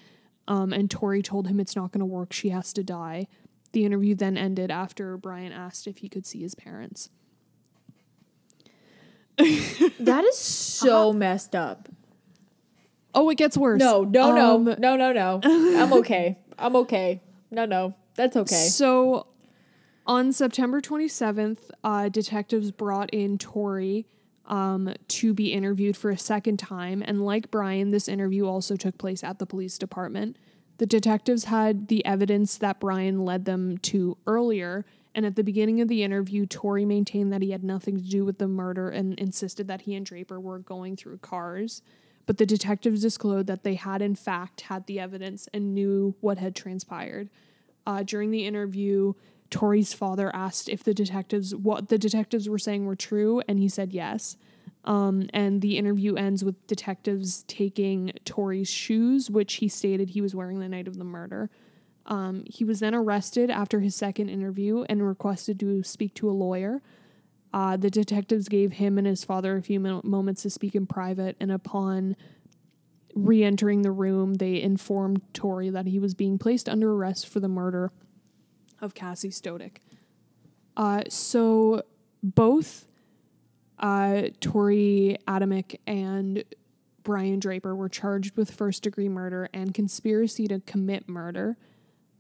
Um, 0.49 0.73
and 0.73 0.89
Torey 0.89 1.23
told 1.23 1.49
him 1.49 1.61
it's 1.61 1.77
not 1.77 1.93
going 1.93 2.01
to 2.01 2.07
work, 2.07 2.33
she 2.33 2.49
has 2.51 2.73
to 2.75 2.83
die. 2.83 3.27
The 3.73 3.85
interview 3.85 4.15
then 4.15 4.37
ended 4.37 4.71
after 4.71 5.17
Brian 5.17 5.53
asked 5.53 5.87
if 5.87 5.99
he 5.99 6.09
could 6.09 6.27
see 6.27 6.41
his 6.41 6.55
parents. 6.55 7.11
That 10.01 10.25
is 10.25 10.37
so 10.39 11.13
messed 11.13 11.55
up. 11.55 11.89
Oh, 13.15 13.29
it 13.31 13.37
gets 13.37 13.57
worse. 13.57 13.79
No, 13.79 14.03
no, 14.05 14.35
no, 14.35 14.55
Um, 14.57 14.65
no, 14.79 14.97
no, 14.97 15.13
no. 15.13 15.41
I'm 15.45 15.93
okay. 15.95 16.39
I'm 16.59 16.77
okay. 16.77 17.21
No, 17.51 17.67
no. 17.67 17.95
That's 18.15 18.37
okay. 18.37 18.55
So 18.69 19.27
on 20.07 20.33
September 20.33 20.81
27th, 20.81 21.59
uh, 21.85 22.09
detectives 22.09 22.71
brought 22.71 23.11
in 23.11 23.39
Torey 23.39 24.07
um, 24.47 24.93
to 25.09 25.33
be 25.35 25.53
interviewed 25.53 25.97
for 25.97 26.11
a 26.11 26.19
second 26.19 26.59
time. 26.59 27.03
And 27.07 27.25
like 27.25 27.51
Brian, 27.51 27.91
this 27.91 28.09
interview 28.09 28.47
also 28.47 28.77
took 28.77 28.99
place 28.99 29.23
at 29.23 29.39
the 29.39 29.47
police 29.47 29.79
department. 29.79 30.37
The 30.79 30.87
detectives 30.87 31.45
had 31.45 31.89
the 31.89 32.05
evidence 32.05 32.57
that 32.59 32.81
Brian 32.81 33.25
led 33.25 33.45
them 33.45 33.79
to 33.79 34.17
earlier. 34.27 34.85
And 35.15 35.27
at 35.27 35.37
the 35.37 35.45
beginning 35.45 35.81
of 35.81 35.89
the 35.89 36.03
interview, 36.03 36.47
Torey 36.47 36.87
maintained 36.87 37.33
that 37.33 37.43
he 37.43 37.51
had 37.51 37.63
nothing 37.63 37.97
to 37.97 38.03
do 38.03 38.25
with 38.25 38.39
the 38.39 38.49
murder 38.49 38.89
and 38.89 39.19
insisted 39.19 39.69
that 39.69 39.83
he 39.83 39.95
and 39.95 40.07
Draper 40.07 40.41
were 40.41 40.59
going 40.59 40.97
through 40.97 41.19
cars. 41.19 41.83
But 42.25 42.39
the 42.39 42.47
detectives 42.47 43.03
disclosed 43.03 43.49
that 43.49 43.63
they 43.63 43.75
had, 43.75 44.01
in 44.01 44.15
fact, 44.15 44.63
had 44.63 44.87
the 44.87 45.01
evidence 45.01 45.49
and 45.53 45.75
knew 45.75 46.15
what 46.21 46.39
had 46.39 46.55
transpired. 46.55 47.29
Uh, 47.87 48.03
during 48.05 48.31
the 48.31 48.47
interview, 48.47 49.15
Torey's 49.51 49.93
father 49.93 50.35
asked 50.35 50.69
if 50.69 50.83
the 50.83 50.95
detectives 50.95 51.55
what 51.55 51.89
the 51.89 51.99
detectives 51.99 52.49
were 52.49 52.59
saying 52.59 52.87
were 52.87 52.97
true, 52.97 53.43
and 53.47 53.59
he 53.59 53.69
said 53.69 53.93
yes. 53.93 54.37
Um, 54.85 55.29
and 55.33 55.61
the 55.61 55.79
interview 55.79 56.15
ends 56.15 56.43
with 56.43 56.67
detectives 56.67 57.45
taking 57.45 58.13
Torey's 58.25 58.71
shoes, 58.71 59.31
which 59.31 59.55
he 59.55 59.69
stated 59.69 60.11
he 60.11 60.21
was 60.21 60.35
wearing 60.35 60.59
the 60.59 60.69
night 60.69 60.89
of 60.89 60.97
the 60.97 61.05
murder. 61.05 61.51
Um, 62.07 62.45
he 62.47 62.65
was 62.65 62.81
then 62.81 62.95
arrested 62.95 63.51
after 63.51 63.81
his 63.81 63.95
second 63.95 64.29
interview 64.29 64.85
and 64.89 65.07
requested 65.07 65.61
to 65.61 65.83
speak 65.83 66.15
to 66.15 66.29
a 66.29 66.33
lawyer. 66.33 66.83
Uh, 67.53 67.77
the 67.77 67.91
detectives 67.91 68.49
gave 68.49 68.73
him 68.73 68.99
and 68.99 69.07
his 69.07 69.25
father 69.25 69.57
a 69.57 69.63
few 69.63 69.79
mo- 69.79 70.01
moments 70.05 70.43
to 70.43 70.51
speak 70.51 70.75
in 70.75 70.87
private, 70.87 71.37
and 71.39 71.53
upon 71.53 72.17
re 73.15 73.45
entering 73.45 73.83
the 73.83 73.91
room, 73.91 74.35
they 74.35 74.61
informed 74.61 75.21
Torey 75.35 75.73
that 75.73 75.87
he 75.87 75.99
was 75.99 76.15
being 76.15 76.39
placed 76.39 76.69
under 76.69 76.93
arrest 76.93 77.29
for 77.29 77.41
the 77.41 77.49
murder 77.49 77.93
of 78.81 78.95
Cassie 78.95 79.31
Stodick. 79.31 79.77
Uh, 80.77 81.03
so 81.09 81.83
both 82.23 82.87
uh, 83.79 84.29
Torey 84.41 85.19
Adamcik 85.29 85.79
and 85.87 86.45
Brian 87.03 87.41
Draper 87.41 87.75
were 87.75 87.89
charged 87.89 88.37
with 88.37 88.51
first 88.51 88.83
degree 88.83 89.09
murder 89.09 89.49
and 89.53 89.75
conspiracy 89.75 90.47
to 90.47 90.61
commit 90.61 91.09
murder. 91.09 91.57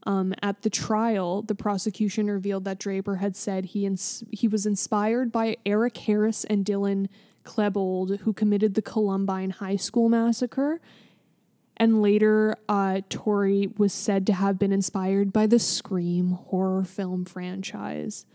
Um, 0.05 0.34
at 0.42 0.62
the 0.62 0.70
trial, 0.70 1.42
the 1.42 1.55
prosecution 1.55 2.28
revealed 2.28 2.64
that 2.64 2.78
Draper 2.78 3.16
had 3.16 3.36
said 3.36 3.66
he 3.66 3.86
ins- 3.86 4.24
he 4.30 4.48
was 4.48 4.66
inspired 4.66 5.30
by 5.30 5.57
Eric 5.64 5.96
Harris 5.96 6.44
and 6.44 6.64
Dylan 6.64 7.09
Klebold, 7.44 8.20
who 8.20 8.32
committed 8.32 8.74
the 8.74 8.82
Columbine 8.82 9.50
High 9.50 9.76
School 9.76 10.09
massacre. 10.09 10.80
And 11.76 12.03
later, 12.03 12.57
uh, 12.68 13.00
Torey 13.09 13.76
was 13.78 13.92
said 13.92 14.26
to 14.26 14.32
have 14.34 14.59
been 14.59 14.72
inspired 14.72 15.32
by 15.32 15.46
the 15.46 15.59
Scream 15.59 16.32
horror 16.32 16.84
film 16.84 17.24
franchise, 17.24 18.26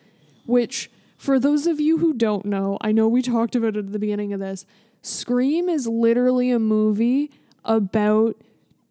which, 0.46 0.90
for 1.18 1.40
those 1.40 1.68
of 1.68 1.80
you 1.80 2.00
who 2.00 2.14
don't 2.14 2.46
know, 2.46 2.78
I 2.82 2.92
know 2.92 3.08
we 3.08 3.22
talked 3.22 3.56
about 3.56 3.76
it 3.76 3.86
at 3.86 3.92
the 3.92 4.00
beginning 4.00 4.34
of 4.34 4.40
this. 4.40 4.66
Scream 5.02 5.70
is 5.70 5.88
literally 5.88 6.52
a 6.52 6.60
movie 6.60 7.32
about 7.64 8.36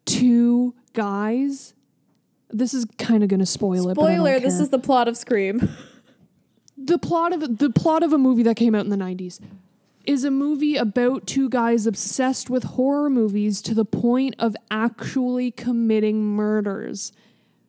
two 0.05 0.75
guys. 0.93 1.75
This 2.51 2.75
is 2.75 2.87
kind 2.99 3.23
of 3.23 3.29
going 3.29 3.41
to 3.41 3.47
spoil 3.47 3.89
it. 3.89 3.95
but 3.95 4.03
I 4.03 4.17
don't 4.17 4.17
Spoiler: 4.17 4.41
This 4.41 4.55
care 4.55 4.63
is 4.63 4.71
the 4.71 4.79
plot 4.79 5.09
of 5.09 5.17
Scream. 5.17 5.69
the 6.79 6.99
plot 6.99 7.33
of 7.33 7.59
the 7.59 7.71
plot 7.71 8.03
of 8.03 8.13
a 8.13 8.19
movie 8.19 8.43
that 8.45 8.57
came 8.57 8.75
out 8.75 8.85
in 8.85 8.91
the 8.91 8.97
90s 8.97 9.41
is 10.05 10.25
a 10.25 10.31
movie 10.31 10.77
about 10.77 11.27
two 11.27 11.49
guys 11.49 11.87
obsessed 11.87 12.49
with 12.49 12.63
horror 12.63 13.11
movies 13.11 13.61
to 13.61 13.75
the 13.75 13.85
point 13.85 14.37
of 14.39 14.55
actually 14.71 15.51
committing 15.51 16.23
murders. 16.23 17.13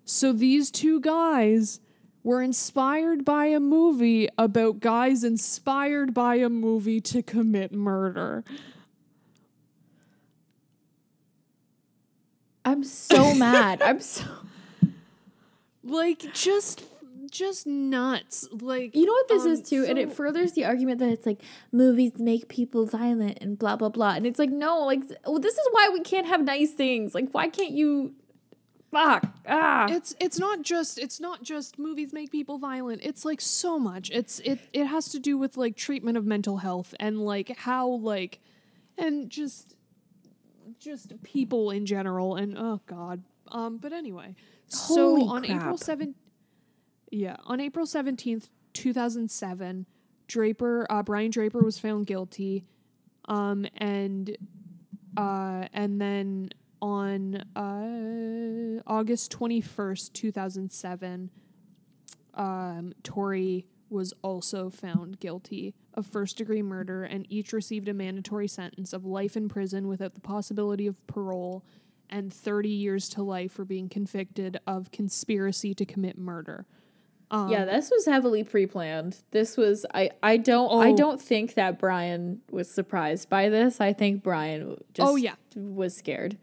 So 0.05 0.32
these 0.32 0.69
two 0.69 1.01
guys 1.01 1.80
were 2.23 2.41
inspired 2.41 3.25
by 3.25 3.47
a 3.47 3.59
movie 3.59 4.30
about 4.38 4.80
guys 4.80 5.23
inspired 5.23 6.13
by 6.13 6.36
a 6.36 6.49
movie 6.49 7.01
to 7.01 7.23
commit 7.23 7.71
murder. 7.71 8.43
I'm 12.63 12.84
so 12.84 13.34
mad. 13.34 13.82
I'm 13.82 13.99
so. 14.01 14.25
Like 15.88 16.34
just 16.34 16.84
just 17.32 17.68
nuts. 17.68 18.48
Like 18.52 18.96
You 18.96 19.06
know 19.06 19.14
what 19.14 19.28
this 19.28 19.46
um, 19.46 19.52
is 19.52 19.62
too, 19.62 19.86
and 19.86 19.98
it 19.98 20.12
furthers 20.12 20.54
the 20.54 20.66
argument 20.66 21.00
that 21.00 21.10
it's 21.10 21.26
like 21.26 21.42
movies 21.72 22.14
make 22.18 22.48
people 22.48 22.86
violent 22.86 23.40
and 23.42 23.58
blah 23.58 23.76
blah 23.76 23.90
blah, 23.90 24.12
and 24.12 24.26
it's 24.26 24.40
like 24.40 24.50
no, 24.50 24.86
like 24.86 25.02
well, 25.26 25.40
this 25.40 25.54
is 25.54 25.68
why 25.72 25.90
we 25.94 26.02
can't 26.02 26.28
have 26.28 26.44
nice 26.44 26.74
things. 26.74 27.16
Like 27.16 27.30
why 27.32 27.50
can't 27.50 27.72
you? 27.72 28.14
Fuck 28.90 29.28
ah. 29.46 29.88
it's 29.90 30.16
it's 30.22 30.40
not 30.40 30.62
just 30.62 30.98
it's 30.98 31.20
not 31.20 31.44
just 31.44 31.78
movies 31.78 32.14
make 32.14 32.32
people 32.32 32.58
violent 32.58 33.02
it's 33.04 33.26
like 33.26 33.42
so 33.42 33.78
much 33.78 34.10
it's 34.12 34.40
it 34.40 34.60
it 34.72 34.86
has 34.86 35.10
to 35.10 35.20
do 35.20 35.38
with 35.38 35.58
like 35.58 35.76
treatment 35.76 36.18
of 36.18 36.26
mental 36.26 36.56
health 36.56 36.96
and 36.98 37.20
like 37.20 37.58
how 37.58 37.86
like 37.86 38.40
and 38.98 39.30
just 39.30 39.76
just 40.80 41.22
people 41.22 41.70
in 41.70 41.86
general 41.86 42.36
and 42.36 42.58
oh 42.58 42.80
god 42.86 43.24
um 43.50 43.78
but 43.78 43.92
anyway 43.92 44.34
so 44.68 44.95
Holy 44.95 45.28
on 45.28 45.45
april 45.45 45.78
crap. 45.78 45.99
7th 45.99 46.13
yeah 47.11 47.38
on 47.45 47.59
april 47.59 47.86
17th 47.86 48.49
2007 48.74 49.86
draper 50.28 50.86
uh 50.89 51.01
brian 51.01 51.32
draper 51.32 51.59
was 51.59 51.80
found 51.80 52.05
guilty 52.05 52.65
um 53.26 53.65
and 53.78 54.38
uh 55.15 55.65
and 55.74 56.01
then 56.01 56.49
on 56.82 57.36
uh 57.55 58.82
august 58.86 59.32
21st 59.32 60.13
2007 60.13 61.30
um 62.36 62.93
torey 63.03 63.65
was 63.89 64.13
also 64.22 64.70
found 64.70 65.20
guilty 65.20 65.74
of 65.93 66.05
first 66.05 66.38
degree 66.38 66.61
murder 66.61 67.03
and 67.03 67.26
each 67.30 67.53
received 67.53 67.88
a 67.88 67.93
mandatory 67.93 68.47
sentence 68.47 68.91
of 68.93 69.05
life 69.05 69.38
in 69.38 69.47
prison 69.47 69.88
without 69.88 70.13
the 70.13 70.20
possibility 70.20 70.88
of 70.88 71.05
parole 71.07 71.63
and 72.10 72.34
30 72.34 72.70
years 72.70 73.10
to 73.10 73.24
life 73.24 73.51
for 73.53 73.66
being 73.66 73.89
convicted 73.89 74.60
of 74.68 74.91
conspiracy 74.91 75.74
to 75.74 75.86
commit 75.86 76.18
murder 76.18 76.66
um, 77.30 77.49
yeah, 77.49 77.66
this 77.66 77.91
was 77.91 78.05
heavily 78.05 78.45
pre-planned. 78.45 79.18
This 79.32 79.58
was 79.58 79.86
I 79.93 80.12
I 80.24 80.38
don't 80.38 80.72
I 80.82 80.91
Oh. 80.91 80.95
don't 80.95 81.22
think 81.22 81.55
that 81.55 81.78
Brian 81.78 82.39
was 82.49 82.72
surprised 82.72 83.28
by 83.28 83.49
this. 83.49 83.82
I 83.82 83.91
think 83.91 84.24
Brian 84.24 84.78
just 84.93 85.12
Oh, 85.12 85.18
yeah. 85.18 85.36
was 85.53 85.93
scared. 85.93 86.38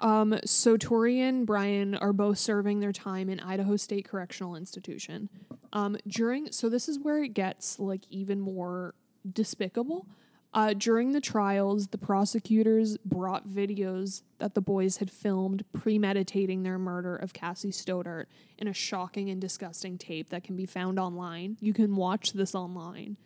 Um, 0.00 0.38
so 0.44 0.76
Torey 0.76 1.16
and 1.20 1.46
Brian 1.46 1.94
are 1.94 2.12
both 2.12 2.36
serving 2.36 2.80
their 2.80 2.92
time 2.92 3.30
in 3.30 3.40
Idaho 3.40 3.76
State 3.76 4.04
Correctional 4.06 4.54
Institution. 4.54 5.30
Um, 5.72 5.96
during 6.06 6.52
so 6.52 6.68
this 6.68 6.86
is 6.86 6.98
where 6.98 7.22
it 7.24 7.30
gets 7.32 7.78
like 7.78 8.02
even 8.10 8.38
more 8.38 8.94
despicable. 9.32 10.06
Uh, 10.52 10.74
during 10.74 11.12
the 11.12 11.20
trials, 11.20 11.88
the 11.88 11.98
prosecutors 11.98 12.96
brought 13.04 13.46
videos 13.46 14.22
that 14.38 14.54
the 14.54 14.60
boys 14.60 14.96
had 14.96 15.10
filmed 15.10 15.64
premeditating 15.72 16.64
their 16.64 16.78
murder 16.78 17.14
of 17.14 17.32
Cassie 17.32 17.70
Stoddart 17.70 18.28
in 18.58 18.66
a 18.66 18.72
shocking 18.72 19.30
and 19.30 19.40
disgusting 19.40 19.96
tape 19.96 20.30
that 20.30 20.42
can 20.42 20.56
be 20.56 20.66
found 20.66 20.98
online. 20.98 21.56
You 21.60 21.72
can 21.72 21.94
watch 21.94 22.32
this 22.32 22.54
online, 22.54 23.16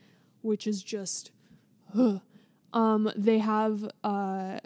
which 0.43 0.67
is 0.67 0.83
just. 0.83 1.31
ugh. 1.99 2.21
Um, 2.75 3.11
they 3.17 3.39
have 3.39 3.89
uh, 4.03 4.59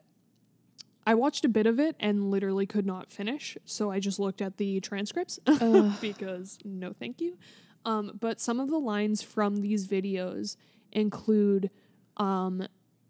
I 1.09 1.15
watched 1.15 1.47
a 1.47 1.49
bit 1.49 1.67
of 1.67 1.81
it 1.81 1.97
and 1.99 2.31
literally 2.31 2.67
could 2.67 2.85
not 2.85 3.11
finish, 3.11 3.57
so 3.65 3.91
I 3.91 3.99
just 3.99 4.19
looked 4.19 4.43
at 4.43 4.59
the 4.59 4.79
transcripts 4.81 5.39
because 6.03 6.59
no 6.67 6.93
thank 6.93 7.23
you. 7.23 7.39
Um, 7.87 8.19
but 8.21 8.41
some 8.43 8.61
of 8.61 8.69
the 8.69 8.79
lines 8.79 9.23
from 9.23 9.63
these 9.63 9.87
videos 9.87 10.57
include 10.93 11.71
um, 12.19 12.67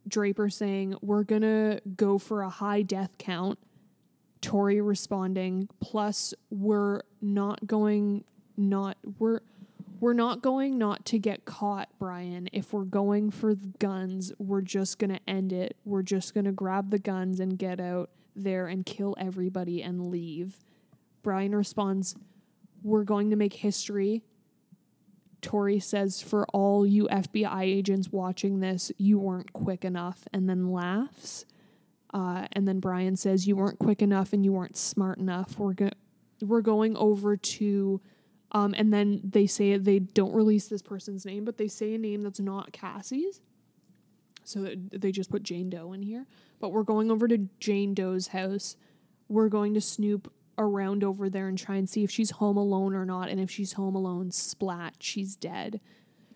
Draper 0.06 0.48
saying, 0.48 0.96
We're 1.00 1.24
gonna 1.24 1.80
go 1.96 2.18
for 2.18 2.42
a 2.42 2.48
high 2.48 2.82
death 2.82 3.18
count. 3.18 3.59
Torey 4.40 4.86
responding, 4.86 5.68
plus 5.80 6.32
we're 6.50 7.02
not 7.20 7.66
going 7.66 8.24
not 8.56 8.96
we're 9.18 9.40
we're 10.00 10.14
not 10.14 10.42
going 10.42 10.78
not 10.78 11.04
to 11.06 11.18
get 11.18 11.44
caught, 11.44 11.88
Brian. 11.98 12.48
If 12.52 12.72
we're 12.72 12.84
going 12.84 13.30
for 13.30 13.54
guns, 13.54 14.32
we're 14.38 14.61
just 14.61 14.98
going 14.98 15.11
to 15.11 15.20
end 15.26 15.52
it. 15.52 15.76
We're 15.84 16.02
just 16.02 16.34
going 16.34 16.44
to 16.44 16.52
grab 16.52 16.90
the 16.90 17.00
guns 17.00 17.40
and 17.40 17.59
get 17.59 17.80
out 17.80 18.11
there 18.36 18.68
and 18.68 18.86
kill 18.86 19.16
everybody 19.18 19.82
and 19.82 20.09
leave. 20.09 20.59
Brian 21.22 21.54
responds, 21.54 22.14
We're 22.82 23.04
going 23.04 23.30
to 23.30 23.36
make 23.36 23.54
history. 23.54 24.22
Torey 25.43 25.82
says, 25.82 26.20
For 26.20 26.47
all 26.49 26.86
you 26.86 27.09
FBI 27.11 27.62
agents 27.62 28.11
watching 28.11 28.61
this, 28.61 28.93
you 28.99 29.18
weren't 29.18 29.53
quick 29.53 29.84
enough, 29.84 30.26
and 30.32 30.49
then 30.49 30.70
laughs. 30.70 31.45
Uh, 32.12 32.47
and 32.53 32.66
then 32.66 32.80
Brian 32.80 33.16
says, 33.16 33.47
You 33.47 33.57
weren't 33.57 33.78
quick 33.78 34.03
enough 34.03 34.32
and 34.32 34.45
you 34.45 34.53
weren't 34.53 34.76
smart 34.76 35.18
enough. 35.18 35.59
We're, 35.59 35.74
go- 35.74 35.91
we're 36.41 36.62
going 36.62 36.97
over 36.97 37.36
to 37.36 38.01
um, 38.53 38.74
and 38.76 38.93
then 38.93 39.20
they 39.22 39.47
say 39.47 39.76
they 39.76 39.99
don't 39.99 40.32
release 40.32 40.68
this 40.68 40.82
person's 40.82 41.26
name, 41.26 41.45
but 41.45 41.59
they 41.59 41.68
say 41.68 41.95
a 41.95 41.99
name 41.99 42.22
that's 42.22 42.41
not 42.41 42.72
Cassie's. 42.72 43.41
So 44.45 44.72
they 44.91 45.12
just 45.12 45.30
put 45.30 45.43
Jane 45.43 45.68
Doe 45.68 45.93
in 45.93 46.03
here. 46.03 46.26
But 46.59 46.70
we're 46.70 46.82
going 46.82 47.11
over 47.11 47.28
to 47.28 47.49
Jane 47.61 47.93
Doe's 47.93 48.28
house. 48.28 48.76
We're 49.28 49.51
going 49.51 49.74
to 49.74 49.80
snoop 49.80 50.32
around 50.59 51.04
over 51.04 51.30
there 51.30 51.48
and 51.48 51.56
try 51.56 51.76
and 51.76 51.88
see 51.88 52.04
if 52.04 52.11
she's 52.11 52.32
home 52.32 52.56
alone 52.56 52.94
or 52.94 53.04
not. 53.04 53.28
And 53.28 53.38
if 53.40 53.50
she's 53.50 53.74
home 53.74 53.94
alone, 53.94 54.30
splat, 54.32 54.94
she's 55.00 55.36
dead. 55.36 55.80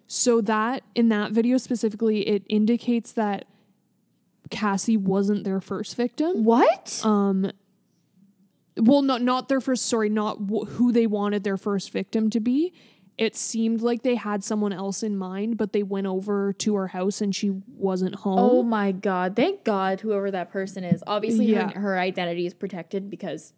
So 0.06 0.40
that 0.42 0.82
in 0.94 1.08
that 1.08 1.32
video 1.32 1.56
specifically, 1.58 2.28
it 2.28 2.44
indicates 2.48 3.12
that 3.12 3.46
Cassie 4.50 4.96
wasn't 4.98 5.44
their 5.44 5.60
first 5.60 5.96
victim 5.96 6.44
What? 6.44 7.00
um 7.04 7.50
well 8.76 9.02
not 9.02 9.22
not 9.22 9.48
their 9.48 9.60
first 9.60 9.86
sorry 9.86 10.08
not 10.10 10.36
wh- 10.50 10.66
who 10.72 10.92
they 10.92 11.06
wanted 11.06 11.44
their 11.44 11.56
first 11.56 11.90
victim 11.90 12.28
to 12.30 12.40
be 12.40 12.72
it 13.18 13.36
seemed 13.36 13.80
like 13.82 14.02
they 14.02 14.14
had 14.14 14.42
someone 14.42 14.72
else 14.72 15.02
in 15.02 15.16
mind 15.16 15.56
but 15.56 15.72
they 15.72 15.82
went 15.82 16.06
over 16.06 16.52
to 16.54 16.74
her 16.74 16.88
house 16.88 17.20
and 17.22 17.34
she 17.34 17.50
wasn't 17.76 18.14
home 18.16 18.38
oh 18.38 18.62
my 18.62 18.92
god. 18.92 19.36
Thank 19.36 19.64
God 19.64 20.00
whoever 20.00 20.30
that 20.30 20.50
person 20.50 20.84
is. 20.84 21.02
Obviously 21.06 21.46
Yeah. 21.46 21.70
her, 21.72 21.80
her 21.80 21.98
identity 21.98 22.44
is 22.46 22.52
protected 22.54 23.08
because 23.08 23.52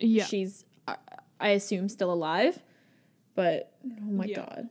yeah 0.00 0.24
she's 0.24 0.64
I, 1.40 1.50
assume 1.50 1.88
still 1.88 2.12
alive. 2.12 2.58
But 3.34 3.72
oh 4.02 4.10
my 4.10 4.24
Yeah. 4.24 4.36
god. 4.36 4.68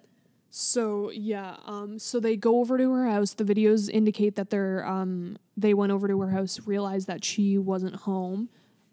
so 0.50 1.10
yeah 1.12 1.56
um 1.66 2.00
so 2.00 2.20
they 2.20 2.36
go 2.36 2.60
over 2.60 2.78
to 2.78 2.92
her 2.92 3.08
house 3.08 3.34
the 3.34 3.44
videos 3.46 3.90
indicate 3.90 4.36
that 4.36 4.50
they're 4.50 4.86
um 4.86 5.38
they 5.56 5.74
went 5.74 5.92
over 5.92 6.08
to 6.08 6.20
her 6.22 6.30
house 6.32 6.60
realized 6.66 7.08
that 7.08 7.24
she 7.24 7.58
wasn't 7.58 7.96
home 7.96 8.50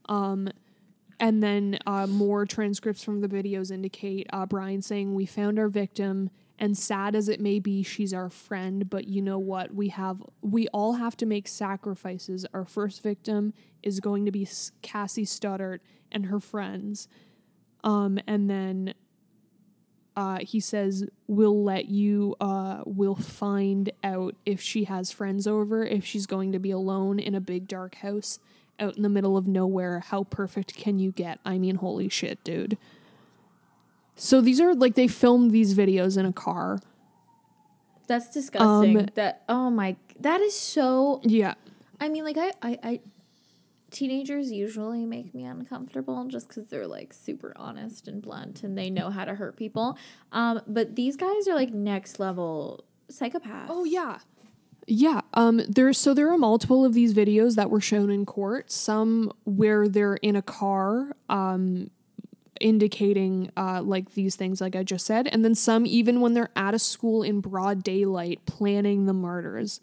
um 0.08 0.48
and 1.20 1.42
then 1.42 1.78
uh, 1.86 2.06
more 2.08 2.44
transcripts 2.44 3.02
from 3.04 3.20
the 3.20 3.28
videos 3.28 3.70
indicate 3.70 4.26
uh, 4.32 4.44
Brian 4.46 4.82
saying, 4.82 5.14
We 5.14 5.26
found 5.26 5.60
our 5.60 5.68
victim, 5.68 6.28
and 6.58 6.76
sad 6.76 7.14
as 7.14 7.28
it 7.28 7.40
may 7.40 7.60
be, 7.60 7.84
she's 7.84 8.12
our 8.12 8.28
friend. 8.28 8.90
But 8.90 9.06
you 9.06 9.22
know 9.22 9.38
what? 9.38 9.72
We 9.72 9.88
have, 9.90 10.20
we 10.42 10.66
all 10.68 10.94
have 10.94 11.16
to 11.18 11.24
make 11.26 11.46
sacrifices. 11.46 12.44
Our 12.52 12.64
first 12.64 13.00
victim 13.00 13.54
is 13.82 14.00
going 14.00 14.24
to 14.24 14.32
be 14.32 14.46
Cassie 14.82 15.24
Stoddart 15.24 15.82
and 16.14 16.26
her 16.26 16.40
friends. 16.40 17.08
Um, 17.82 18.18
and 18.26 18.48
then 18.48 18.94
uh, 20.16 20.38
he 20.40 20.60
says, 20.60 21.04
We'll 21.26 21.62
let 21.62 21.86
you, 21.86 22.36
uh, 22.40 22.82
we'll 22.86 23.14
find 23.16 23.90
out 24.02 24.36
if 24.46 24.60
she 24.60 24.84
has 24.84 25.10
friends 25.10 25.46
over, 25.46 25.84
if 25.84 26.04
she's 26.04 26.26
going 26.26 26.52
to 26.52 26.58
be 26.58 26.70
alone 26.70 27.18
in 27.18 27.34
a 27.34 27.40
big 27.40 27.68
dark 27.68 27.96
house 27.96 28.38
out 28.80 28.96
in 28.96 29.02
the 29.02 29.08
middle 29.08 29.36
of 29.36 29.46
nowhere. 29.46 30.00
How 30.00 30.24
perfect 30.24 30.74
can 30.74 30.98
you 30.98 31.12
get? 31.12 31.40
I 31.44 31.58
mean, 31.58 31.76
holy 31.76 32.08
shit, 32.08 32.42
dude. 32.44 32.78
So 34.16 34.40
these 34.40 34.60
are 34.60 34.74
like 34.74 34.94
they 34.94 35.08
filmed 35.08 35.50
these 35.50 35.74
videos 35.74 36.16
in 36.16 36.24
a 36.26 36.32
car. 36.32 36.78
That's 38.06 38.30
disgusting. 38.30 38.98
Um, 38.98 39.06
that 39.14 39.42
oh 39.48 39.70
my 39.70 39.96
that 40.20 40.40
is 40.40 40.56
so 40.56 41.20
Yeah. 41.24 41.54
I 42.00 42.08
mean 42.08 42.24
like 42.24 42.36
I 42.38 42.52
I, 42.62 42.78
I 42.82 43.00
teenagers 43.94 44.52
usually 44.52 45.06
make 45.06 45.34
me 45.34 45.44
uncomfortable 45.44 46.24
just 46.26 46.48
cuz 46.50 46.66
they're 46.66 46.86
like 46.86 47.14
super 47.14 47.52
honest 47.56 48.06
and 48.08 48.20
blunt 48.20 48.62
and 48.62 48.76
they 48.76 48.90
know 48.90 49.08
how 49.08 49.24
to 49.24 49.34
hurt 49.36 49.56
people. 49.56 49.96
Um 50.32 50.60
but 50.66 50.96
these 50.96 51.16
guys 51.16 51.48
are 51.48 51.54
like 51.54 51.72
next 51.72 52.20
level 52.20 52.84
psychopaths. 53.10 53.68
Oh 53.70 53.84
yeah. 53.84 54.18
Yeah, 54.86 55.22
um 55.32 55.62
there's 55.66 55.96
so 55.96 56.12
there 56.12 56.30
are 56.30 56.36
multiple 56.36 56.84
of 56.84 56.92
these 56.92 57.14
videos 57.14 57.54
that 57.54 57.70
were 57.70 57.80
shown 57.80 58.10
in 58.10 58.26
court, 58.26 58.70
some 58.70 59.32
where 59.44 59.88
they're 59.88 60.16
in 60.16 60.36
a 60.36 60.42
car 60.42 61.16
um 61.30 61.90
indicating 62.60 63.50
uh 63.56 63.80
like 63.82 64.14
these 64.14 64.36
things 64.36 64.60
like 64.60 64.76
I 64.76 64.82
just 64.82 65.06
said, 65.06 65.26
and 65.28 65.44
then 65.44 65.54
some 65.54 65.86
even 65.86 66.20
when 66.20 66.34
they're 66.34 66.50
at 66.56 66.74
a 66.74 66.78
school 66.78 67.22
in 67.22 67.40
broad 67.40 67.82
daylight 67.82 68.44
planning 68.46 69.06
the 69.06 69.14
murders. 69.14 69.80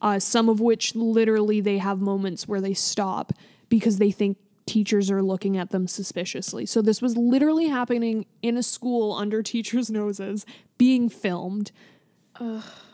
Uh 0.00 0.18
some 0.18 0.48
of 0.48 0.60
which 0.60 0.94
literally 0.94 1.60
they 1.60 1.78
have 1.78 2.00
moments 2.00 2.46
where 2.46 2.60
they 2.60 2.74
stop 2.74 3.32
because 3.74 3.98
they 3.98 4.12
think 4.12 4.38
teachers 4.66 5.10
are 5.10 5.20
looking 5.20 5.56
at 5.56 5.70
them 5.70 5.88
suspiciously. 5.88 6.64
So 6.64 6.80
this 6.80 7.02
was 7.02 7.16
literally 7.16 7.66
happening 7.66 8.24
in 8.40 8.56
a 8.56 8.62
school 8.62 9.12
under 9.12 9.42
teachers' 9.42 9.90
noses 9.90 10.46
being 10.78 11.08
filmed. 11.08 11.72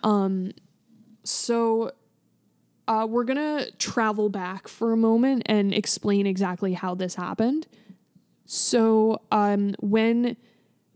Um 0.03 0.53
so 1.23 1.93
uh, 2.89 3.07
we're 3.07 3.25
gonna 3.25 3.71
travel 3.73 4.31
back 4.31 4.69
for 4.69 4.93
a 4.93 4.97
moment 4.97 5.43
and 5.45 5.75
explain 5.75 6.27
exactly 6.27 6.73
how 6.73 6.95
this 6.95 7.15
happened. 7.15 7.67
So 8.47 9.21
um, 9.31 9.75
when 9.81 10.37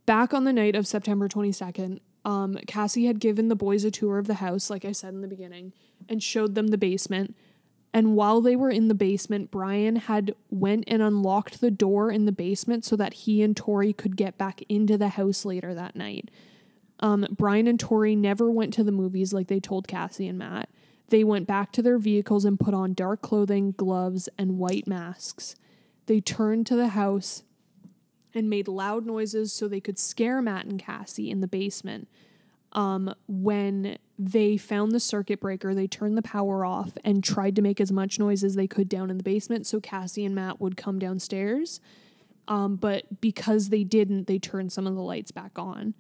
back 0.07 0.33
on 0.33 0.45
the 0.45 0.53
night 0.53 0.75
of 0.75 0.87
September 0.87 1.29
22nd, 1.29 2.01
um, 2.25 2.59
Cassie 2.67 3.05
had 3.05 3.21
given 3.21 3.49
the 3.49 3.55
boys 3.55 3.85
a 3.85 3.93
tour 3.93 4.19
of 4.19 4.27
the 4.27 4.35
house, 4.35 4.71
like 4.71 4.85
I 4.85 4.93
said 4.93 5.13
in 5.13 5.21
the 5.21 5.29
beginning, 5.29 5.73
and 6.09 6.21
showed 6.23 6.55
them 6.55 6.69
the 6.69 6.79
basement. 6.79 7.37
And 7.95 8.17
while 8.17 8.41
they 8.41 8.57
were 8.57 8.71
in 8.71 8.89
the 8.89 8.95
basement, 8.95 9.53
Brian 9.53 9.95
had 9.95 10.35
went 10.51 10.83
and 10.89 11.01
unlocked 11.01 11.61
the 11.61 11.71
door 11.71 12.11
in 12.11 12.25
the 12.25 12.33
basement 12.33 12.85
so 12.85 12.97
that 12.97 13.15
he 13.15 13.41
and 13.41 13.55
Torey 13.55 13.97
could 13.97 14.17
get 14.17 14.37
back 14.37 14.63
into 14.69 14.99
the 14.99 15.11
house 15.11 15.45
later 15.45 15.73
that 15.75 15.95
night. 15.95 16.29
Um, 16.99 17.25
Brian 17.31 17.69
and 17.69 17.79
Torey 17.79 18.19
never 18.19 18.51
went 18.51 18.75
to 18.75 18.83
the 18.83 18.91
movies 18.91 19.33
like 19.33 19.47
they 19.47 19.61
told 19.61 19.87
Cassie 19.87 20.27
and 20.27 20.37
Matt. 20.37 20.69
They 21.11 21.23
went 21.23 21.47
back 21.47 21.71
to 21.73 21.83
their 21.83 21.99
vehicles 21.99 22.45
and 22.45 22.59
put 22.59 22.75
on 22.75 22.95
dark 22.95 23.23
clothing, 23.23 23.73
gloves, 23.77 24.29
and 24.37 24.59
white 24.59 24.89
masks. 24.89 25.55
They 26.07 26.21
turned 26.21 26.67
to 26.67 26.77
the 26.77 26.89
house 26.89 27.45
and 28.35 28.51
made 28.51 28.67
loud 28.67 29.07
noises 29.07 29.53
so 29.53 29.69
they 29.69 29.81
could 29.81 30.01
scare 30.01 30.43
Matt 30.43 30.67
and 30.67 30.81
Cassie 30.81 31.31
in 31.31 31.41
the 31.41 31.47
basement. 31.47 32.09
Um, 32.75 33.15
when 33.29 33.99
they 34.19 34.57
found 34.57 34.93
the 34.93 35.01
circuit 35.01 35.41
breaker, 35.41 35.75
they 35.75 35.87
turned 35.87 36.17
the 36.17 36.23
power 36.23 36.65
off 36.65 36.93
and 37.05 37.23
tried 37.23 37.57
to 37.57 37.63
make 37.63 37.81
as 37.81 37.93
much 37.93 38.19
noise 38.19 38.43
as 38.43 38.55
they 38.55 38.67
could 38.67 38.89
down 38.89 39.11
in 39.11 39.19
the 39.19 39.25
basement 39.25 39.67
so 39.67 39.81
Cassie 39.81 40.25
and 40.25 40.35
Matt 40.35 40.61
would 40.61 40.77
come 40.77 40.99
downstairs. 40.99 41.81
Um, 42.49 42.77
but 42.77 43.21
because 43.21 43.69
they 43.69 43.85
didn't, 43.85 44.27
they 44.27 44.39
turned 44.39 44.73
some 44.73 44.87
of 44.87 44.95
the 44.95 45.03
lights 45.03 45.31
back 45.31 45.59
on. 45.59 45.95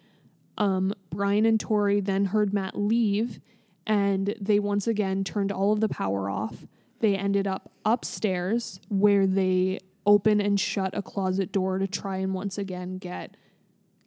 Um, 0.58 0.92
Brian 1.10 1.46
and 1.46 1.58
Torey 1.58 2.04
then 2.04 2.26
heard 2.26 2.52
Matt 2.52 2.76
leave, 2.76 3.40
and 3.86 4.34
they 4.40 4.58
once 4.58 4.86
again 4.86 5.24
turned 5.24 5.50
all 5.50 5.72
of 5.72 5.80
the 5.80 5.88
power 5.88 6.28
off. 6.28 6.66
They 7.00 7.16
ended 7.16 7.46
up 7.46 7.72
upstairs 7.84 8.80
where 8.88 9.26
they 9.26 9.80
open 10.06 10.40
and 10.40 10.60
shut 10.60 10.94
a 10.94 11.02
closet 11.02 11.50
door 11.50 11.78
to 11.78 11.86
try 11.86 12.18
and 12.18 12.34
once 12.34 12.58
again 12.58 12.98
get 12.98 13.36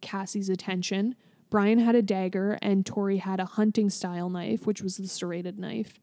Cassie's 0.00 0.48
attention. 0.48 1.14
Brian 1.50 1.78
had 1.78 1.94
a 1.94 2.02
dagger, 2.02 2.58
and 2.60 2.84
Torey 2.84 3.18
had 3.18 3.40
a 3.40 3.44
hunting 3.44 3.88
style 3.90 4.28
knife, 4.28 4.66
which 4.66 4.82
was 4.82 4.96
the 4.96 5.08
serrated 5.08 5.58
knife. 5.58 6.00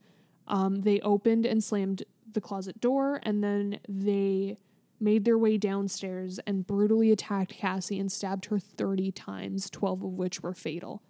Um, 0.47 0.81
they 0.81 0.99
opened 1.01 1.45
and 1.45 1.63
slammed 1.63 2.03
the 2.31 2.41
closet 2.41 2.81
door, 2.81 3.19
and 3.23 3.43
then 3.43 3.79
they 3.87 4.57
made 4.99 5.25
their 5.25 5.37
way 5.37 5.57
downstairs 5.57 6.39
and 6.47 6.65
brutally 6.65 7.11
attacked 7.11 7.51
Cassie 7.51 7.99
and 7.99 8.11
stabbed 8.11 8.45
her 8.45 8.59
30 8.59 9.11
times, 9.11 9.69
12 9.69 10.03
of 10.03 10.13
which 10.13 10.41
were 10.41 10.53
fatal. 10.53 11.01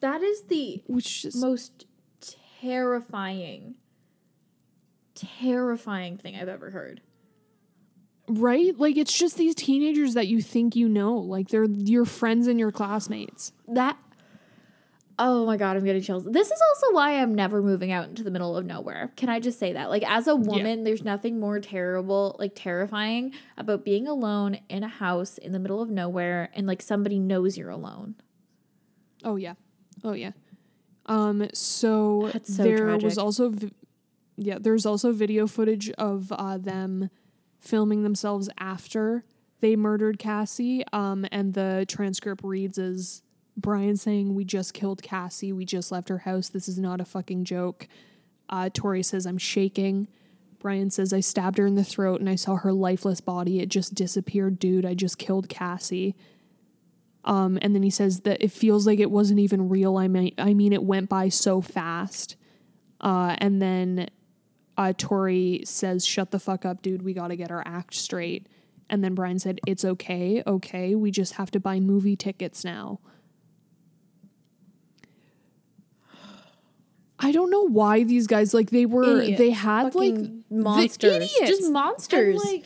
That 0.00 0.22
is 0.22 0.42
the 0.44 0.82
Which 0.86 1.24
is 1.24 1.36
most 1.36 1.86
terrifying 2.60 3.76
terrifying 5.14 6.16
thing 6.16 6.36
I've 6.36 6.48
ever 6.48 6.70
heard. 6.70 7.00
Right? 8.28 8.78
Like 8.78 8.96
it's 8.96 9.16
just 9.16 9.36
these 9.36 9.54
teenagers 9.54 10.14
that 10.14 10.26
you 10.26 10.40
think 10.40 10.76
you 10.76 10.88
know, 10.88 11.14
like 11.16 11.48
they're 11.48 11.64
your 11.64 12.04
friends 12.04 12.46
and 12.46 12.58
your 12.58 12.72
classmates. 12.72 13.52
That 13.68 13.96
Oh 15.18 15.46
my 15.46 15.56
god, 15.56 15.76
I'm 15.76 15.84
getting 15.84 16.02
chills. 16.02 16.24
This 16.24 16.50
is 16.50 16.60
also 16.70 16.94
why 16.94 17.20
I'm 17.20 17.34
never 17.34 17.62
moving 17.62 17.92
out 17.92 18.08
into 18.08 18.24
the 18.24 18.32
middle 18.32 18.56
of 18.56 18.66
nowhere. 18.66 19.12
Can 19.16 19.28
I 19.28 19.38
just 19.38 19.60
say 19.60 19.72
that? 19.74 19.88
Like 19.88 20.02
as 20.02 20.26
a 20.26 20.34
woman, 20.34 20.82
there's 20.82 21.04
nothing 21.04 21.38
more 21.38 21.60
terrible, 21.60 22.34
like 22.38 22.52
terrifying 22.54 23.32
about 23.56 23.84
being 23.84 24.08
alone 24.08 24.58
in 24.68 24.82
a 24.82 24.88
house 24.88 25.38
in 25.38 25.52
the 25.52 25.60
middle 25.60 25.80
of 25.80 25.88
nowhere 25.88 26.50
and 26.54 26.66
like 26.66 26.82
somebody 26.82 27.20
knows 27.20 27.56
you're 27.56 27.70
alone. 27.70 28.16
Oh 29.22 29.36
yeah. 29.36 29.54
Oh 30.02 30.14
yeah. 30.14 30.32
Um 31.06 31.48
so, 31.52 32.32
so 32.42 32.64
there 32.64 32.78
tragic. 32.78 33.04
was 33.04 33.18
also 33.18 33.50
vi- 33.50 33.70
yeah, 34.36 34.58
there's 34.60 34.84
also 34.84 35.12
video 35.12 35.46
footage 35.46 35.90
of 35.90 36.32
uh, 36.32 36.58
them 36.58 37.08
filming 37.64 38.02
themselves 38.02 38.48
after 38.58 39.24
they 39.60 39.76
murdered 39.76 40.18
Cassie 40.18 40.84
um 40.92 41.26
and 41.32 41.54
the 41.54 41.84
transcript 41.88 42.42
reads 42.44 42.78
as 42.78 43.22
Brian 43.56 43.96
saying 43.96 44.34
we 44.34 44.44
just 44.44 44.74
killed 44.74 45.02
Cassie, 45.02 45.52
we 45.52 45.64
just 45.64 45.92
left 45.92 46.08
her 46.08 46.18
house. 46.18 46.48
This 46.48 46.68
is 46.68 46.78
not 46.78 47.00
a 47.00 47.04
fucking 47.04 47.44
joke. 47.44 47.88
Uh 48.48 48.68
Torey 48.72 49.04
says 49.04 49.26
I'm 49.26 49.38
shaking. 49.38 50.08
Brian 50.58 50.90
says 50.90 51.12
I 51.12 51.20
stabbed 51.20 51.58
her 51.58 51.66
in 51.66 51.74
the 51.74 51.84
throat 51.84 52.20
and 52.20 52.28
I 52.28 52.36
saw 52.36 52.56
her 52.56 52.72
lifeless 52.72 53.20
body. 53.20 53.60
It 53.60 53.68
just 53.68 53.94
disappeared, 53.94 54.58
dude. 54.58 54.86
I 54.86 54.94
just 54.94 55.18
killed 55.18 55.50
Cassie. 55.50 56.16
Um, 57.24 57.58
and 57.62 57.74
then 57.74 57.82
he 57.82 57.90
says 57.90 58.20
that 58.20 58.42
it 58.42 58.52
feels 58.52 58.86
like 58.86 58.98
it 58.98 59.10
wasn't 59.10 59.40
even 59.40 59.68
real. 59.68 59.96
I 59.96 60.08
mean, 60.08 60.32
I 60.38 60.54
mean, 60.54 60.72
it 60.72 60.82
went 60.82 61.08
by 61.08 61.28
so 61.28 61.60
fast. 61.60 62.36
Uh, 63.00 63.36
and 63.38 63.60
then 63.60 64.08
uh, 64.76 64.92
Torey 64.96 65.66
says, 65.66 66.04
"Shut 66.06 66.30
the 66.30 66.38
fuck 66.38 66.64
up, 66.64 66.82
dude. 66.82 67.02
We 67.02 67.14
got 67.14 67.28
to 67.28 67.36
get 67.36 67.50
our 67.50 67.62
act 67.66 67.94
straight." 67.94 68.46
And 68.90 69.02
then 69.02 69.14
Brian 69.14 69.38
said, 69.38 69.60
"It's 69.66 69.84
okay, 69.84 70.42
okay. 70.46 70.94
We 70.94 71.10
just 71.10 71.34
have 71.34 71.50
to 71.52 71.60
buy 71.60 71.80
movie 71.80 72.16
tickets 72.16 72.64
now." 72.64 73.00
I 77.18 77.32
don't 77.32 77.50
know 77.50 77.66
why 77.66 78.04
these 78.04 78.26
guys 78.26 78.52
like 78.52 78.70
they 78.70 78.86
were 78.86 79.20
Idiots. 79.22 79.38
they 79.38 79.50
had 79.50 79.94
like 79.94 80.14
Fucking 80.14 80.44
the 80.50 80.62
monsters. 80.62 81.32
Just 81.38 81.70
monsters. 81.70 82.42
And, 82.42 82.52
like 82.52 82.64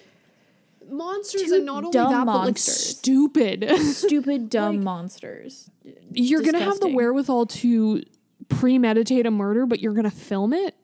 monsters 0.90 1.42
Two 1.42 1.54
and 1.54 1.66
not 1.66 1.84
only 1.84 1.90
that 1.92 2.08
but 2.08 2.26
like 2.26 2.44
monsters. 2.44 2.96
stupid. 2.96 3.70
Stupid 3.80 4.50
dumb 4.50 4.82
monsters. 4.82 5.70
you're 6.12 6.42
gonna 6.42 6.60
have 6.60 6.80
the 6.80 6.88
wherewithal 6.88 7.46
to 7.46 8.02
premeditate 8.48 9.26
a 9.26 9.30
murder, 9.30 9.66
but 9.66 9.80
you're 9.80 9.92
gonna 9.92 10.10
film 10.10 10.52
it. 10.52 10.74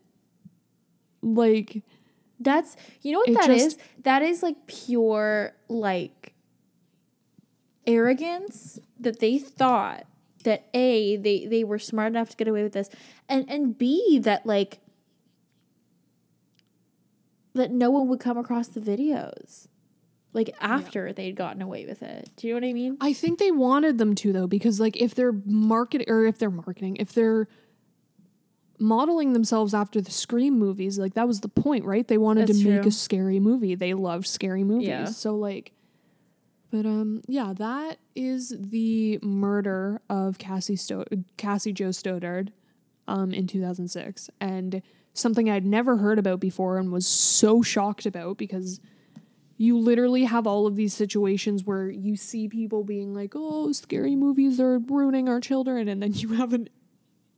Like, 1.25 1.83
That's 2.39 2.77
you 3.03 3.12
know 3.12 3.20
what 3.27 3.35
that 3.41 3.51
is. 3.51 3.64
just- 3.77 3.81
That 4.03 4.22
is 4.22 4.43
like 4.43 4.66
pure 4.66 5.53
like 5.68 6.35
arrogance 7.87 8.79
that 9.01 9.20
they 9.20 9.39
thought 9.39 10.05
that 10.45 10.66
a 10.75 11.16
they 11.16 11.47
they 11.47 11.64
were 11.64 11.79
smart 11.79 12.09
enough 12.12 12.31
to 12.31 12.37
get 12.37 12.49
away 12.49 12.62
with 12.62 12.72
this, 12.72 12.91
and 13.29 13.49
and 13.49 13.77
b 13.79 14.18
that 14.22 14.45
like 14.45 14.81
that 17.55 17.70
no 17.70 17.91
one 17.91 18.09
would 18.09 18.20
come 18.20 18.37
across 18.37 18.68
the 18.68 18.81
videos 18.81 19.68
like 20.33 20.51
after 20.61 21.12
they'd 21.12 21.37
gotten 21.37 21.62
away 21.62 21.87
with 21.87 22.03
it. 22.03 22.29
Do 22.37 22.49
you 22.49 22.55
know 22.55 22.61
what 22.61 22.68
I 22.68 22.72
mean? 22.72 22.97
I 23.01 23.12
think 23.12 23.39
they 23.39 23.53
wanted 23.53 23.99
them 23.99 24.16
to 24.16 24.33
though, 24.33 24.49
because 24.49 24.81
like 24.81 24.97
if 24.97 25.14
they're 25.14 25.33
market 25.47 26.05
or 26.09 26.27
if 26.27 26.39
they're 26.39 26.51
marketing, 26.51 26.97
if 26.97 27.12
they're 27.12 27.47
modeling 28.79 29.33
themselves 29.33 29.75
after 29.75 30.01
the 30.01 30.11
Scream 30.11 30.59
movies. 30.59 30.99
Like 30.99 31.14
that 31.14 31.27
was 31.27 31.41
the 31.41 31.49
point, 31.49 31.85
right? 31.85 32.07
They 32.07 32.18
wanted 32.18 32.49
That's 32.49 32.61
to 32.61 32.68
make 32.68 32.81
true. 32.83 32.89
a 32.89 32.93
scary 32.93 33.41
movie. 33.41 33.75
They 33.75 33.95
loved 33.95 34.27
scary 34.27 34.64
movies. 34.64 34.89
Yeah. 34.89 35.05
So 35.07 35.37
like 35.37 35.72
but 36.70 36.87
um 36.87 37.22
yeah, 37.29 37.53
that 37.57 37.99
is 38.16 38.55
the 38.59 39.18
murder 39.22 40.01
of 40.11 40.39
Cassie 40.39 40.77
Sto- 40.77 41.05
Cassie 41.37 41.72
Jo 41.72 41.91
Stoddart 41.93 42.51
um 43.07 43.33
in 43.33 43.47
2006 43.47 44.31
and 44.41 44.83
something 45.12 45.49
I'd 45.49 45.64
never 45.64 45.99
heard 45.99 46.18
about 46.18 46.41
before 46.41 46.79
and 46.79 46.91
was 46.91 47.07
so 47.07 47.62
shocked 47.62 48.07
about 48.07 48.37
because 48.39 48.81
you 49.57 49.79
literally 49.79 50.25
have 50.25 50.49
all 50.49 50.66
of 50.66 50.75
these 50.75 50.93
situations 50.93 51.62
where 51.64 51.89
you 51.89 52.16
see 52.16 52.49
people 52.49 52.83
being 52.83 53.14
like, 53.14 53.35
"Oh, 53.37 53.70
scary 53.70 54.16
movies 54.16 54.59
are 54.59 54.81
ruining 54.81 55.29
our 55.29 55.39
children," 55.39 55.87
and 55.87 56.03
then 56.03 56.12
you 56.12 56.31
have 56.31 56.53
an 56.53 56.68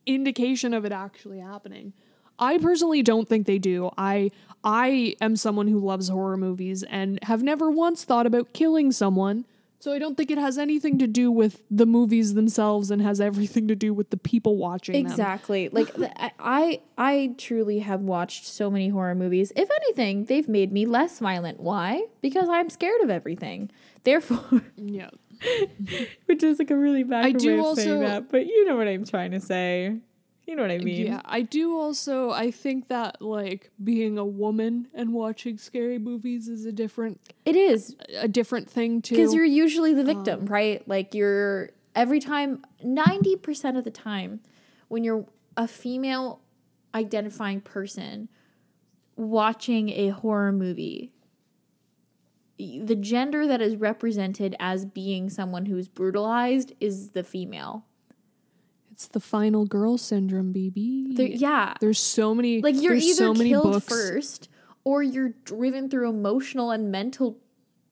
indication 0.07 0.73
of 0.73 0.85
it 0.85 0.93
actually 0.93 1.41
happening. 1.41 1.93
I 2.39 2.59
personally 2.59 3.03
don't 3.03 3.29
think 3.29 3.47
they 3.47 3.59
do. 3.59 3.91
I 3.97 4.31
I 4.65 5.15
am 5.21 5.37
someone 5.37 5.69
who 5.69 5.79
loves 5.79 6.09
horror 6.09 6.37
movies 6.37 6.83
and 6.83 7.19
have 7.25 7.43
never 7.43 7.71
once 7.71 8.05
thought 8.05 8.27
about 8.27 8.53
killing 8.53 8.93
someone. 8.93 9.47
So 9.79 9.93
I 9.93 9.99
don't 9.99 10.17
think 10.17 10.31
it 10.31 10.39
has 10.39 10.57
anything 10.59 10.99
to 10.99 11.07
do 11.07 11.31
with 11.31 11.63
the 11.71 11.87
movies 11.87 12.35
themselves 12.35 12.91
and 12.91 13.01
has 13.03 13.21
everything 13.21 13.69
to 13.69 13.77
do 13.77 13.93
with 13.95 14.09
the 14.11 14.17
people 14.17 14.57
watching 14.57 14.95
them. 14.95 15.07
Exactly. 15.13 15.69
Like 15.69 15.93
I- 15.99 16.33
I 16.39 16.81
I 16.99 17.35
truly 17.39 17.79
have 17.81 18.01
watched 18.01 18.47
so 18.47 18.71
many 18.71 18.89
horror 18.89 19.15
movies. 19.15 19.53
If 19.55 19.69
anything, 19.71 20.25
they've 20.25 20.49
made 20.49 20.73
me 20.73 20.87
less 20.87 21.19
violent. 21.21 21.61
Why? 21.61 22.07
Because 22.21 22.49
I'm 22.49 22.69
scared 22.71 23.01
of 23.03 23.11
everything. 23.11 23.71
Therefore, 24.03 24.63
Yeah. 24.77 25.11
which 26.27 26.43
is 26.43 26.59
like 26.59 26.71
a 26.71 26.77
really 26.77 27.03
bad 27.03 27.25
I 27.25 27.29
way 27.29 27.33
do 27.33 27.67
of 27.67 27.77
saying 27.77 28.01
that, 28.01 28.31
but 28.31 28.47
you 28.47 28.65
know 28.65 28.77
what 28.77 28.89
I'm 28.89 29.05
trying 29.05 29.33
to 29.33 29.41
say. 29.41 29.97
You 30.47 30.55
know 30.55 30.63
what 30.63 30.71
I 30.71 30.79
mean? 30.79 31.07
Yeah, 31.07 31.23
I 31.25 31.43
do 31.43 31.77
also 31.77 32.31
I 32.31 32.53
think 32.53 32.89
that 32.89 33.21
like 33.21 33.71
being 33.83 34.17
a 34.17 34.25
woman 34.25 34.87
and 34.95 35.13
watching 35.13 35.59
scary 35.59 35.99
movies 35.99 36.47
is 36.47 36.65
a 36.65 36.73
different 36.73 37.21
It 37.45 37.57
is 37.57 37.97
a 38.17 38.29
different 38.29 38.71
thing 38.71 39.03
too. 39.03 39.17
because 39.17 39.35
you're 39.35 39.45
usually 39.45 39.93
the 39.93 40.03
um, 40.03 40.07
victim, 40.07 40.47
right? 40.47 40.87
Like 40.87 41.15
you're 41.15 41.71
every 41.97 42.21
time, 42.21 42.65
ninety 42.83 43.35
percent 43.35 43.77
of 43.77 43.83
the 43.83 43.91
time, 43.91 44.41
when 44.87 45.03
you're 45.03 45.27
a 45.57 45.67
female 45.67 46.41
identifying 46.95 47.61
person 47.61 48.29
watching 49.17 49.89
a 49.91 50.11
horror 50.11 50.53
movie, 50.53 51.13
the 52.59 52.95
gender 52.97 53.47
that 53.47 53.61
is 53.61 53.77
represented 53.77 54.57
as 54.59 54.85
being 54.87 55.29
someone 55.29 55.67
who's 55.67 55.89
brutalized 55.89 56.73
is 56.81 57.11
the 57.11 57.23
female. 57.23 57.85
It's 58.91 59.09
the 59.09 59.21
final 59.21 59.67
girl 59.67 59.99
syndrome, 59.99 60.53
baby. 60.53 61.13
There- 61.15 61.27
yeah, 61.27 61.75
There's 61.81 61.99
so 62.01 62.35
many 62.35 62.63
like 62.63 62.81
you're 62.81 62.95
either 62.95 63.13
so 63.15 63.35
many 63.35 63.51
killed 63.51 63.65
books. 63.73 63.87
first 63.87 64.49
or 64.85 65.03
you're 65.03 65.35
driven 65.45 65.91
through 65.91 66.09
emotional 66.09 66.71
and 66.71 66.91
mental 66.91 67.39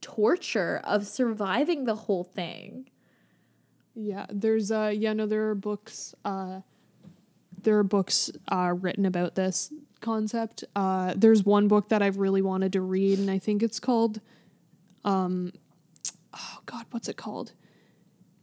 torture 0.01 0.81
of 0.85 1.07
surviving 1.07 1.85
the 1.85 1.95
whole 1.95 2.25
thing. 2.25 2.89
Yeah, 3.95 4.27
there's 4.31 4.71
uh 4.73 4.93
yeah, 4.95 5.13
no 5.13 5.27
there 5.27 5.51
are 5.51 5.55
books 5.55 6.15
uh 6.25 6.61
there 7.63 7.79
are 7.79 7.85
books 7.85 8.31
uh 8.51 8.75
written 8.81 9.05
about 9.05 9.35
this 9.35 9.71
concept. 10.01 10.65
Uh 10.75 11.13
there's 11.17 11.45
one 11.45 11.69
book 11.69 11.91
that 11.91 12.03
I've 12.03 12.17
really 12.17 12.43
wanted 12.43 12.73
to 12.73 12.81
read 12.81 13.19
and 13.19 13.31
I 13.31 13.39
think 13.39 13.63
it's 13.63 13.79
called 13.79 14.21
um 15.05 15.53
oh 16.33 16.59
god, 16.67 16.87
what's 16.91 17.09
it 17.09 17.17
called? 17.17 17.53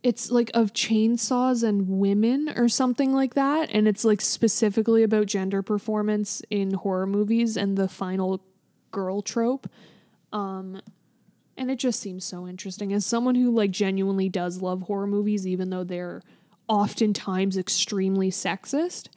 It's 0.03 0.31
like 0.31 0.49
of 0.55 0.73
chainsaws 0.73 1.63
and 1.63 1.87
women 1.87 2.51
or 2.55 2.67
something 2.67 3.13
like 3.13 3.35
that 3.35 3.69
and 3.71 3.87
it's 3.87 4.03
like 4.03 4.19
specifically 4.21 5.03
about 5.03 5.27
gender 5.27 5.61
performance 5.61 6.41
in 6.49 6.73
horror 6.73 7.05
movies 7.05 7.55
and 7.55 7.77
the 7.77 7.87
final 7.87 8.43
girl 8.91 9.21
trope. 9.21 9.67
Um 10.33 10.81
and 11.57 11.69
it 11.69 11.77
just 11.77 11.99
seems 11.99 12.25
so 12.25 12.47
interesting 12.47 12.91
as 12.93 13.05
someone 13.05 13.35
who 13.35 13.51
like 13.51 13.69
genuinely 13.71 14.29
does 14.29 14.61
love 14.61 14.83
horror 14.83 15.05
movies 15.05 15.45
even 15.45 15.69
though 15.69 15.83
they're 15.83 16.21
oftentimes 16.67 17.57
extremely 17.57 18.31
sexist 18.31 19.09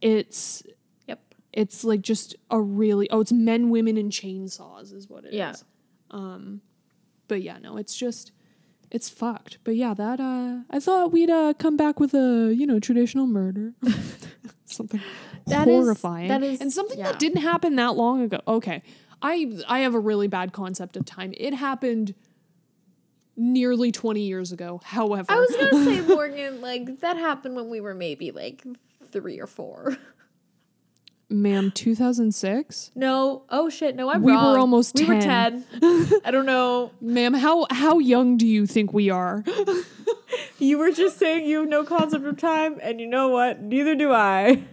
it's 0.00 0.62
Yep. 1.06 1.20
it's 1.52 1.84
like 1.84 2.00
just 2.00 2.34
a 2.50 2.60
really 2.60 3.08
oh 3.10 3.20
it's 3.20 3.32
men 3.32 3.70
women 3.70 3.96
and 3.96 4.10
chainsaws 4.10 4.92
is 4.94 5.08
what 5.08 5.24
it 5.24 5.34
it 5.34 5.36
is. 5.52 5.64
Um 6.10 6.60
but 7.28 7.42
yeah 7.42 7.58
no 7.58 7.76
it's 7.76 7.96
just 7.96 8.32
it's 8.90 9.08
fucked. 9.08 9.58
But 9.64 9.76
yeah 9.76 9.94
that 9.94 10.18
uh 10.20 10.58
i 10.70 10.80
thought 10.80 11.12
we'd 11.12 11.30
uh 11.30 11.54
come 11.58 11.76
back 11.76 12.00
with 12.00 12.12
a 12.14 12.52
you 12.56 12.66
know 12.66 12.78
traditional 12.80 13.26
murder. 13.26 13.72
Something 14.64 15.00
That 15.46 15.66
is- 15.68 15.74
horrifying. 15.74 16.28
that 16.28 16.42
is- 16.42 16.60
and 16.60 16.72
something 16.72 16.98
yeah. 16.98 17.10
that 17.12 17.18
didn't 17.18 17.42
happen 17.42 17.76
that 17.76 17.96
long 17.96 18.22
ago. 18.22 18.40
Okay. 18.46 18.82
I 19.22 19.52
i 19.68 19.80
have 19.80 19.94
a 19.94 20.00
really 20.00 20.28
bad 20.28 20.52
concept 20.52 20.96
of 20.96 21.04
time. 21.04 21.34
It 21.36 21.54
happened 21.54 22.14
nearly 23.36 23.90
20 23.92 24.20
years 24.22 24.52
ago 24.52 24.80
however. 24.84 25.26
I 25.32 25.36
was 25.40 25.56
gonna 25.56 25.84
say, 25.84 26.00
Morgan, 26.14 26.60
like 26.60 27.00
that 27.00 27.16
happened 27.16 27.56
when 27.56 27.68
we 27.70 27.80
were 27.80 27.94
maybe 27.94 28.30
like 28.32 28.64
three 29.12 29.40
or 29.40 29.46
four. 29.46 29.96
Ma'am 31.30 31.70
2006 31.70 32.90
No, 32.94 33.42
oh 33.48 33.68
shit, 33.70 33.96
no, 33.96 34.10
I'm 34.10 34.22
We 34.22 34.32
were 34.32 34.38
wrong. 34.38 34.58
almost 34.58 34.96
we 34.98 35.04
were 35.06 35.20
10. 35.20 35.64
ten. 35.80 36.12
I 36.24 36.30
don't 36.30 36.46
know. 36.46 36.92
ma'am 37.00 37.34
how 37.34 37.66
how 37.70 37.98
young 37.98 38.36
do 38.36 38.46
you 38.46 38.66
think 38.66 38.92
we 38.92 39.08
are 39.10 39.42
You 40.58 40.78
were 40.78 40.90
just 40.92 41.18
saying 41.18 41.46
you 41.46 41.60
have 41.60 41.68
no 41.68 41.84
concept 41.84 42.24
of 42.24 42.38
time, 42.38 42.78
and 42.82 43.00
you 43.00 43.06
know 43.06 43.28
what? 43.28 43.60
Neither 43.62 43.94
do 43.94 44.12
I. 44.12 44.62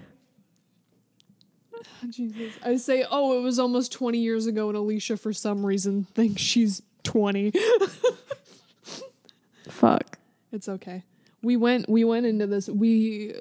Jesus. 2.10 2.54
I 2.64 2.76
say, 2.78 3.06
oh, 3.10 3.38
it 3.40 3.42
was 3.42 3.58
almost 3.58 3.92
20 3.94 4.18
years 4.20 4.46
ago, 4.48 4.68
and 4.70 4.78
Alicia, 4.78 5.18
for 5.18 5.34
some 5.34 5.66
reason, 5.66 6.06
thinks 6.14 6.42
she's 6.42 6.82
20. 7.04 7.54
Fuck. 9.70 10.18
it's 10.52 10.68
okay. 10.70 11.04
We 11.44 11.56
went 11.56 11.88
we 11.88 12.04
went 12.04 12.26
into 12.26 12.48
this 12.48 12.68
we 12.68 13.34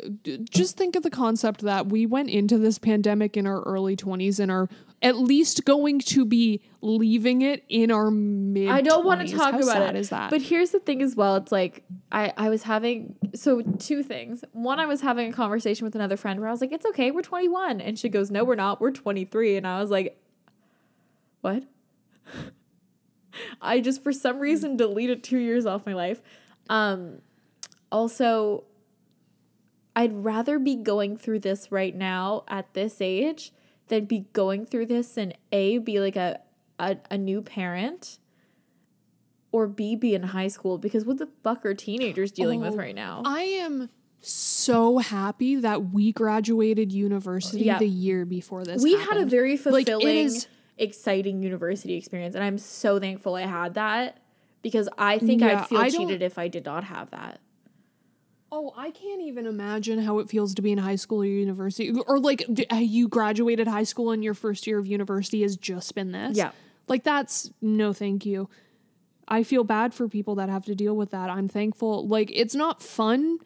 just 0.51 0.77
think 0.77 0.97
of 0.97 1.03
the 1.03 1.11
concept 1.11 1.63
that 1.63 1.87
we 1.87 2.05
went 2.05 2.29
into 2.29 2.59
this 2.59 2.79
pandemic 2.79 3.37
in 3.37 3.47
our 3.47 3.63
early 3.63 3.97
20s 3.97 4.39
and 4.39 4.51
are 4.51 4.69
at 5.03 5.17
least 5.17 5.65
going 5.65 6.01
to 6.01 6.25
be 6.27 6.63
leaving 6.83 7.41
it 7.43 7.65
in 7.69 7.91
our 7.91 8.11
mid 8.11 8.69
I 8.69 8.83
don't 8.83 9.05
want 9.05 9.27
to 9.27 9.35
talk 9.35 9.53
How 9.53 9.61
about 9.61 9.65
sad 9.65 9.97
it. 9.97 9.99
is 9.99 10.11
that? 10.11 10.31
But 10.31 10.43
here's 10.43 10.71
the 10.71 10.79
thing 10.79 11.01
as 11.01 11.17
well. 11.17 11.37
It's 11.37 11.51
like 11.51 11.85
I 12.13 12.33
I 12.37 12.51
was 12.51 12.65
having 12.65 13.17
so 13.35 13.63
two 13.63 14.03
things. 14.03 14.45
One, 14.53 14.79
I 14.79 14.87
was 14.87 15.01
having 15.01 15.31
a 15.31 15.33
conversation 15.33 15.85
with 15.85 15.95
another 15.95 16.17
friend 16.17 16.39
where 16.39 16.49
I 16.49 16.53
was 16.53 16.61
like, 16.61 16.73
"It's 16.73 16.87
okay, 16.87 17.11
we're 17.11 17.23
21," 17.23 17.81
and 17.81 17.99
she 17.99 18.09
goes, 18.09 18.31
"No, 18.31 18.45
we're 18.45 18.55
not. 18.57 18.81
We're 18.81 18.93
23." 18.93 19.57
And 19.57 19.67
I 19.67 19.81
was 19.81 19.91
like, 19.91 20.21
"What?" 21.41 21.65
I 23.61 23.81
just 23.81 24.03
for 24.03 24.13
some 24.13 24.39
reason 24.39 24.77
deleted 24.77 25.23
two 25.23 25.39
years 25.39 25.67
off 25.67 25.87
my 25.87 25.95
life. 25.95 26.21
Um, 26.69 27.21
also, 27.93 28.65
I'd 29.95 30.13
rather 30.13 30.59
be 30.59 30.77
going 30.77 31.17
through 31.17 31.41
this 31.41 31.71
right 31.73 31.95
now 31.95 32.45
at 32.49 32.75
this 32.75 33.01
age 33.01 33.53
than 33.89 34.05
be 34.05 34.27
going 34.33 34.67
through 34.67 34.87
this 34.87 35.17
and 35.17 35.35
a 35.53 35.79
be 35.79 36.01
like 36.01 36.17
a 36.17 36.41
a, 36.79 36.97
a 37.11 37.17
new 37.17 37.41
parent 37.41 38.19
or 39.53 39.67
b 39.67 39.97
be 39.97 40.15
in 40.15 40.23
high 40.23 40.49
school 40.49 40.77
because 40.77 41.05
what 41.07 41.17
the 41.19 41.29
fuck 41.43 41.65
are 41.65 41.73
teenagers 41.73 42.31
dealing 42.33 42.61
with 42.61 42.75
Oh, 42.75 42.77
right 42.77 42.95
now? 42.95 43.23
I 43.25 43.43
am 43.43 43.89
so 44.21 44.99
happy 44.99 45.57
that 45.57 45.93
we 45.93 46.13
graduated 46.13 46.93
university 46.93 47.65
Yeah. 47.65 47.79
the 47.79 47.89
year 47.89 48.25
before 48.27 48.65
this. 48.65 48.83
we 48.83 48.93
had 48.93 49.01
a 49.01 49.05
happened. 49.05 49.31
very 49.31 49.51
Like, 49.57 49.87
fulfilling, 49.87 50.17
is- 50.27 50.49
exciting 50.77 51.43
university 51.43 51.95
experience, 51.95 52.35
and 52.35 52.45
I'm 52.45 52.59
so 52.59 52.99
thankful 53.01 53.37
I 53.37 53.43
had 53.47 53.75
that 53.75 54.19
because 54.61 54.89
I 54.99 55.19
think 55.19 55.41
Yeah, 55.41 55.61
I'd 55.63 55.69
feel 55.69 55.79
I 55.79 55.89
cheated 55.89 56.21
if 56.21 56.37
I 56.39 56.49
did 56.49 56.67
not 56.67 56.85
have 56.85 57.11
that. 57.13 57.41
Oh, 58.59 58.73
I 58.75 58.91
can't 58.91 59.21
even 59.21 59.45
imagine 59.47 59.99
how 59.99 60.19
it 60.21 60.31
feels 60.31 60.55
to 60.55 60.63
be 60.63 60.73
in 60.73 60.79
high 60.79 60.97
school 60.97 61.21
or 61.21 61.27
university. 61.27 61.93
Or 62.07 62.19
like 62.19 62.43
uh, 62.73 62.77
you 62.77 63.07
graduated 63.07 63.69
high 63.69 63.83
school 63.83 64.13
and 64.13 64.25
your 64.25 64.33
first 64.33 64.67
year 64.67 64.79
of 64.79 64.87
university 64.87 65.43
has 65.43 65.57
just 65.59 65.95
been 65.95 66.13
this. 66.13 66.39
Yeah. 66.39 66.53
Like 66.89 67.05
that's 67.05 67.51
no 67.61 67.93
thank 67.93 68.25
you. 68.25 68.49
I 69.29 69.43
feel 69.43 69.63
bad 69.63 69.93
for 69.93 70.09
people 70.09 70.37
that 70.37 70.49
have 70.49 70.65
to 70.67 70.75
deal 70.75 70.97
with 70.97 71.11
that. 71.11 71.29
I'm 71.29 71.49
thankful. 71.49 72.07
Like 72.09 72.31
it's 72.33 72.55
not 72.55 72.83
fun 72.83 73.39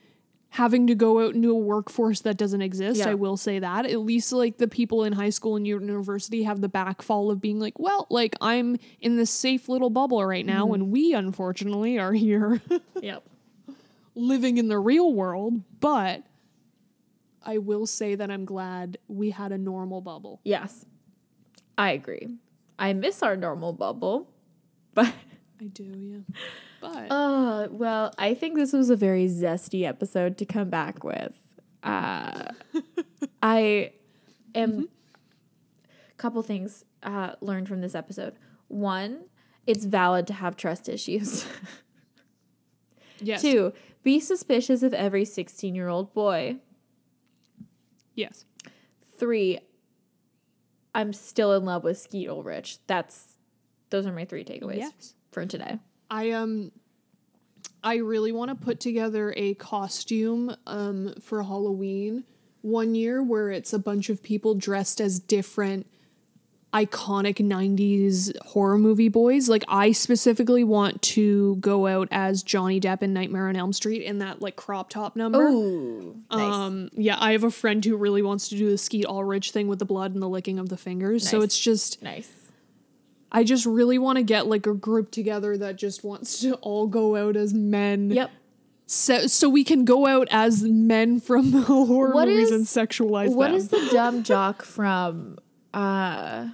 having 0.50 0.86
to 0.88 0.94
go 0.94 1.24
out 1.26 1.34
into 1.34 1.50
a 1.50 1.58
workforce 1.58 2.20
that 2.20 2.36
doesn't 2.36 2.60
exist. 2.62 2.98
Yeah. 3.00 3.08
I 3.10 3.14
will 3.14 3.36
say 3.36 3.58
that. 3.60 3.86
At 3.86 4.00
least 4.00 4.32
like 4.32 4.58
the 4.58 4.68
people 4.68 5.04
in 5.04 5.12
high 5.12 5.30
school 5.30 5.56
and 5.56 5.66
university 5.66 6.42
have 6.44 6.60
the 6.60 6.68
backfall 6.68 7.32
of 7.32 7.40
being 7.40 7.58
like, 7.58 7.78
well, 7.78 8.06
like 8.10 8.36
I'm 8.40 8.76
in 9.00 9.16
this 9.16 9.30
safe 9.30 9.68
little 9.68 9.90
bubble 9.90 10.24
right 10.24 10.46
now 10.46 10.66
Mm-hmm. 10.66 10.74
and 10.74 10.90
we 10.92 11.14
unfortunately 11.14 11.98
are 11.98 12.12
here. 12.12 12.60
Yep. 13.00 13.24
Living 14.14 14.58
in 14.58 14.68
the 14.68 14.78
real 14.78 15.12
world, 15.12 15.62
but 15.80 16.24
I 17.42 17.58
will 17.58 17.86
say 17.86 18.14
that 18.14 18.30
I'm 18.30 18.44
glad 18.44 18.98
we 19.08 19.30
had 19.30 19.52
a 19.52 19.58
normal 19.58 20.00
bubble. 20.00 20.40
Yes. 20.44 20.84
I 21.78 21.92
agree. 21.92 22.28
I 22.78 22.92
miss 22.92 23.22
our 23.22 23.36
normal 23.36 23.72
bubble, 23.72 24.30
but 24.94 25.12
I 25.60 25.64
do, 25.64 25.84
yeah. 25.84 26.36
But 26.80 27.10
Uh, 27.10 27.68
well, 27.70 28.12
I 28.18 28.34
think 28.34 28.56
this 28.56 28.72
was 28.72 28.90
a 28.90 28.96
very 28.96 29.26
zesty 29.26 29.86
episode 29.86 30.38
to 30.38 30.46
come 30.46 30.68
back 30.70 31.04
with. 31.04 31.38
uh, 31.82 32.52
I 33.42 33.92
am. 34.54 34.88
Couple 36.16 36.42
things 36.42 36.84
uh, 37.02 37.32
learned 37.40 37.66
from 37.68 37.80
this 37.80 37.94
episode. 37.94 38.34
One, 38.68 39.24
it's 39.66 39.84
valid 39.86 40.26
to 40.26 40.34
have 40.34 40.54
trust 40.56 40.86
issues. 40.88 41.46
Yes. 43.22 43.42
Two, 43.42 43.72
be 44.02 44.20
suspicious 44.20 44.82
of 44.82 44.94
every 44.94 45.24
16 45.24 45.74
year 45.74 45.88
old 45.88 46.12
boy. 46.14 46.56
Yes. 48.14 48.44
Three, 49.18 49.58
I'm 50.94 51.12
still 51.12 51.52
in 51.54 51.64
love 51.64 51.84
with 51.84 51.98
Skeet 51.98 52.28
Ulrich. 52.28 52.78
That's 52.86 53.36
those 53.90 54.06
are 54.06 54.12
my 54.12 54.24
three 54.24 54.44
takeaways 54.44 54.78
Yes. 54.78 55.14
from 55.32 55.48
today. 55.48 55.78
I 56.10 56.30
um 56.32 56.72
I 57.82 57.96
really 57.96 58.32
want 58.32 58.50
to 58.50 58.54
put 58.54 58.80
together 58.80 59.32
a 59.36 59.54
costume 59.54 60.54
um 60.66 61.14
for 61.20 61.42
Halloween 61.42 62.24
one 62.62 62.94
year 62.94 63.22
where 63.22 63.50
it's 63.50 63.72
a 63.72 63.78
bunch 63.78 64.10
of 64.10 64.22
people 64.22 64.54
dressed 64.54 65.00
as 65.00 65.18
different 65.18 65.86
iconic 66.72 67.36
90s 67.36 68.36
horror 68.46 68.78
movie 68.78 69.08
boys. 69.08 69.48
Like 69.48 69.64
I 69.66 69.90
specifically 69.92 70.62
want 70.62 71.02
to 71.02 71.56
go 71.56 71.86
out 71.88 72.06
as 72.12 72.42
Johnny 72.44 72.80
Depp 72.80 73.02
in 73.02 73.12
Nightmare 73.12 73.48
on 73.48 73.56
Elm 73.56 73.72
Street 73.72 74.02
in 74.02 74.18
that 74.20 74.40
like 74.40 74.54
crop 74.56 74.88
top 74.90 75.16
number. 75.16 75.48
Ooh, 75.48 76.16
nice. 76.30 76.54
Um 76.54 76.88
yeah, 76.92 77.16
I 77.18 77.32
have 77.32 77.42
a 77.44 77.50
friend 77.50 77.84
who 77.84 77.96
really 77.96 78.22
wants 78.22 78.48
to 78.50 78.56
do 78.56 78.70
the 78.70 78.78
Skeet 78.78 79.06
Ulrich 79.06 79.50
thing 79.50 79.66
with 79.66 79.80
the 79.80 79.84
blood 79.84 80.12
and 80.14 80.22
the 80.22 80.28
licking 80.28 80.58
of 80.60 80.68
the 80.68 80.76
fingers. 80.76 81.28
So 81.28 81.40
it's 81.42 81.58
just 81.58 82.02
nice. 82.02 82.30
I 83.32 83.42
just 83.44 83.66
really 83.66 83.98
want 83.98 84.16
to 84.18 84.22
get 84.22 84.46
like 84.46 84.66
a 84.66 84.74
group 84.74 85.10
together 85.10 85.56
that 85.58 85.76
just 85.76 86.04
wants 86.04 86.40
to 86.40 86.54
all 86.54 86.86
go 86.86 87.16
out 87.16 87.36
as 87.36 87.52
men. 87.54 88.10
Yep. 88.10 88.30
So, 88.86 89.26
so 89.28 89.48
we 89.48 89.62
can 89.62 89.84
go 89.84 90.06
out 90.08 90.26
as 90.32 90.64
men 90.64 91.20
from 91.20 91.52
horror 91.64 92.12
What 92.12 92.26
movies 92.28 92.50
is- 92.50 92.52
and 92.52 92.64
sexualize 92.88 93.32
What 93.34 93.48
them. 93.48 93.54
is 93.56 93.68
the 93.68 93.88
dumb 93.92 94.22
jock 94.24 94.62
from 94.62 95.38
uh 95.72 96.48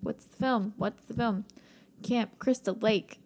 what's 0.00 0.24
the 0.24 0.36
film? 0.36 0.74
What's 0.76 1.02
the 1.04 1.14
film? 1.14 1.44
Camp 2.02 2.38
Crystal 2.38 2.74
Lake. 2.80 3.20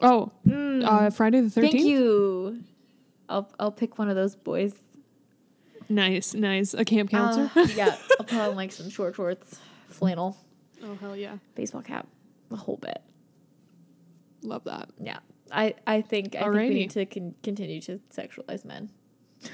oh, 0.00 0.32
uh, 0.50 1.10
Friday 1.10 1.40
the 1.40 1.50
Thirteenth. 1.50 1.72
Thank 1.72 1.84
you. 1.84 2.62
I'll 3.28 3.50
I'll 3.58 3.72
pick 3.72 3.98
one 3.98 4.08
of 4.08 4.16
those 4.16 4.34
boys. 4.34 4.74
Nice, 5.88 6.34
nice. 6.34 6.72
A 6.74 6.84
camp 6.84 7.10
counselor. 7.10 7.50
Uh, 7.54 7.66
yeah, 7.74 7.96
I'll 8.18 8.26
put 8.26 8.38
on 8.38 8.56
like 8.56 8.72
some 8.72 8.90
short 8.90 9.14
shorts, 9.16 9.58
flannel, 9.88 10.36
oh 10.84 10.94
hell 11.00 11.16
yeah, 11.16 11.36
baseball 11.54 11.82
cap, 11.82 12.06
the 12.48 12.56
whole 12.56 12.76
bit. 12.76 13.02
love 14.42 14.64
that. 14.64 14.88
Yeah, 14.98 15.18
I 15.50 15.74
I 15.86 16.00
think 16.00 16.36
I 16.36 16.42
think 16.42 16.54
we 16.54 16.68
need 16.70 16.90
to 16.90 17.06
con- 17.06 17.34
continue 17.42 17.80
to 17.82 18.00
sexualize 18.14 18.64
men. 18.64 18.90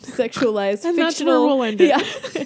sexualize 0.00 0.84
And 0.84 0.98
that's 0.98 1.20
where 1.22 1.40
we'll 1.40 1.62
end 1.62 1.80
it. 1.80 1.88
Yeah. 1.88 2.44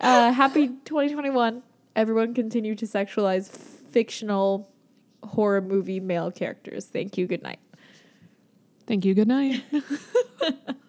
uh, 0.00 0.32
happy 0.32 0.68
2021. 0.68 1.62
Everyone 1.98 2.32
continue 2.32 2.76
to 2.76 2.86
sexualize 2.86 3.50
fictional 3.90 4.70
horror 5.24 5.60
movie 5.60 5.98
male 5.98 6.30
characters. 6.30 6.86
Thank 6.86 7.18
you. 7.18 7.26
Good 7.26 7.42
night. 7.42 7.58
Thank 8.86 9.04
you. 9.04 9.14
Good 9.14 9.26
night. 9.26 9.64